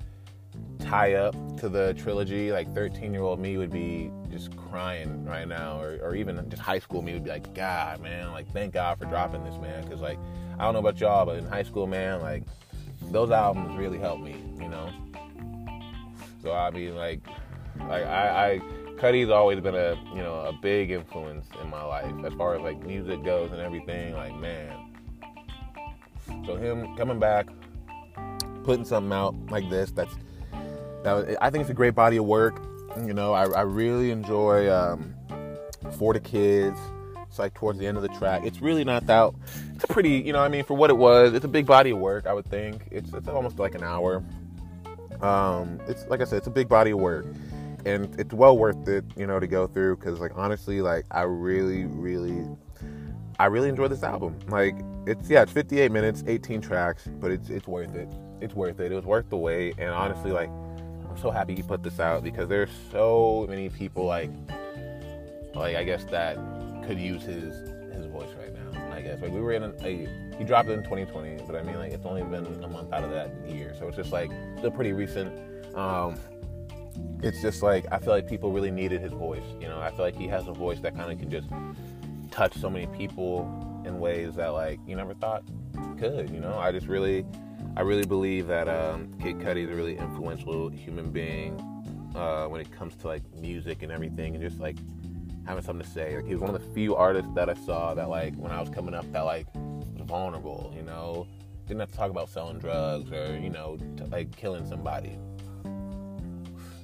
tie 0.80 1.12
up 1.12 1.36
to 1.58 1.68
the 1.68 1.94
trilogy. 1.94 2.50
Like 2.50 2.74
13 2.74 3.12
year 3.14 3.22
old 3.22 3.38
me 3.38 3.56
would 3.58 3.70
be 3.70 4.10
just 4.32 4.56
crying 4.56 5.24
right 5.24 5.46
now, 5.46 5.80
or, 5.80 6.00
or 6.02 6.16
even 6.16 6.50
just 6.50 6.62
high 6.62 6.80
school 6.80 7.00
me 7.00 7.12
would 7.12 7.22
be 7.22 7.30
like, 7.30 7.54
God, 7.54 8.00
man, 8.00 8.32
like 8.32 8.50
thank 8.52 8.74
God 8.74 8.98
for 8.98 9.04
dropping 9.04 9.44
this, 9.44 9.56
man. 9.58 9.84
Because 9.84 10.00
like 10.00 10.18
I 10.58 10.64
don't 10.64 10.72
know 10.72 10.80
about 10.80 10.98
y'all, 10.98 11.24
but 11.24 11.38
in 11.38 11.46
high 11.46 11.62
school, 11.62 11.86
man, 11.86 12.20
like 12.20 12.42
those 13.10 13.30
albums 13.30 13.76
really 13.76 13.98
helped 13.98 14.22
me, 14.22 14.36
you 14.60 14.68
know. 14.68 14.90
So 16.42 16.52
I 16.52 16.70
mean, 16.70 16.96
like, 16.96 17.20
like 17.78 18.04
I, 18.04 18.52
I 18.52 18.60
Cudi's 18.98 19.30
always 19.30 19.60
been 19.60 19.74
a 19.74 19.94
you 20.14 20.22
know 20.22 20.40
a 20.46 20.52
big 20.52 20.90
influence 20.90 21.46
in 21.62 21.70
my 21.70 21.82
life 21.82 22.12
as 22.24 22.32
far 22.34 22.54
as 22.54 22.62
like 22.62 22.82
music 22.84 23.22
goes 23.24 23.50
and 23.52 23.60
everything. 23.60 24.14
Like 24.14 24.34
man, 24.36 24.94
so 26.46 26.56
him 26.56 26.96
coming 26.96 27.18
back, 27.18 27.48
putting 28.64 28.84
something 28.84 29.12
out 29.12 29.34
like 29.50 29.68
this, 29.70 29.90
that's 29.90 30.14
that 31.02 31.12
was, 31.12 31.36
I 31.40 31.50
think 31.50 31.62
it's 31.62 31.70
a 31.70 31.74
great 31.74 31.94
body 31.94 32.18
of 32.18 32.24
work. 32.24 32.62
You 32.96 33.14
know, 33.14 33.32
I, 33.32 33.44
I 33.50 33.62
really 33.62 34.10
enjoy 34.10 34.70
um, 34.70 35.14
for 35.92 36.12
the 36.12 36.20
kids. 36.20 36.78
It's 37.30 37.38
like 37.38 37.54
towards 37.54 37.78
the 37.78 37.86
end 37.86 37.96
of 37.96 38.02
the 38.02 38.08
track. 38.08 38.42
It's 38.44 38.60
really 38.60 38.82
not 38.82 39.06
that. 39.06 39.32
It's 39.76 39.84
a 39.84 39.86
pretty, 39.86 40.18
you 40.18 40.32
know, 40.32 40.40
I 40.40 40.48
mean, 40.48 40.64
for 40.64 40.74
what 40.74 40.90
it 40.90 40.96
was, 40.96 41.32
it's 41.32 41.44
a 41.44 41.48
big 41.48 41.64
body 41.64 41.90
of 41.90 41.98
work. 41.98 42.26
I 42.26 42.32
would 42.32 42.44
think 42.46 42.82
it's 42.90 43.14
it's 43.14 43.28
almost 43.28 43.60
like 43.60 43.76
an 43.76 43.84
hour. 43.84 44.24
Um, 45.22 45.80
it's 45.86 46.04
like 46.08 46.20
I 46.20 46.24
said, 46.24 46.38
it's 46.38 46.48
a 46.48 46.50
big 46.50 46.68
body 46.68 46.90
of 46.90 46.98
work, 46.98 47.26
and 47.86 48.18
it's 48.18 48.34
well 48.34 48.58
worth 48.58 48.88
it, 48.88 49.04
you 49.16 49.28
know, 49.28 49.38
to 49.38 49.46
go 49.46 49.68
through 49.68 49.96
because, 49.96 50.18
like, 50.18 50.32
honestly, 50.34 50.80
like 50.80 51.06
I 51.12 51.22
really, 51.22 51.84
really, 51.84 52.44
I 53.38 53.46
really 53.46 53.68
enjoyed 53.68 53.92
this 53.92 54.02
album. 54.02 54.36
Like, 54.48 54.74
it's 55.06 55.30
yeah, 55.30 55.42
it's 55.42 55.52
58 55.52 55.92
minutes, 55.92 56.24
18 56.26 56.60
tracks, 56.60 57.06
but 57.20 57.30
it's 57.30 57.48
it's 57.48 57.68
worth 57.68 57.94
it. 57.94 58.08
It's 58.40 58.54
worth 58.54 58.80
it. 58.80 58.90
It 58.90 58.96
was 58.96 59.04
worth 59.04 59.30
the 59.30 59.36
wait, 59.36 59.76
and 59.78 59.90
honestly, 59.90 60.32
like 60.32 60.48
I'm 61.08 61.16
so 61.16 61.30
happy 61.30 61.54
he 61.54 61.62
put 61.62 61.84
this 61.84 62.00
out 62.00 62.24
because 62.24 62.48
there's 62.48 62.70
so 62.90 63.46
many 63.48 63.68
people 63.68 64.04
like 64.04 64.32
like 65.54 65.76
I 65.76 65.84
guess 65.84 66.02
that 66.06 66.36
could 66.90 66.98
use 66.98 67.22
his 67.22 67.54
his 67.94 68.06
voice 68.06 68.30
right 68.36 68.52
now. 68.52 68.92
I 68.92 69.00
guess 69.00 69.22
like 69.22 69.30
we 69.30 69.40
were 69.40 69.52
in 69.52 69.62
a, 69.62 69.72
a 69.84 70.08
he 70.36 70.42
dropped 70.42 70.68
it 70.68 70.72
in 70.72 70.82
2020, 70.82 71.44
but 71.46 71.54
I 71.54 71.62
mean 71.62 71.76
like 71.76 71.92
it's 71.92 72.04
only 72.04 72.24
been 72.24 72.64
a 72.64 72.68
month 72.68 72.92
out 72.92 73.04
of 73.04 73.10
that 73.12 73.30
year, 73.46 73.76
so 73.78 73.86
it's 73.86 73.96
just 73.96 74.10
like 74.10 74.28
still 74.58 74.72
pretty 74.72 74.92
recent. 74.92 75.30
Um, 75.76 76.16
it's 77.22 77.40
just 77.40 77.62
like 77.62 77.86
I 77.92 77.98
feel 77.98 78.12
like 78.12 78.28
people 78.28 78.50
really 78.50 78.72
needed 78.72 79.00
his 79.00 79.12
voice. 79.12 79.44
You 79.60 79.68
know, 79.68 79.80
I 79.80 79.90
feel 79.90 80.04
like 80.04 80.16
he 80.16 80.26
has 80.26 80.48
a 80.48 80.52
voice 80.52 80.80
that 80.80 80.96
kind 80.96 81.12
of 81.12 81.18
can 81.20 81.30
just 81.30 81.48
touch 82.32 82.54
so 82.54 82.68
many 82.68 82.88
people 82.88 83.82
in 83.86 84.00
ways 84.00 84.34
that 84.34 84.48
like 84.48 84.80
you 84.84 84.96
never 84.96 85.14
thought 85.14 85.44
could. 85.96 86.28
You 86.30 86.40
know, 86.40 86.58
I 86.58 86.72
just 86.72 86.88
really 86.88 87.24
I 87.76 87.82
really 87.82 88.04
believe 88.04 88.48
that 88.48 88.68
um, 88.68 89.14
Kid 89.22 89.38
Cudi 89.38 89.62
is 89.62 89.70
a 89.70 89.76
really 89.76 89.96
influential 89.96 90.70
human 90.70 91.12
being 91.12 91.54
uh, 92.16 92.46
when 92.46 92.60
it 92.60 92.72
comes 92.72 92.96
to 92.96 93.06
like 93.06 93.22
music 93.36 93.84
and 93.84 93.92
everything, 93.92 94.34
and 94.34 94.42
just 94.42 94.58
like 94.58 94.76
having 95.46 95.62
something 95.62 95.84
to 95.84 95.90
say. 95.90 96.16
Like 96.16 96.26
he 96.26 96.34
was 96.34 96.40
one 96.40 96.54
of 96.54 96.60
the 96.60 96.72
few 96.72 96.94
artists 96.96 97.30
that 97.34 97.48
I 97.48 97.54
saw 97.54 97.94
that 97.94 98.08
like 98.08 98.34
when 98.36 98.52
I 98.52 98.60
was 98.60 98.70
coming 98.70 98.94
up 98.94 99.10
that 99.12 99.22
like 99.22 99.46
was 99.54 100.06
vulnerable. 100.06 100.72
You 100.76 100.82
know, 100.82 101.26
didn't 101.66 101.80
have 101.80 101.90
to 101.90 101.96
talk 101.96 102.10
about 102.10 102.28
selling 102.28 102.58
drugs 102.58 103.10
or 103.12 103.38
you 103.38 103.50
know 103.50 103.78
t- 103.96 104.04
like 104.04 104.34
killing 104.36 104.66
somebody. 104.66 105.18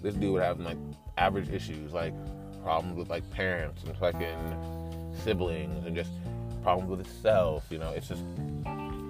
This 0.02 0.14
dude 0.14 0.32
would 0.32 0.42
have 0.42 0.60
like 0.60 0.78
average 1.18 1.48
issues, 1.48 1.92
like 1.92 2.14
problems 2.62 2.96
with 2.96 3.08
like 3.08 3.28
parents 3.30 3.82
and 3.84 3.96
fucking 3.96 5.12
siblings, 5.24 5.86
and 5.86 5.96
just 5.96 6.10
problems 6.62 6.90
with 6.90 7.06
himself. 7.06 7.66
You 7.70 7.78
know, 7.78 7.90
it's 7.90 8.08
just 8.08 8.22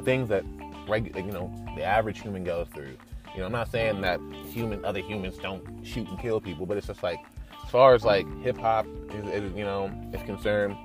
things 0.05 0.29
that 0.29 0.45
regular, 0.89 1.21
you 1.21 1.33
know, 1.33 1.53
the 1.77 1.83
average 1.83 2.21
human 2.21 2.45
goes 2.45 2.69
through. 2.75 2.97
You 3.35 3.41
know, 3.41 3.47
I'm 3.47 3.53
not 3.53 3.71
saying 3.71 4.01
that 4.01 4.19
human 4.51 4.85
other 4.85 5.01
humans 5.01 5.37
don't 5.37 5.63
shoot 5.85 6.09
and 6.09 6.19
kill 6.19 6.41
people, 6.41 6.65
but 6.65 6.79
it's 6.79 6.87
just 6.87 7.03
like 7.03 7.19
as 7.67 7.73
far 7.73 7.95
as 7.95 8.05
like 8.05 8.27
hip 8.43 8.57
hop 8.57 8.87
is, 9.13 9.43
is, 9.43 9.53
you 9.57 9.65
know 9.65 9.91
is 10.13 10.23
concerned, 10.23 10.77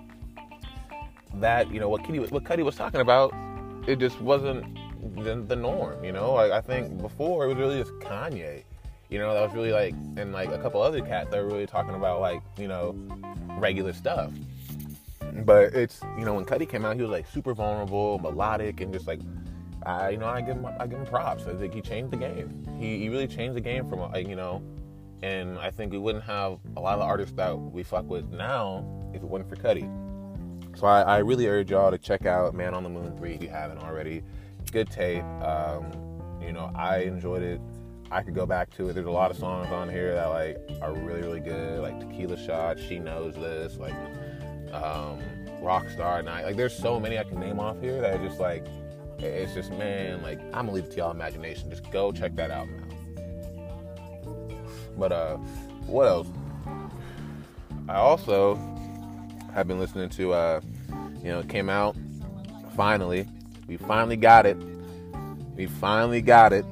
that 1.36 1.72
you 1.72 1.80
know 1.80 1.89
what 1.89 2.02
Cudi 2.04 2.30
what 2.32 2.44
Cudi 2.44 2.65
was 2.65 2.76
talking 2.76 3.02
about, 3.02 3.34
it 3.88 4.00
just 4.00 4.20
wasn't 4.20 4.65
the, 5.24 5.36
the 5.36 5.56
norm. 5.56 6.04
You 6.04 6.12
know, 6.12 6.34
like 6.34 6.52
I 6.52 6.60
think 6.60 7.00
before 7.00 7.46
it 7.46 7.50
was 7.50 7.58
really 7.58 7.80
just 7.80 7.94
Kanye. 8.00 8.63
You 9.10 9.20
know, 9.20 9.34
that 9.34 9.41
was 9.41 9.54
really 9.54 9.74
like, 9.74 9.94
and 10.15 10.32
like 10.32 10.52
a 10.52 10.58
couple 10.58 10.82
other 10.82 11.02
cats 11.02 11.30
that 11.32 11.44
were 11.44 11.50
really 11.50 11.67
talking 11.67 11.96
about 11.96 12.22
like, 12.22 12.41
you 12.58 12.70
know, 12.70 12.96
regular 13.58 13.91
stuff. 13.91 14.32
But 15.44 15.74
it's, 15.74 16.00
you 16.17 16.24
know, 16.24 16.36
when 16.36 16.46
Cudi 16.46 16.67
came 16.67 16.86
out, 16.86 16.96
he 16.96 17.02
was 17.02 17.12
like 17.12 17.28
super 17.28 17.54
vulnerable, 17.54 18.20
melodic, 18.20 18.80
and 18.80 18.94
just 18.94 19.08
like 19.08 19.20
I, 19.86 20.12
you 20.12 20.17
know, 20.17 20.28
I 20.28 20.41
give 20.41 20.56
him, 20.56 20.65
I 20.80 20.88
give 20.88 21.00
him 21.00 21.06
props. 21.06 21.46
I 21.46 21.54
think 21.56 21.74
he 21.74 21.82
changed 21.82 22.12
the 22.12 22.17
game. 22.17 22.65
He, 22.80 23.00
he 23.00 23.10
really 23.10 23.28
changed 23.28 23.56
the 23.56 23.62
game 23.62 23.89
from, 23.89 24.00
like, 24.00 24.28
you 24.28 24.36
know, 24.36 24.63
and 25.24 25.58
I 25.60 25.72
think 25.72 25.92
we 25.92 25.98
wouldn't 25.98 26.24
have 26.24 26.60
a 26.76 26.82
lot 26.82 26.96
of 26.96 27.02
artists 27.02 27.36
that 27.36 27.58
we 27.58 27.84
fuck 27.84 28.10
with 28.10 28.30
now 28.32 28.86
if 29.14 29.22
it 29.22 29.28
wasn't 29.28 29.50
for 29.50 29.56
Cudi. 29.56 29.90
So 30.78 30.88
I, 30.88 31.02
I 31.02 31.18
really 31.20 31.48
urge 31.48 31.72
y'all 31.72 31.92
to 31.92 31.98
check 31.98 32.26
out 32.26 32.54
Man 32.54 32.74
on 32.74 32.84
the 32.84 32.90
Moon 32.90 33.16
3 33.18 33.34
if 33.34 33.44
you 33.44 33.50
haven't 33.50 33.80
already. 33.80 34.24
Good 34.72 34.90
tape. 34.90 35.24
Um, 35.44 35.86
you 36.42 36.54
know, 36.54 36.72
I 36.76 37.00
enjoyed 37.00 37.44
it. 37.44 37.62
I 38.10 38.24
could 38.24 38.36
go 38.36 38.46
back 38.46 38.70
to 38.72 38.90
it. 38.90 38.94
There's 38.94 39.06
a 39.06 39.12
lot 39.12 39.32
of 39.32 39.38
songs 39.38 39.72
on 39.72 39.90
here 39.90 40.14
that 40.16 40.26
like 40.28 40.58
are 40.82 40.94
really, 40.94 41.22
really 41.22 41.40
good. 41.40 41.80
Like 41.82 42.00
Tequila 42.00 42.38
Shot, 42.38 42.80
She 42.80 43.00
Knows 43.00 43.36
This, 43.36 43.78
like 43.78 43.94
um, 44.74 45.20
Rockstar 45.62 46.24
Night. 46.24 46.46
Like 46.46 46.56
there's 46.56 46.76
so 46.76 47.00
many 47.00 47.18
I 47.18 47.24
can 47.24 47.40
name 47.40 47.60
off 47.60 47.80
here 47.80 48.02
that 48.02 48.20
are 48.20 48.28
just 48.28 48.40
like 48.40 48.66
it's 49.24 49.54
just, 49.54 49.72
man, 49.72 50.22
like, 50.22 50.40
I'm 50.46 50.66
gonna 50.66 50.72
leave 50.72 50.86
it 50.86 50.92
to 50.92 50.98
y'all 50.98 51.12
imagination. 51.12 51.70
Just 51.70 51.90
go 51.92 52.12
check 52.12 52.36
that 52.36 52.52
out. 52.52 52.68
But, 55.02 55.12
uh, 55.12 55.38
what 55.88 56.08
else? 56.08 56.28
I 57.90 57.96
also 57.96 58.54
have 59.52 59.68
been 59.68 59.80
listening 59.80 60.10
to, 60.10 60.32
uh, 60.32 60.62
you 61.24 61.32
know, 61.32 61.40
it 61.40 61.50
came 61.50 61.72
out 61.72 61.96
finally. 62.76 63.28
We 63.68 63.78
finally 63.78 64.16
got 64.16 64.46
it. 64.46 64.58
We 65.56 65.66
finally 65.66 66.22
got 66.22 66.54
it. 66.54 66.66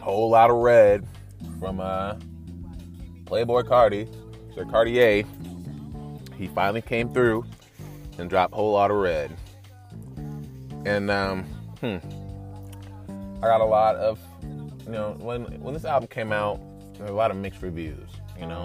Whole 0.00 0.30
Lotta 0.30 0.54
Red 0.54 1.06
from, 1.60 1.78
uh, 1.78 2.16
Playboi 3.26 3.62
Carti, 3.62 4.12
Sir 4.52 4.64
Cartier. 4.64 5.22
He 6.36 6.48
finally 6.48 6.82
came 6.82 7.12
through 7.12 7.44
and 8.18 8.28
dropped 8.28 8.54
Whole 8.54 8.72
Lotta 8.72 8.94
Red. 8.94 9.30
And 10.84 11.12
um, 11.12 11.44
hmm, 11.80 11.98
I 13.36 13.46
got 13.46 13.60
a 13.60 13.64
lot 13.64 13.94
of, 13.94 14.18
you 14.84 14.90
know, 14.90 15.16
when 15.20 15.44
when 15.62 15.74
this 15.74 15.84
album 15.84 16.08
came 16.08 16.32
out, 16.32 16.60
a 17.06 17.12
lot 17.12 17.30
of 17.30 17.36
mixed 17.36 17.62
reviews. 17.62 18.08
You 18.38 18.46
know, 18.46 18.64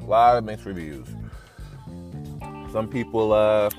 a 0.00 0.04
lot 0.04 0.36
of 0.36 0.44
mixed 0.44 0.66
reviews. 0.66 1.08
Some 2.72 2.88
people, 2.88 3.32
uh, 3.32 3.70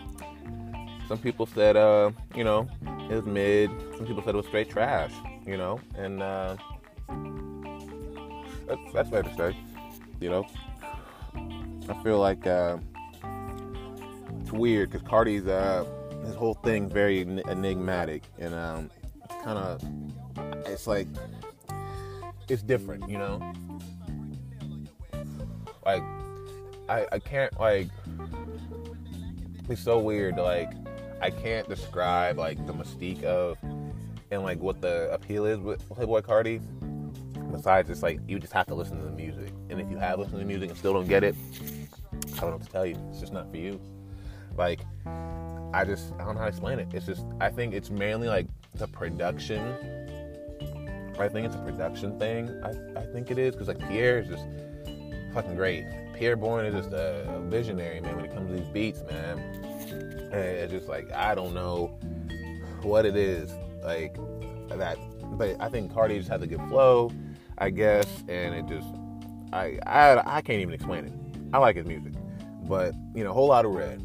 some 1.08 1.20
people 1.20 1.46
said, 1.46 1.78
uh, 1.78 2.12
you 2.36 2.44
know, 2.44 2.68
it 3.10 3.16
was 3.16 3.26
mid. 3.26 3.70
Some 3.98 4.06
people 4.06 4.24
said 4.24 4.36
it 4.36 4.38
was 4.38 4.48
straight 4.48 4.70
trash. 4.70 5.12
You 5.46 5.58
know, 5.58 5.80
and 5.96 6.22
uh, 6.22 6.56
that's 8.68 8.94
that's 8.94 9.10
fair 9.10 9.24
to 9.24 9.36
say. 9.36 9.58
You 10.20 10.30
know, 10.30 10.48
I 11.90 12.04
feel 12.04 12.20
like 12.20 12.46
uh, 12.46 12.78
it's 14.42 14.52
weird 14.52 14.92
because 14.92 15.08
Carti's 15.08 15.48
uh 15.48 15.86
his 16.26 16.36
whole 16.36 16.54
thing 16.54 16.90
very 16.90 17.22
enigmatic 17.22 18.24
and 18.38 18.54
um, 18.54 18.90
it's 19.24 19.44
kind 19.44 19.58
of 19.58 19.82
it's 20.66 20.88
like 20.88 21.08
it's 22.50 22.64
different, 22.64 23.10
you 23.10 23.18
know. 23.18 23.54
Like 25.86 26.04
I 26.90 27.06
I 27.12 27.20
can't 27.20 27.58
like 27.60 27.88
it's 29.70 29.82
so 29.82 30.00
weird. 30.00 30.38
Like 30.38 30.72
I 31.22 31.30
can't 31.30 31.68
describe 31.68 32.38
like 32.38 32.66
the 32.66 32.74
mystique 32.74 33.24
of 33.24 33.58
and 34.32 34.44
like 34.44 34.60
what 34.60 34.82
the 34.82 35.12
appeal 35.12 35.46
is 35.46 35.60
with 35.60 35.88
Playboi 35.90 36.22
Carti. 36.22 36.62
Besides, 37.52 37.90
it's 37.90 38.04
like 38.04 38.20
you 38.28 38.40
just 38.40 38.54
have 38.54 38.68
to 38.68 38.76
listen 38.76 39.00
to 39.00 39.06
the 39.06 39.12
music, 39.12 39.52
and 39.70 39.82
if 39.82 39.90
you 39.90 39.98
have 39.98 40.20
listened 40.20 40.36
to 40.36 40.40
the 40.40 40.46
music 40.46 40.70
and 40.70 40.78
still 40.78 40.94
don't 40.94 41.08
get 41.08 41.24
it, 41.24 41.36
I 42.38 42.42
don't 42.42 42.52
know 42.52 42.58
what 42.58 42.62
to 42.62 42.72
tell 42.72 42.86
you. 42.86 42.96
It's 43.10 43.20
just 43.20 43.34
not 43.34 43.50
for 43.50 43.58
you. 43.58 43.80
Like 44.56 44.82
I 45.74 45.84
just 45.86 46.14
I 46.14 46.26
don't 46.26 46.36
know 46.36 46.42
how 46.42 46.46
to 46.46 46.50
explain 46.50 46.80
it. 46.80 46.88
It's 46.94 47.06
just 47.06 47.26
I 47.40 47.50
think 47.50 47.74
it's 47.74 47.90
mainly 47.90 48.28
like 48.28 48.48
the 48.76 48.88
production. 48.88 49.62
I 51.20 51.30
think 51.30 51.46
it's 51.46 51.56
a 51.56 51.60
production 51.60 52.18
thing. 52.18 52.50
I, 52.64 53.00
I 53.00 53.06
think 53.08 53.32
it 53.32 53.38
is 53.38 53.54
because 53.54 53.68
like 53.68 53.80
Pi'erre 53.80 54.20
is 54.20 54.28
just 54.28 54.46
fucking 55.34 55.56
great. 55.56 55.86
Pi'erre 56.14 56.36
Bourne 56.36 56.66
is 56.66 56.74
just 56.74 56.94
a 56.94 57.42
visionary, 57.48 58.02
man, 58.02 58.16
when 58.16 58.26
it 58.26 58.34
comes 58.34 58.50
to 58.50 58.58
these 58.58 58.68
beats, 58.70 59.04
man. 59.10 59.40
And 60.32 60.34
it's 60.34 60.72
just 60.72 60.88
like, 60.88 61.12
I 61.14 61.34
don't 61.34 61.54
know 61.54 61.98
what 62.82 63.06
it 63.06 63.16
is, 63.16 63.52
like, 63.84 64.16
that. 64.70 64.98
But 65.38 65.56
I 65.60 65.70
think 65.70 65.92
Carti 65.94 66.18
just 66.18 66.30
has 66.30 66.42
a 66.42 66.48
good 66.48 66.62
flow, 66.68 67.12
I 67.58 67.70
guess, 67.70 68.06
and 68.28 68.54
it 68.54 68.68
just, 68.68 68.88
I, 69.54 69.80
I, 69.86 70.38
I 70.38 70.42
can't 70.42 70.60
even 70.60 70.74
explain 70.74 71.06
it. 71.06 71.14
I 71.54 71.58
like 71.58 71.78
his 71.78 71.86
music. 71.86 72.14
But, 72.64 72.94
you 73.16 73.24
know, 73.24 73.34
Whole 73.34 73.48
Lotta 73.48 73.70
Red. 73.70 74.02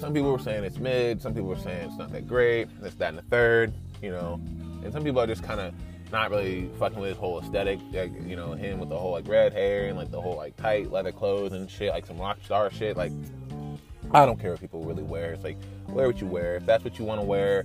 Some 0.00 0.12
people 0.12 0.32
were 0.32 0.38
saying 0.38 0.64
it's 0.64 0.78
mid, 0.78 1.22
some 1.22 1.34
people 1.34 1.48
were 1.48 1.56
saying 1.56 1.88
it's 1.88 1.98
not 1.98 2.10
that 2.12 2.26
great, 2.26 2.68
this, 2.82 2.94
that, 2.94 3.10
and 3.10 3.18
the 3.18 3.22
third, 3.22 3.72
you 4.02 4.10
know. 4.10 4.40
And 4.82 4.92
some 4.92 5.04
people 5.04 5.20
are 5.20 5.26
just 5.26 5.42
kind 5.42 5.60
of 5.60 5.74
not 6.12 6.30
really 6.30 6.70
fucking 6.78 6.98
with 6.98 7.10
his 7.10 7.18
whole 7.18 7.40
aesthetic, 7.40 7.78
like, 7.92 8.12
you 8.26 8.36
know, 8.36 8.52
him 8.52 8.78
with 8.78 8.88
the 8.88 8.98
whole 8.98 9.12
like 9.12 9.28
red 9.28 9.52
hair 9.52 9.88
and 9.88 9.96
like 9.96 10.10
the 10.10 10.20
whole 10.20 10.36
like 10.36 10.56
tight 10.56 10.90
leather 10.90 11.12
clothes 11.12 11.52
and 11.52 11.70
shit, 11.70 11.90
like 11.90 12.06
some 12.06 12.18
rock 12.18 12.38
star 12.44 12.70
shit. 12.70 12.96
Like, 12.96 13.12
I 14.12 14.24
don't 14.24 14.38
care 14.40 14.52
what 14.52 14.60
people 14.60 14.84
really 14.84 15.02
wear. 15.02 15.32
It's 15.32 15.44
like, 15.44 15.58
wear 15.88 16.06
what 16.06 16.20
you 16.20 16.26
wear. 16.26 16.56
If 16.56 16.66
that's 16.66 16.84
what 16.84 16.98
you 16.98 17.04
want 17.04 17.20
to 17.20 17.26
wear, 17.26 17.64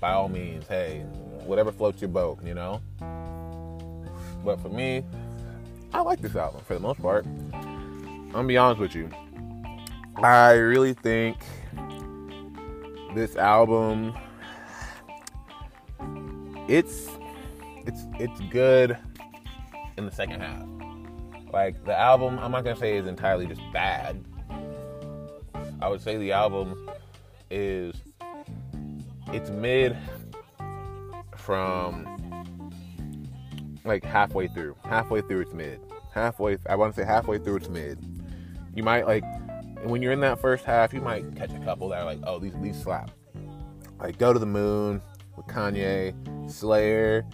by 0.00 0.12
all 0.12 0.28
means, 0.28 0.66
hey, 0.66 1.00
whatever 1.44 1.72
floats 1.72 2.00
your 2.00 2.08
boat, 2.08 2.38
you 2.44 2.54
know? 2.54 2.80
But 4.44 4.60
for 4.60 4.68
me, 4.68 5.04
I 5.92 6.00
like 6.00 6.20
this 6.20 6.36
album 6.36 6.62
for 6.66 6.74
the 6.74 6.80
most 6.80 7.00
part. 7.00 7.24
I'm 7.52 8.30
gonna 8.32 8.48
be 8.48 8.56
honest 8.56 8.80
with 8.80 8.94
you. 8.94 9.08
I 10.16 10.52
really 10.52 10.94
think 10.94 11.36
this 13.14 13.36
album 13.36 14.14
it's 16.68 17.08
it's 17.86 18.06
it's 18.18 18.40
good 18.50 18.96
in 19.96 20.06
the 20.06 20.12
second 20.12 20.40
half. 20.40 20.66
Like 21.52 21.84
the 21.84 21.96
album, 21.96 22.38
I'm 22.38 22.50
not 22.50 22.64
gonna 22.64 22.76
say 22.76 22.96
is 22.96 23.06
entirely 23.06 23.46
just 23.46 23.62
bad. 23.72 24.22
I 25.80 25.88
would 25.88 26.00
say 26.00 26.16
the 26.16 26.32
album 26.32 26.88
is 27.50 27.94
it's 29.32 29.50
mid 29.50 29.96
from 31.36 32.72
like 33.84 34.04
halfway 34.04 34.48
through. 34.48 34.76
Halfway 34.84 35.20
through 35.20 35.42
it's 35.42 35.52
mid. 35.52 35.80
Halfway 36.12 36.58
I 36.68 36.74
want 36.76 36.94
to 36.94 37.00
say 37.00 37.06
halfway 37.06 37.38
through 37.38 37.56
it's 37.56 37.68
mid. 37.68 37.98
You 38.74 38.82
might 38.82 39.06
like 39.06 39.24
when 39.84 40.02
you're 40.02 40.12
in 40.12 40.20
that 40.20 40.40
first 40.40 40.64
half, 40.64 40.92
you 40.92 41.00
might 41.00 41.36
catch 41.36 41.52
a 41.52 41.60
couple 41.60 41.88
that 41.90 42.00
are 42.00 42.04
like, 42.04 42.18
oh, 42.24 42.38
these 42.38 42.54
these 42.60 42.80
slap. 42.82 43.10
Like 43.98 44.18
Go 44.18 44.32
to 44.32 44.38
the 44.38 44.46
Moon 44.46 45.00
with 45.36 45.46
Kanye, 45.46 46.14
Slayer, 46.50 47.24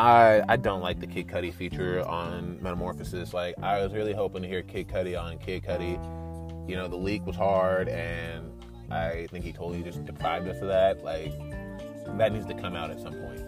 I 0.00 0.42
I 0.48 0.56
don't 0.56 0.80
like 0.80 0.98
the 0.98 1.06
Kid 1.06 1.28
Cudi 1.28 1.52
feature 1.52 2.02
on 2.08 2.58
Metamorphosis. 2.62 3.34
Like 3.34 3.54
I 3.62 3.82
was 3.82 3.92
really 3.92 4.14
hoping 4.14 4.40
to 4.40 4.48
hear 4.48 4.62
Kid 4.62 4.88
Cudi 4.88 5.20
on 5.20 5.36
Kid 5.36 5.62
Cudi. 5.62 6.00
You 6.66 6.76
know, 6.76 6.88
the 6.88 6.96
leak 6.96 7.26
was 7.26 7.36
hard, 7.36 7.88
and 7.90 8.50
I 8.90 9.26
think 9.30 9.44
he 9.44 9.52
totally 9.52 9.82
just 9.82 10.06
deprived 10.06 10.48
us 10.48 10.62
of 10.62 10.68
that. 10.68 11.04
Like 11.04 11.34
that 12.16 12.32
needs 12.32 12.46
to 12.46 12.54
come 12.54 12.74
out 12.74 12.90
at 12.90 12.98
some 12.98 13.12
point. 13.12 13.42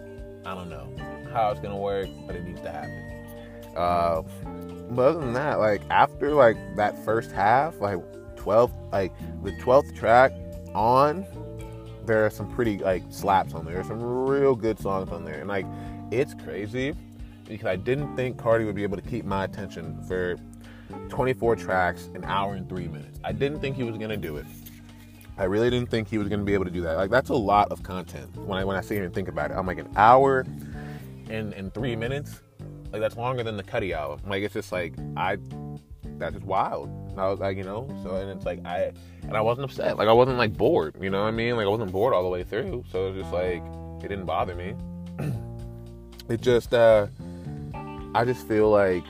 I 0.45 0.53
don't 0.53 0.69
know 0.69 0.87
how 1.33 1.49
it's 1.49 1.59
gonna 1.59 1.75
work, 1.75 2.07
but 2.27 2.35
it 2.35 2.43
needs 2.43 2.61
to 2.61 2.69
happen. 2.69 3.25
Uh, 3.75 4.21
but 4.91 5.07
other 5.07 5.19
than 5.21 5.33
that, 5.33 5.59
like 5.59 5.81
after 5.89 6.35
like 6.35 6.57
that 6.75 7.03
first 7.03 7.31
half, 7.31 7.81
like 7.81 7.97
12, 8.35 8.71
like 8.91 9.11
the 9.41 9.53
12th 9.53 9.97
track 9.97 10.31
on, 10.75 11.25
there 12.05 12.23
are 12.23 12.29
some 12.29 12.47
pretty 12.53 12.77
like 12.77 13.01
slaps 13.09 13.55
on 13.55 13.65
there. 13.65 13.75
There's 13.75 13.87
some 13.87 14.03
real 14.03 14.55
good 14.55 14.77
songs 14.77 15.09
on 15.11 15.25
there, 15.25 15.39
and 15.39 15.49
like 15.49 15.65
it's 16.19 16.33
crazy 16.33 16.93
because 17.47 17.65
I 17.65 17.75
didn't 17.75 18.15
think 18.15 18.37
Carti 18.37 18.65
would 18.65 18.75
be 18.75 18.83
able 18.83 18.97
to 18.97 19.03
keep 19.03 19.25
my 19.25 19.43
attention 19.43 20.01
for 20.07 20.37
24 21.09 21.55
tracks, 21.55 22.09
an 22.13 22.23
hour 22.25 22.53
and 22.53 22.67
three 22.69 22.87
minutes. 22.87 23.19
I 23.23 23.31
didn't 23.31 23.59
think 23.59 23.75
he 23.75 23.83
was 23.83 23.97
gonna 23.97 24.17
do 24.17 24.37
it. 24.37 24.45
I 25.37 25.45
really 25.45 25.69
didn't 25.69 25.89
think 25.89 26.07
he 26.07 26.17
was 26.17 26.27
gonna 26.27 26.43
be 26.43 26.53
able 26.53 26.65
to 26.65 26.71
do 26.71 26.81
that. 26.81 26.97
Like 26.97 27.09
that's 27.09 27.29
a 27.29 27.35
lot 27.35 27.71
of 27.71 27.81
content. 27.83 28.35
When 28.37 28.59
I 28.59 28.63
when 28.63 28.77
I 28.77 28.81
sit 28.81 28.95
here 28.95 29.05
and 29.05 29.13
think 29.13 29.27
about 29.27 29.51
it, 29.51 29.55
I'm 29.55 29.65
like 29.65 29.79
an 29.79 29.89
hour 29.95 30.45
and 31.29 31.53
and 31.53 31.73
three 31.73 31.95
minutes. 31.95 32.41
Like 32.91 33.01
that's 33.01 33.17
longer 33.17 33.43
than 33.43 33.57
the 33.57 33.63
Cudi 33.63 33.93
album. 33.93 34.21
Like 34.29 34.43
it's 34.43 34.53
just 34.53 34.71
like 34.71 34.93
I 35.17 35.37
that's 36.19 36.35
just 36.35 36.45
wild. 36.45 36.89
I 37.17 37.27
was 37.27 37.39
like, 37.39 37.57
you 37.57 37.63
know, 37.63 37.87
so 38.03 38.15
and 38.15 38.29
it's 38.29 38.45
like 38.45 38.63
I 38.65 38.91
and 39.23 39.35
I 39.35 39.41
wasn't 39.41 39.65
upset. 39.65 39.97
Like 39.97 40.07
I 40.07 40.13
wasn't 40.13 40.37
like 40.37 40.55
bored, 40.55 40.95
you 41.01 41.09
know 41.09 41.23
what 41.23 41.29
I 41.29 41.31
mean? 41.31 41.55
Like 41.55 41.65
I 41.65 41.69
wasn't 41.69 41.91
bored 41.91 42.13
all 42.13 42.23
the 42.23 42.29
way 42.29 42.43
through. 42.43 42.83
So 42.91 43.07
it 43.07 43.13
was 43.13 43.23
just 43.23 43.33
like 43.33 43.63
it 44.03 44.09
didn't 44.09 44.25
bother 44.25 44.53
me. 44.53 44.75
it 46.29 46.41
just 46.41 46.73
uh 46.73 47.07
I 48.15 48.25
just 48.25 48.47
feel 48.47 48.69
like 48.69 49.03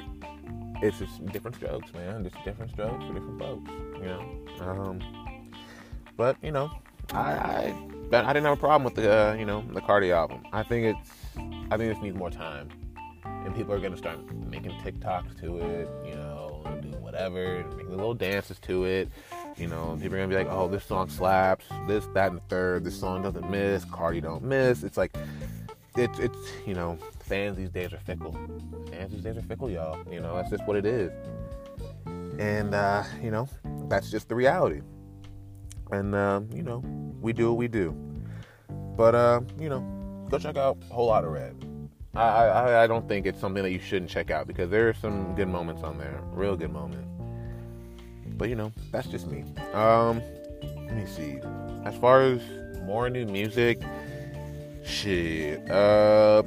it's 0.82 1.00
just 1.00 1.26
different 1.28 1.56
strokes, 1.56 1.94
man. 1.94 2.24
Just 2.24 2.44
different 2.44 2.72
strokes 2.72 3.04
for 3.06 3.14
different 3.14 3.40
folks, 3.40 3.72
you 3.98 4.06
know. 4.06 4.40
Um, 4.62 5.50
but 6.18 6.38
you 6.42 6.52
know, 6.52 6.72
I, 7.12 7.20
I 7.22 7.76
I 8.12 8.34
didn't 8.34 8.46
have 8.46 8.58
a 8.58 8.60
problem 8.60 8.84
with 8.84 8.96
the 8.96 9.12
uh, 9.12 9.34
you 9.34 9.46
know 9.46 9.64
the 9.74 9.82
Carti 9.82 10.12
album. 10.12 10.44
I 10.52 10.64
think 10.64 10.96
it's 10.96 11.12
I 11.72 11.78
think 11.78 11.94
this 11.94 12.02
needs 12.02 12.16
more 12.16 12.30
time, 12.30 12.70
and 13.26 13.56
people 13.56 13.74
are 13.74 13.80
gonna 13.80 13.98
start 13.98 14.20
making 14.50 14.72
TikToks 14.82 15.40
to 15.42 15.58
it, 15.58 15.90
you 16.06 16.16
know, 16.16 16.64
do 16.82 16.90
whatever, 17.00 17.66
making 17.76 17.92
little 17.92 18.14
dances 18.14 18.60
to 18.60 18.86
it. 18.86 19.10
You 19.58 19.68
know, 19.68 19.98
people 20.02 20.16
are 20.16 20.20
gonna 20.20 20.28
be 20.28 20.36
like, 20.36 20.48
"Oh, 20.50 20.68
this 20.68 20.84
song 20.86 21.10
slaps. 21.10 21.66
This, 21.88 22.06
that, 22.14 22.30
and 22.30 22.38
the 22.38 22.44
third. 22.50 22.84
This 22.84 23.00
song 23.00 23.22
doesn't 23.22 23.50
miss. 23.50 23.86
Carti 23.86 24.22
don't 24.22 24.44
miss." 24.44 24.84
It's 24.84 24.98
like 24.98 25.16
it's 25.96 26.20
it's 26.20 26.38
you 26.66 26.74
know 26.74 26.98
fans 27.20 27.58
these 27.58 27.70
days 27.70 27.94
are 27.94 28.00
fickle. 28.00 28.34
Fans 28.90 29.12
these 29.12 29.24
days 29.24 29.38
are 29.38 29.42
fickle, 29.42 29.70
y'all. 29.70 30.00
You 30.12 30.20
know 30.20 30.36
that's 30.36 30.50
just 30.50 30.66
what 30.66 30.78
it 30.78 30.86
is, 30.86 31.12
and 32.40 32.74
uh, 32.74 33.04
you 33.22 33.32
know 33.32 33.48
that's 33.90 34.10
just 34.10 34.30
the 34.30 34.36
reality. 34.36 34.82
And 35.92 36.16
uh, 36.16 36.42
you 36.52 36.64
know 36.64 36.84
we 37.22 37.34
do 37.34 37.50
what 37.50 37.58
we 37.58 37.68
do. 37.68 37.96
But 38.96 39.16
uh, 39.16 39.42
you 39.60 39.70
know, 39.70 39.82
go 40.30 40.38
check 40.38 40.58
out 40.58 40.78
Whole 40.90 41.08
Lotta 41.08 41.30
Red. 41.30 41.56
I, 42.16 42.22
I 42.22 42.84
I 42.84 42.88
don't 42.88 43.08
think 43.08 43.26
it's 43.26 43.40
something 43.40 43.64
that 43.64 43.72
you 43.72 43.80
shouldn't 43.80 44.12
check 44.12 44.30
out 44.30 44.48
because 44.48 44.70
there 44.70 44.90
are 44.90 44.94
some 44.94 45.36
good 45.36 45.48
moments 45.48 45.84
on 45.84 45.98
there, 45.98 46.20
real 46.32 46.56
good 46.56 46.72
moments. 46.72 47.08
But 48.38 48.50
you 48.50 48.56
know, 48.56 48.72
that's 48.92 49.08
just 49.08 49.28
me. 49.28 49.44
Um, 49.74 50.22
let 50.62 50.96
me 50.96 51.06
see. 51.06 51.40
As 51.86 51.96
far 51.98 52.22
as 52.22 52.42
more 52.84 53.10
new 53.10 53.26
music, 53.26 53.82
Shit. 54.84 55.70
Uh, 55.70 56.44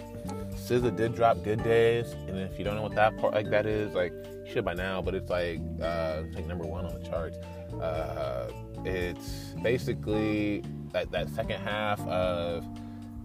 SZA 0.54 0.96
did 0.96 1.14
drop 1.14 1.42
Good 1.42 1.62
Days, 1.62 2.12
and 2.28 2.38
if 2.38 2.58
you 2.58 2.64
don't 2.64 2.74
know 2.76 2.82
what 2.82 2.94
that 2.94 3.16
part 3.18 3.34
like 3.34 3.50
that 3.50 3.66
is, 3.66 3.94
like 3.94 4.12
you 4.44 4.52
should 4.52 4.64
by 4.64 4.74
now, 4.74 5.00
but 5.00 5.14
it's 5.14 5.30
like 5.30 5.60
uh, 5.80 6.22
like 6.34 6.46
number 6.46 6.64
one 6.64 6.84
on 6.84 7.00
the 7.00 7.08
charts. 7.08 7.38
Uh, 7.80 8.50
it's 8.84 9.54
basically 9.62 10.62
that 10.92 11.10
that 11.12 11.28
second 11.30 11.60
half 11.60 12.00
of 12.08 12.64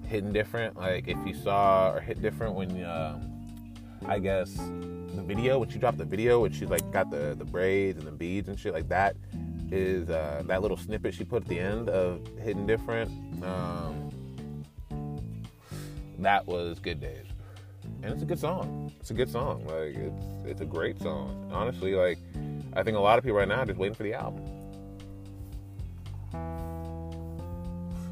Hitting 0.08 0.32
Different. 0.32 0.78
Like 0.78 1.08
if 1.08 1.18
you 1.26 1.34
saw 1.34 1.94
or 1.94 2.00
Hit 2.00 2.22
Different 2.22 2.56
when 2.56 2.84
um, 2.86 3.32
I 4.06 4.20
guess 4.20 4.54
the 4.56 5.24
video 5.26 5.60
when 5.60 5.70
she 5.70 5.80
dropped 5.80 5.98
the 5.98 6.06
video 6.06 6.42
when 6.42 6.52
she's 6.52 6.70
like 6.70 6.90
got 6.92 7.10
the 7.10 7.36
the 7.38 7.46
braids 7.46 7.98
and 7.98 8.08
the 8.08 8.12
beads 8.12 8.48
and 8.48 8.58
shit 8.60 8.74
like 8.74 8.88
that 8.90 9.16
is 9.72 10.10
uh, 10.10 10.44
that 10.46 10.62
little 10.62 10.78
snippet 10.78 11.14
she 11.14 11.24
put 11.24 11.44
at 11.44 11.48
the 11.48 11.60
end 11.60 11.90
of 11.90 12.22
Hitting 12.42 12.68
Different. 12.68 13.10
Um, 13.44 14.12
that 16.26 16.46
was 16.46 16.80
Good 16.80 17.00
Days. 17.00 17.26
And 18.04 18.14
it's 18.14 18.22
a 18.22 18.26
good 18.26 18.40
song. 18.40 18.92
It's 19.00 19.12
a 19.12 19.14
good 19.14 19.30
song. 19.30 19.66
Like 19.66 19.96
it's 19.96 20.26
it's 20.46 20.62
a 20.62 20.66
great 20.66 21.00
song. 21.00 21.50
Honestly, 21.54 21.96
like 21.96 22.20
I 22.74 22.84
think 22.84 22.98
a 22.98 23.00
lot 23.00 23.18
of 23.18 23.24
people 23.24 23.38
right 23.38 23.48
now 23.48 23.62
are 23.62 23.66
just 23.66 23.80
waiting 23.80 23.96
for 23.96 24.04
the 24.04 24.14
album. 24.14 24.44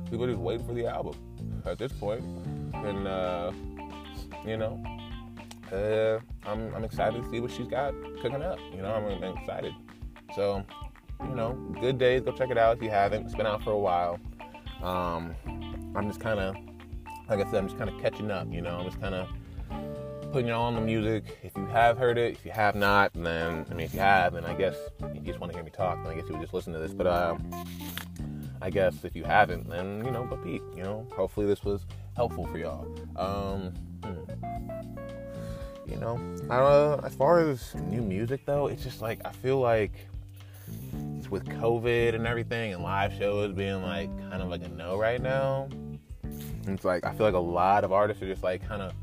People 0.09 0.25
are 0.25 0.29
just 0.29 0.39
waiting 0.39 0.65
for 0.65 0.73
the 0.73 0.87
album 0.87 1.15
at 1.65 1.77
this 1.77 1.91
point. 1.91 2.23
And 2.73 3.07
uh, 3.07 3.51
you 4.45 4.57
know, 4.57 4.81
uh, 5.71 6.19
I'm 6.47 6.73
I'm 6.73 6.83
excited 6.83 7.23
to 7.23 7.29
see 7.29 7.39
what 7.39 7.51
she's 7.51 7.67
got 7.67 7.93
cooking 8.21 8.41
up. 8.41 8.59
You 8.73 8.81
know, 8.81 8.93
I'm, 8.93 9.23
I'm 9.23 9.37
excited. 9.37 9.73
So, 10.35 10.63
you 11.23 11.35
know, 11.35 11.53
good 11.79 11.97
days. 11.97 12.21
Go 12.21 12.31
check 12.31 12.49
it 12.49 12.57
out 12.57 12.77
if 12.77 12.83
you 12.83 12.89
haven't. 12.89 13.25
It's 13.25 13.35
been 13.35 13.47
out 13.47 13.63
for 13.63 13.71
a 13.71 13.77
while. 13.77 14.19
Um, 14.81 15.35
I'm 15.95 16.07
just 16.07 16.19
kind 16.19 16.39
of 16.39 16.55
like 17.29 17.45
I 17.45 17.51
said, 17.51 17.55
I'm 17.55 17.67
just 17.67 17.77
kind 17.77 17.89
of 17.89 17.99
catching 18.01 18.31
up. 18.31 18.47
You 18.51 18.61
know, 18.61 18.79
I'm 18.79 18.85
just 18.85 18.99
kind 18.99 19.13
of 19.13 19.29
putting 20.31 20.49
on 20.51 20.75
the 20.75 20.81
music. 20.81 21.39
If 21.43 21.55
you 21.55 21.65
have 21.67 21.97
heard 21.97 22.17
it, 22.17 22.33
if 22.33 22.45
you 22.45 22.51
have 22.51 22.75
not, 22.75 23.13
then 23.13 23.65
I 23.69 23.73
mean, 23.73 23.85
if 23.85 23.93
you 23.93 23.99
have, 23.99 24.33
then 24.33 24.45
I 24.45 24.55
guess 24.55 24.75
you 25.13 25.21
just 25.21 25.39
want 25.39 25.51
to 25.51 25.57
hear 25.57 25.63
me 25.63 25.71
talk, 25.71 26.03
then 26.03 26.11
I 26.11 26.15
guess 26.15 26.25
you 26.27 26.33
would 26.33 26.41
just 26.41 26.53
listen 26.53 26.73
to 26.73 26.79
this. 26.79 26.93
But 26.93 27.07
uh, 27.07 27.37
I 28.61 28.69
guess 28.69 29.03
if 29.03 29.15
you 29.15 29.23
haven't, 29.23 29.69
then 29.69 30.03
you 30.05 30.11
know, 30.11 30.25
but 30.27 30.43
Pete, 30.43 30.61
you 30.75 30.83
know, 30.83 31.07
hopefully 31.15 31.45
this 31.45 31.63
was 31.63 31.85
helpful 32.15 32.47
for 32.47 32.57
y'all. 32.57 32.87
Um, 33.15 33.73
hmm. 34.03 34.31
You 35.87 35.97
know, 35.97 36.19
uh, 36.49 37.03
as 37.03 37.15
far 37.15 37.39
as 37.39 37.75
new 37.75 38.01
music 38.01 38.45
though, 38.45 38.67
it's 38.67 38.83
just 38.83 39.01
like 39.01 39.19
I 39.25 39.31
feel 39.31 39.59
like 39.59 39.91
it's 41.17 41.29
with 41.29 41.45
COVID 41.45 42.15
and 42.15 42.25
everything, 42.25 42.73
and 42.73 42.83
live 42.83 43.13
shows 43.13 43.53
being 43.53 43.81
like 43.83 44.09
kind 44.29 44.41
of 44.41 44.49
like 44.49 44.63
a 44.63 44.69
no 44.69 44.97
right 44.97 45.21
now 45.21 45.67
it's 46.73 46.85
like 46.85 47.05
I 47.05 47.13
feel 47.13 47.25
like 47.25 47.35
a 47.35 47.39
lot 47.39 47.83
of 47.83 47.91
artists 47.91 48.21
are 48.23 48.27
just 48.27 48.43
like 48.43 48.67
kind 48.67 48.81
of 48.81 48.93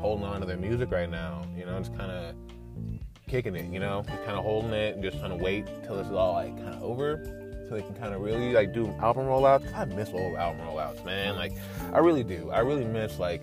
holding 0.00 0.24
on 0.24 0.40
to 0.40 0.46
their 0.46 0.56
music 0.56 0.90
right 0.90 1.10
now. 1.10 1.42
You 1.56 1.66
know, 1.66 1.78
just 1.78 1.96
kind 1.96 2.10
of 2.10 2.34
kicking 3.28 3.54
it, 3.54 3.72
you 3.72 3.78
know, 3.78 4.02
just 4.06 4.24
kind 4.24 4.36
of 4.36 4.44
holding 4.44 4.72
it 4.72 4.94
and 4.94 5.02
just 5.04 5.18
trying 5.18 5.36
to 5.36 5.42
wait 5.42 5.66
till 5.84 5.96
this 5.96 6.06
is 6.06 6.12
all 6.12 6.34
like 6.34 6.56
kind 6.56 6.74
of 6.74 6.82
over, 6.82 7.22
so 7.68 7.76
they 7.76 7.82
can 7.82 7.94
kind 7.94 8.12
of 8.12 8.20
really 8.20 8.52
like 8.52 8.74
do 8.74 8.88
album 9.00 9.26
rollouts. 9.26 9.72
I 9.74 9.84
miss 9.84 10.10
old 10.10 10.36
album 10.36 10.66
rollouts, 10.66 11.04
man. 11.04 11.36
Like, 11.36 11.52
I 11.92 11.98
really 11.98 12.24
do. 12.24 12.50
I 12.50 12.58
really 12.60 12.84
miss 12.84 13.18
like 13.18 13.42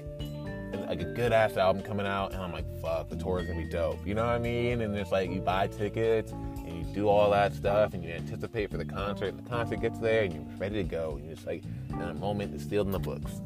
like 0.88 1.02
a 1.02 1.06
good 1.06 1.32
ass 1.34 1.58
album 1.58 1.82
coming 1.84 2.06
out, 2.06 2.34
and 2.34 2.42
I'm 2.42 2.52
like, 2.52 2.66
fuck, 2.82 3.10
the 3.10 3.16
tour 3.16 3.40
is 3.40 3.48
gonna 3.48 3.64
be 3.64 3.70
dope. 3.70 4.06
You 4.06 4.16
know 4.16 4.26
what 4.26 4.36
I 4.36 4.40
mean? 4.40 4.82
And 4.82 4.96
it's 4.96 5.12
like 5.12 5.32
you 5.32 5.42
buy 5.42 5.68
tickets 5.68 6.32
and 6.32 6.86
you 6.86 6.94
do 6.94 7.08
all 7.08 7.32
that 7.32 7.54
stuff, 7.54 7.94
and 7.94 8.04
you 8.04 8.12
anticipate 8.12 8.70
for 8.70 8.78
the 8.78 8.86
concert. 8.86 9.30
And 9.30 9.40
the 9.40 9.50
concert 9.50 9.82
gets 9.82 10.00
there, 10.00 10.24
and 10.24 10.34
you're 10.34 10.58
ready 10.58 10.76
to 10.76 10.84
go. 10.84 11.16
And 11.16 11.26
you're 11.26 11.36
just 11.36 11.48
like, 11.48 11.64
in 11.90 12.02
a 12.02 12.14
moment, 12.14 12.54
it's 12.54 12.68
sealed 12.68 12.88
in 12.88 12.92
the 12.92 13.00
books. 13.00 13.42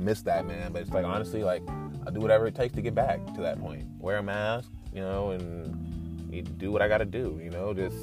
Miss 0.00 0.22
that, 0.22 0.46
man. 0.46 0.72
But 0.72 0.82
it's 0.82 0.90
like 0.90 1.04
honestly, 1.04 1.44
like 1.44 1.62
I'll 2.06 2.12
do 2.12 2.20
whatever 2.20 2.46
it 2.46 2.54
takes 2.54 2.74
to 2.74 2.82
get 2.82 2.94
back 2.94 3.24
to 3.34 3.40
that 3.42 3.60
point. 3.60 3.86
Wear 3.98 4.18
a 4.18 4.22
mask, 4.22 4.70
you 4.92 5.00
know, 5.00 5.30
and 5.30 6.32
you 6.32 6.42
do 6.42 6.72
what 6.72 6.82
I 6.82 6.88
got 6.88 6.98
to 6.98 7.04
do. 7.04 7.40
You 7.42 7.50
know, 7.50 7.74
just 7.74 7.96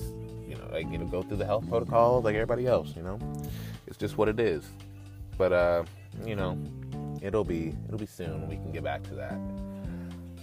you 0.47 0.55
know, 0.55 0.69
like 0.71 0.89
you 0.91 0.97
know, 0.97 1.05
go 1.05 1.21
through 1.23 1.37
the 1.37 1.45
health 1.45 1.67
protocols 1.69 2.23
like 2.23 2.35
everybody 2.35 2.67
else. 2.67 2.95
You 2.95 3.03
know, 3.03 3.19
it's 3.87 3.97
just 3.97 4.17
what 4.17 4.29
it 4.29 4.39
is. 4.39 4.63
But 5.37 5.53
uh, 5.53 5.83
you 6.25 6.35
know, 6.35 6.57
it'll 7.21 7.43
be 7.43 7.75
it'll 7.87 7.99
be 7.99 8.05
soon 8.05 8.41
when 8.41 8.49
we 8.49 8.55
can 8.55 8.71
get 8.71 8.83
back 8.83 9.03
to 9.03 9.15
that. 9.15 9.39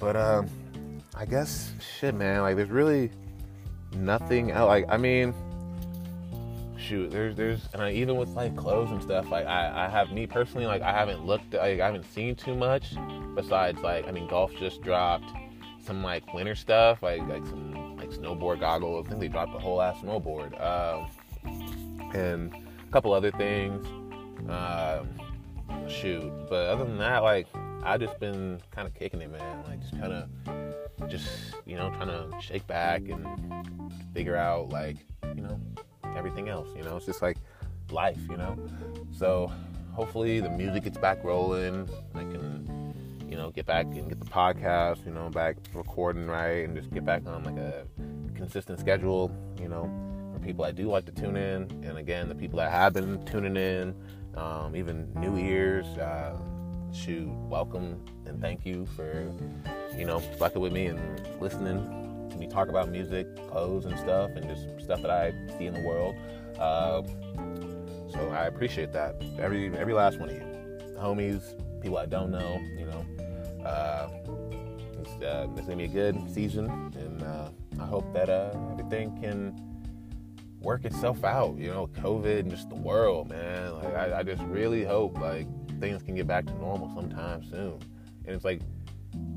But 0.00 0.16
um, 0.16 0.48
I 1.14 1.26
guess 1.26 1.72
shit, 1.98 2.14
man. 2.14 2.42
Like, 2.42 2.56
there's 2.56 2.70
really 2.70 3.10
nothing. 3.96 4.48
Like, 4.48 4.86
I 4.88 4.96
mean, 4.96 5.32
shoot, 6.84 7.10
there's 7.10 7.34
there's 7.34 7.68
and 7.72 7.82
I, 7.82 7.92
even 7.92 8.16
with 8.16 8.30
like 8.30 8.56
clothes 8.56 8.90
and 8.90 9.02
stuff. 9.02 9.30
Like, 9.30 9.46
I 9.46 9.86
I 9.86 9.88
have 9.88 10.12
me 10.12 10.26
personally, 10.26 10.66
like, 10.66 10.82
I 10.82 10.92
haven't 10.92 11.24
looked, 11.24 11.54
like, 11.54 11.80
I 11.80 11.86
haven't 11.86 12.04
seen 12.12 12.34
too 12.34 12.54
much. 12.54 12.94
Besides, 13.34 13.80
like, 13.80 14.06
I 14.06 14.12
mean, 14.12 14.28
golf 14.28 14.54
just 14.56 14.82
dropped 14.82 15.30
some 15.84 16.02
like 16.02 16.32
winter 16.32 16.54
stuff, 16.54 17.02
like 17.02 17.26
like 17.28 17.44
some 17.46 17.96
like 17.96 18.10
snowboard 18.10 18.60
goggles. 18.60 19.06
I 19.06 19.08
think 19.08 19.20
they 19.20 19.28
dropped 19.28 19.54
a 19.54 19.58
whole 19.58 19.80
ass 19.80 19.96
snowboard, 19.98 20.52
um, 20.60 21.10
and 22.14 22.54
a 22.54 22.92
couple 22.92 23.12
other 23.12 23.30
things. 23.32 23.86
Um, 24.48 25.08
shoot. 25.88 26.32
But 26.48 26.66
other 26.68 26.84
than 26.84 26.98
that, 26.98 27.22
like 27.22 27.46
I 27.82 27.98
just 27.98 28.18
been 28.18 28.60
kind 28.70 28.88
of 28.88 28.94
kicking 28.94 29.20
it, 29.20 29.30
man. 29.30 29.64
Like 29.64 29.80
just 29.80 29.92
kind 30.00 30.12
of, 30.12 31.10
just 31.10 31.28
you 31.66 31.76
know, 31.76 31.90
trying 31.90 32.08
to 32.08 32.30
shake 32.40 32.66
back 32.66 33.02
and 33.08 33.92
figure 34.14 34.36
out 34.36 34.70
like 34.70 34.96
you 35.34 35.42
know 35.42 35.60
everything 36.16 36.48
else. 36.48 36.68
You 36.76 36.82
know, 36.82 36.96
it's 36.96 37.06
just 37.06 37.22
like 37.22 37.38
life, 37.90 38.18
you 38.30 38.36
know. 38.36 38.56
So 39.16 39.52
hopefully 39.92 40.40
the 40.40 40.50
music 40.50 40.84
gets 40.84 40.98
back 40.98 41.22
rolling. 41.24 41.88
I 42.14 42.20
can, 42.20 43.26
you 43.28 43.36
know, 43.36 43.50
get 43.50 43.66
back 43.66 43.86
and 43.86 44.08
get 44.08 44.20
the 44.20 44.26
podcast, 44.26 45.04
you 45.06 45.12
know, 45.12 45.28
back 45.30 45.56
recording 45.72 46.26
right, 46.26 46.64
and 46.64 46.76
just 46.76 46.92
get 46.92 47.04
back 47.04 47.26
on 47.26 47.44
like 47.44 47.56
a 47.56 47.86
consistent 48.34 48.80
schedule. 48.80 49.30
You 49.60 49.68
know, 49.68 49.90
for 50.32 50.40
people 50.40 50.64
I 50.64 50.72
do 50.72 50.90
like 50.90 51.06
to 51.06 51.12
tune 51.12 51.36
in, 51.36 51.62
and 51.84 51.98
again, 51.98 52.28
the 52.28 52.34
people 52.34 52.58
that 52.58 52.70
have 52.70 52.92
been 52.92 53.24
tuning 53.24 53.56
in 53.56 53.94
um, 54.36 54.74
even 54.76 55.12
new 55.14 55.36
ears. 55.36 55.86
Uh, 55.98 56.36
shoot, 56.92 57.28
welcome 57.48 58.00
and 58.26 58.40
thank 58.40 58.64
you 58.64 58.86
for 58.94 59.30
you 59.96 60.04
know 60.04 60.20
fucking 60.20 60.60
with 60.60 60.72
me 60.72 60.86
and 60.86 61.00
listening 61.40 62.03
to 62.34 62.40
me 62.40 62.46
talk 62.46 62.68
about 62.68 62.90
music, 62.90 63.26
clothes, 63.48 63.86
and 63.86 63.98
stuff, 63.98 64.30
and 64.36 64.46
just 64.46 64.66
stuff 64.84 65.00
that 65.02 65.10
I 65.10 65.32
see 65.56 65.66
in 65.66 65.74
the 65.74 65.80
world. 65.80 66.14
Uh, 66.58 67.02
so 68.12 68.28
I 68.30 68.46
appreciate 68.46 68.92
that. 68.92 69.22
Every 69.38 69.76
every 69.76 69.94
last 69.94 70.18
one 70.18 70.28
of 70.28 70.36
you, 70.36 70.42
homies, 70.98 71.42
people 71.80 71.98
I 71.98 72.06
don't 72.06 72.30
know, 72.30 72.60
you 72.78 72.86
know. 72.86 73.64
Uh, 73.64 74.08
it's, 75.00 75.22
uh, 75.22 75.46
it's 75.56 75.66
gonna 75.66 75.76
be 75.76 75.84
a 75.84 75.88
good 75.88 76.16
season, 76.32 76.66
and 76.98 77.22
uh, 77.22 77.48
I 77.80 77.86
hope 77.86 78.12
that 78.12 78.28
uh, 78.28 78.56
everything 78.72 79.18
can 79.20 79.60
work 80.60 80.84
itself 80.84 81.24
out. 81.24 81.56
You 81.56 81.70
know, 81.70 81.86
COVID 81.88 82.40
and 82.40 82.50
just 82.50 82.68
the 82.68 82.76
world, 82.76 83.28
man. 83.28 83.74
Like 83.74 83.94
I, 83.94 84.18
I 84.20 84.22
just 84.22 84.42
really 84.42 84.84
hope 84.84 85.18
like 85.18 85.46
things 85.80 86.02
can 86.02 86.14
get 86.14 86.26
back 86.26 86.46
to 86.46 86.54
normal 86.54 86.90
sometime 86.94 87.42
soon. 87.44 87.78
And 88.26 88.34
it's 88.34 88.44
like, 88.44 88.60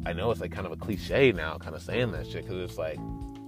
I 0.05 0.13
know 0.13 0.31
it's 0.31 0.41
like 0.41 0.51
kind 0.51 0.65
of 0.65 0.71
a 0.71 0.77
cliche 0.77 1.31
now, 1.31 1.57
kind 1.57 1.75
of 1.75 1.81
saying 1.81 2.11
that 2.13 2.27
shit 2.27 2.43
because 2.43 2.69
it's 2.69 2.77
like, 2.77 2.97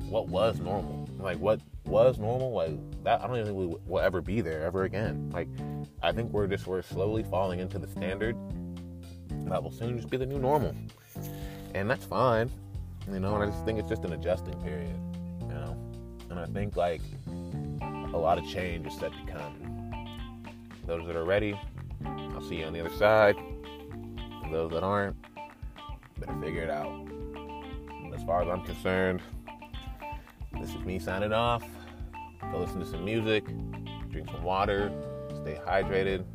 what 0.09 0.27
was 0.27 0.59
normal? 0.59 1.07
Like 1.17 1.37
what 1.37 1.61
was 1.85 2.17
normal? 2.17 2.51
Like 2.51 2.77
that? 3.03 3.21
I 3.21 3.27
don't 3.27 3.35
even 3.37 3.47
think 3.47 3.57
we 3.57 3.77
will 3.85 3.99
ever 3.99 4.21
be 4.21 4.41
there 4.41 4.63
ever 4.63 4.83
again. 4.83 5.29
Like 5.33 5.47
I 6.01 6.11
think 6.11 6.31
we're 6.31 6.47
just 6.47 6.67
we're 6.67 6.81
slowly 6.81 7.23
falling 7.23 7.59
into 7.59 7.79
the 7.79 7.87
standard 7.87 8.35
that 9.45 9.63
will 9.63 9.71
soon 9.71 9.97
just 9.97 10.09
be 10.09 10.17
the 10.17 10.25
new 10.25 10.39
normal, 10.39 10.75
and 11.73 11.89
that's 11.89 12.05
fine. 12.05 12.49
You 13.11 13.19
know, 13.19 13.35
and 13.35 13.43
I 13.43 13.47
just 13.47 13.65
think 13.65 13.79
it's 13.79 13.89
just 13.89 14.03
an 14.03 14.13
adjusting 14.13 14.59
period. 14.61 14.95
You 15.41 15.47
know, 15.47 15.77
and 16.29 16.39
I 16.39 16.45
think 16.45 16.75
like 16.75 17.01
a 17.81 18.17
lot 18.17 18.37
of 18.37 18.47
change 18.47 18.87
is 18.87 18.93
set 18.93 19.11
to 19.11 19.31
come. 19.31 19.69
Those 20.85 21.05
that 21.07 21.15
are 21.15 21.25
ready, 21.25 21.59
I'll 22.05 22.41
see 22.41 22.59
you 22.59 22.65
on 22.65 22.73
the 22.73 22.79
other 22.79 22.95
side. 22.97 23.35
Those 24.51 24.71
that 24.71 24.83
aren't, 24.83 25.15
better 26.19 26.39
figure 26.41 26.63
it 26.63 26.69
out. 26.69 26.91
And 26.91 28.13
as 28.13 28.23
far 28.23 28.41
as 28.41 28.47
I'm 28.49 28.63
concerned, 28.63 29.21
this 30.59 30.69
is 30.69 30.83
me 30.85 30.99
signing 30.99 31.33
off. 31.33 31.63
Go 32.51 32.59
listen 32.59 32.79
to 32.79 32.85
some 32.85 33.05
music, 33.05 33.45
drink 34.09 34.29
some 34.31 34.43
water, 34.43 34.91
stay 35.41 35.59
hydrated, 35.65 36.25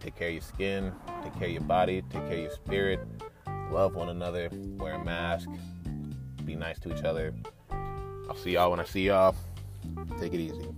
take 0.00 0.16
care 0.16 0.28
of 0.28 0.34
your 0.34 0.42
skin, 0.42 0.92
take 1.22 1.34
care 1.34 1.48
of 1.48 1.52
your 1.52 1.62
body, 1.62 2.02
take 2.10 2.22
care 2.26 2.34
of 2.34 2.40
your 2.40 2.50
spirit, 2.50 3.00
love 3.70 3.94
one 3.94 4.10
another, 4.10 4.50
wear 4.76 4.94
a 4.94 5.04
mask, 5.04 5.48
be 6.44 6.54
nice 6.54 6.78
to 6.80 6.96
each 6.96 7.04
other. 7.04 7.34
I'll 8.28 8.36
see 8.36 8.52
y'all 8.52 8.70
when 8.70 8.80
I 8.80 8.84
see 8.84 9.06
y'all. 9.06 9.34
Take 10.20 10.34
it 10.34 10.40
easy. 10.40 10.68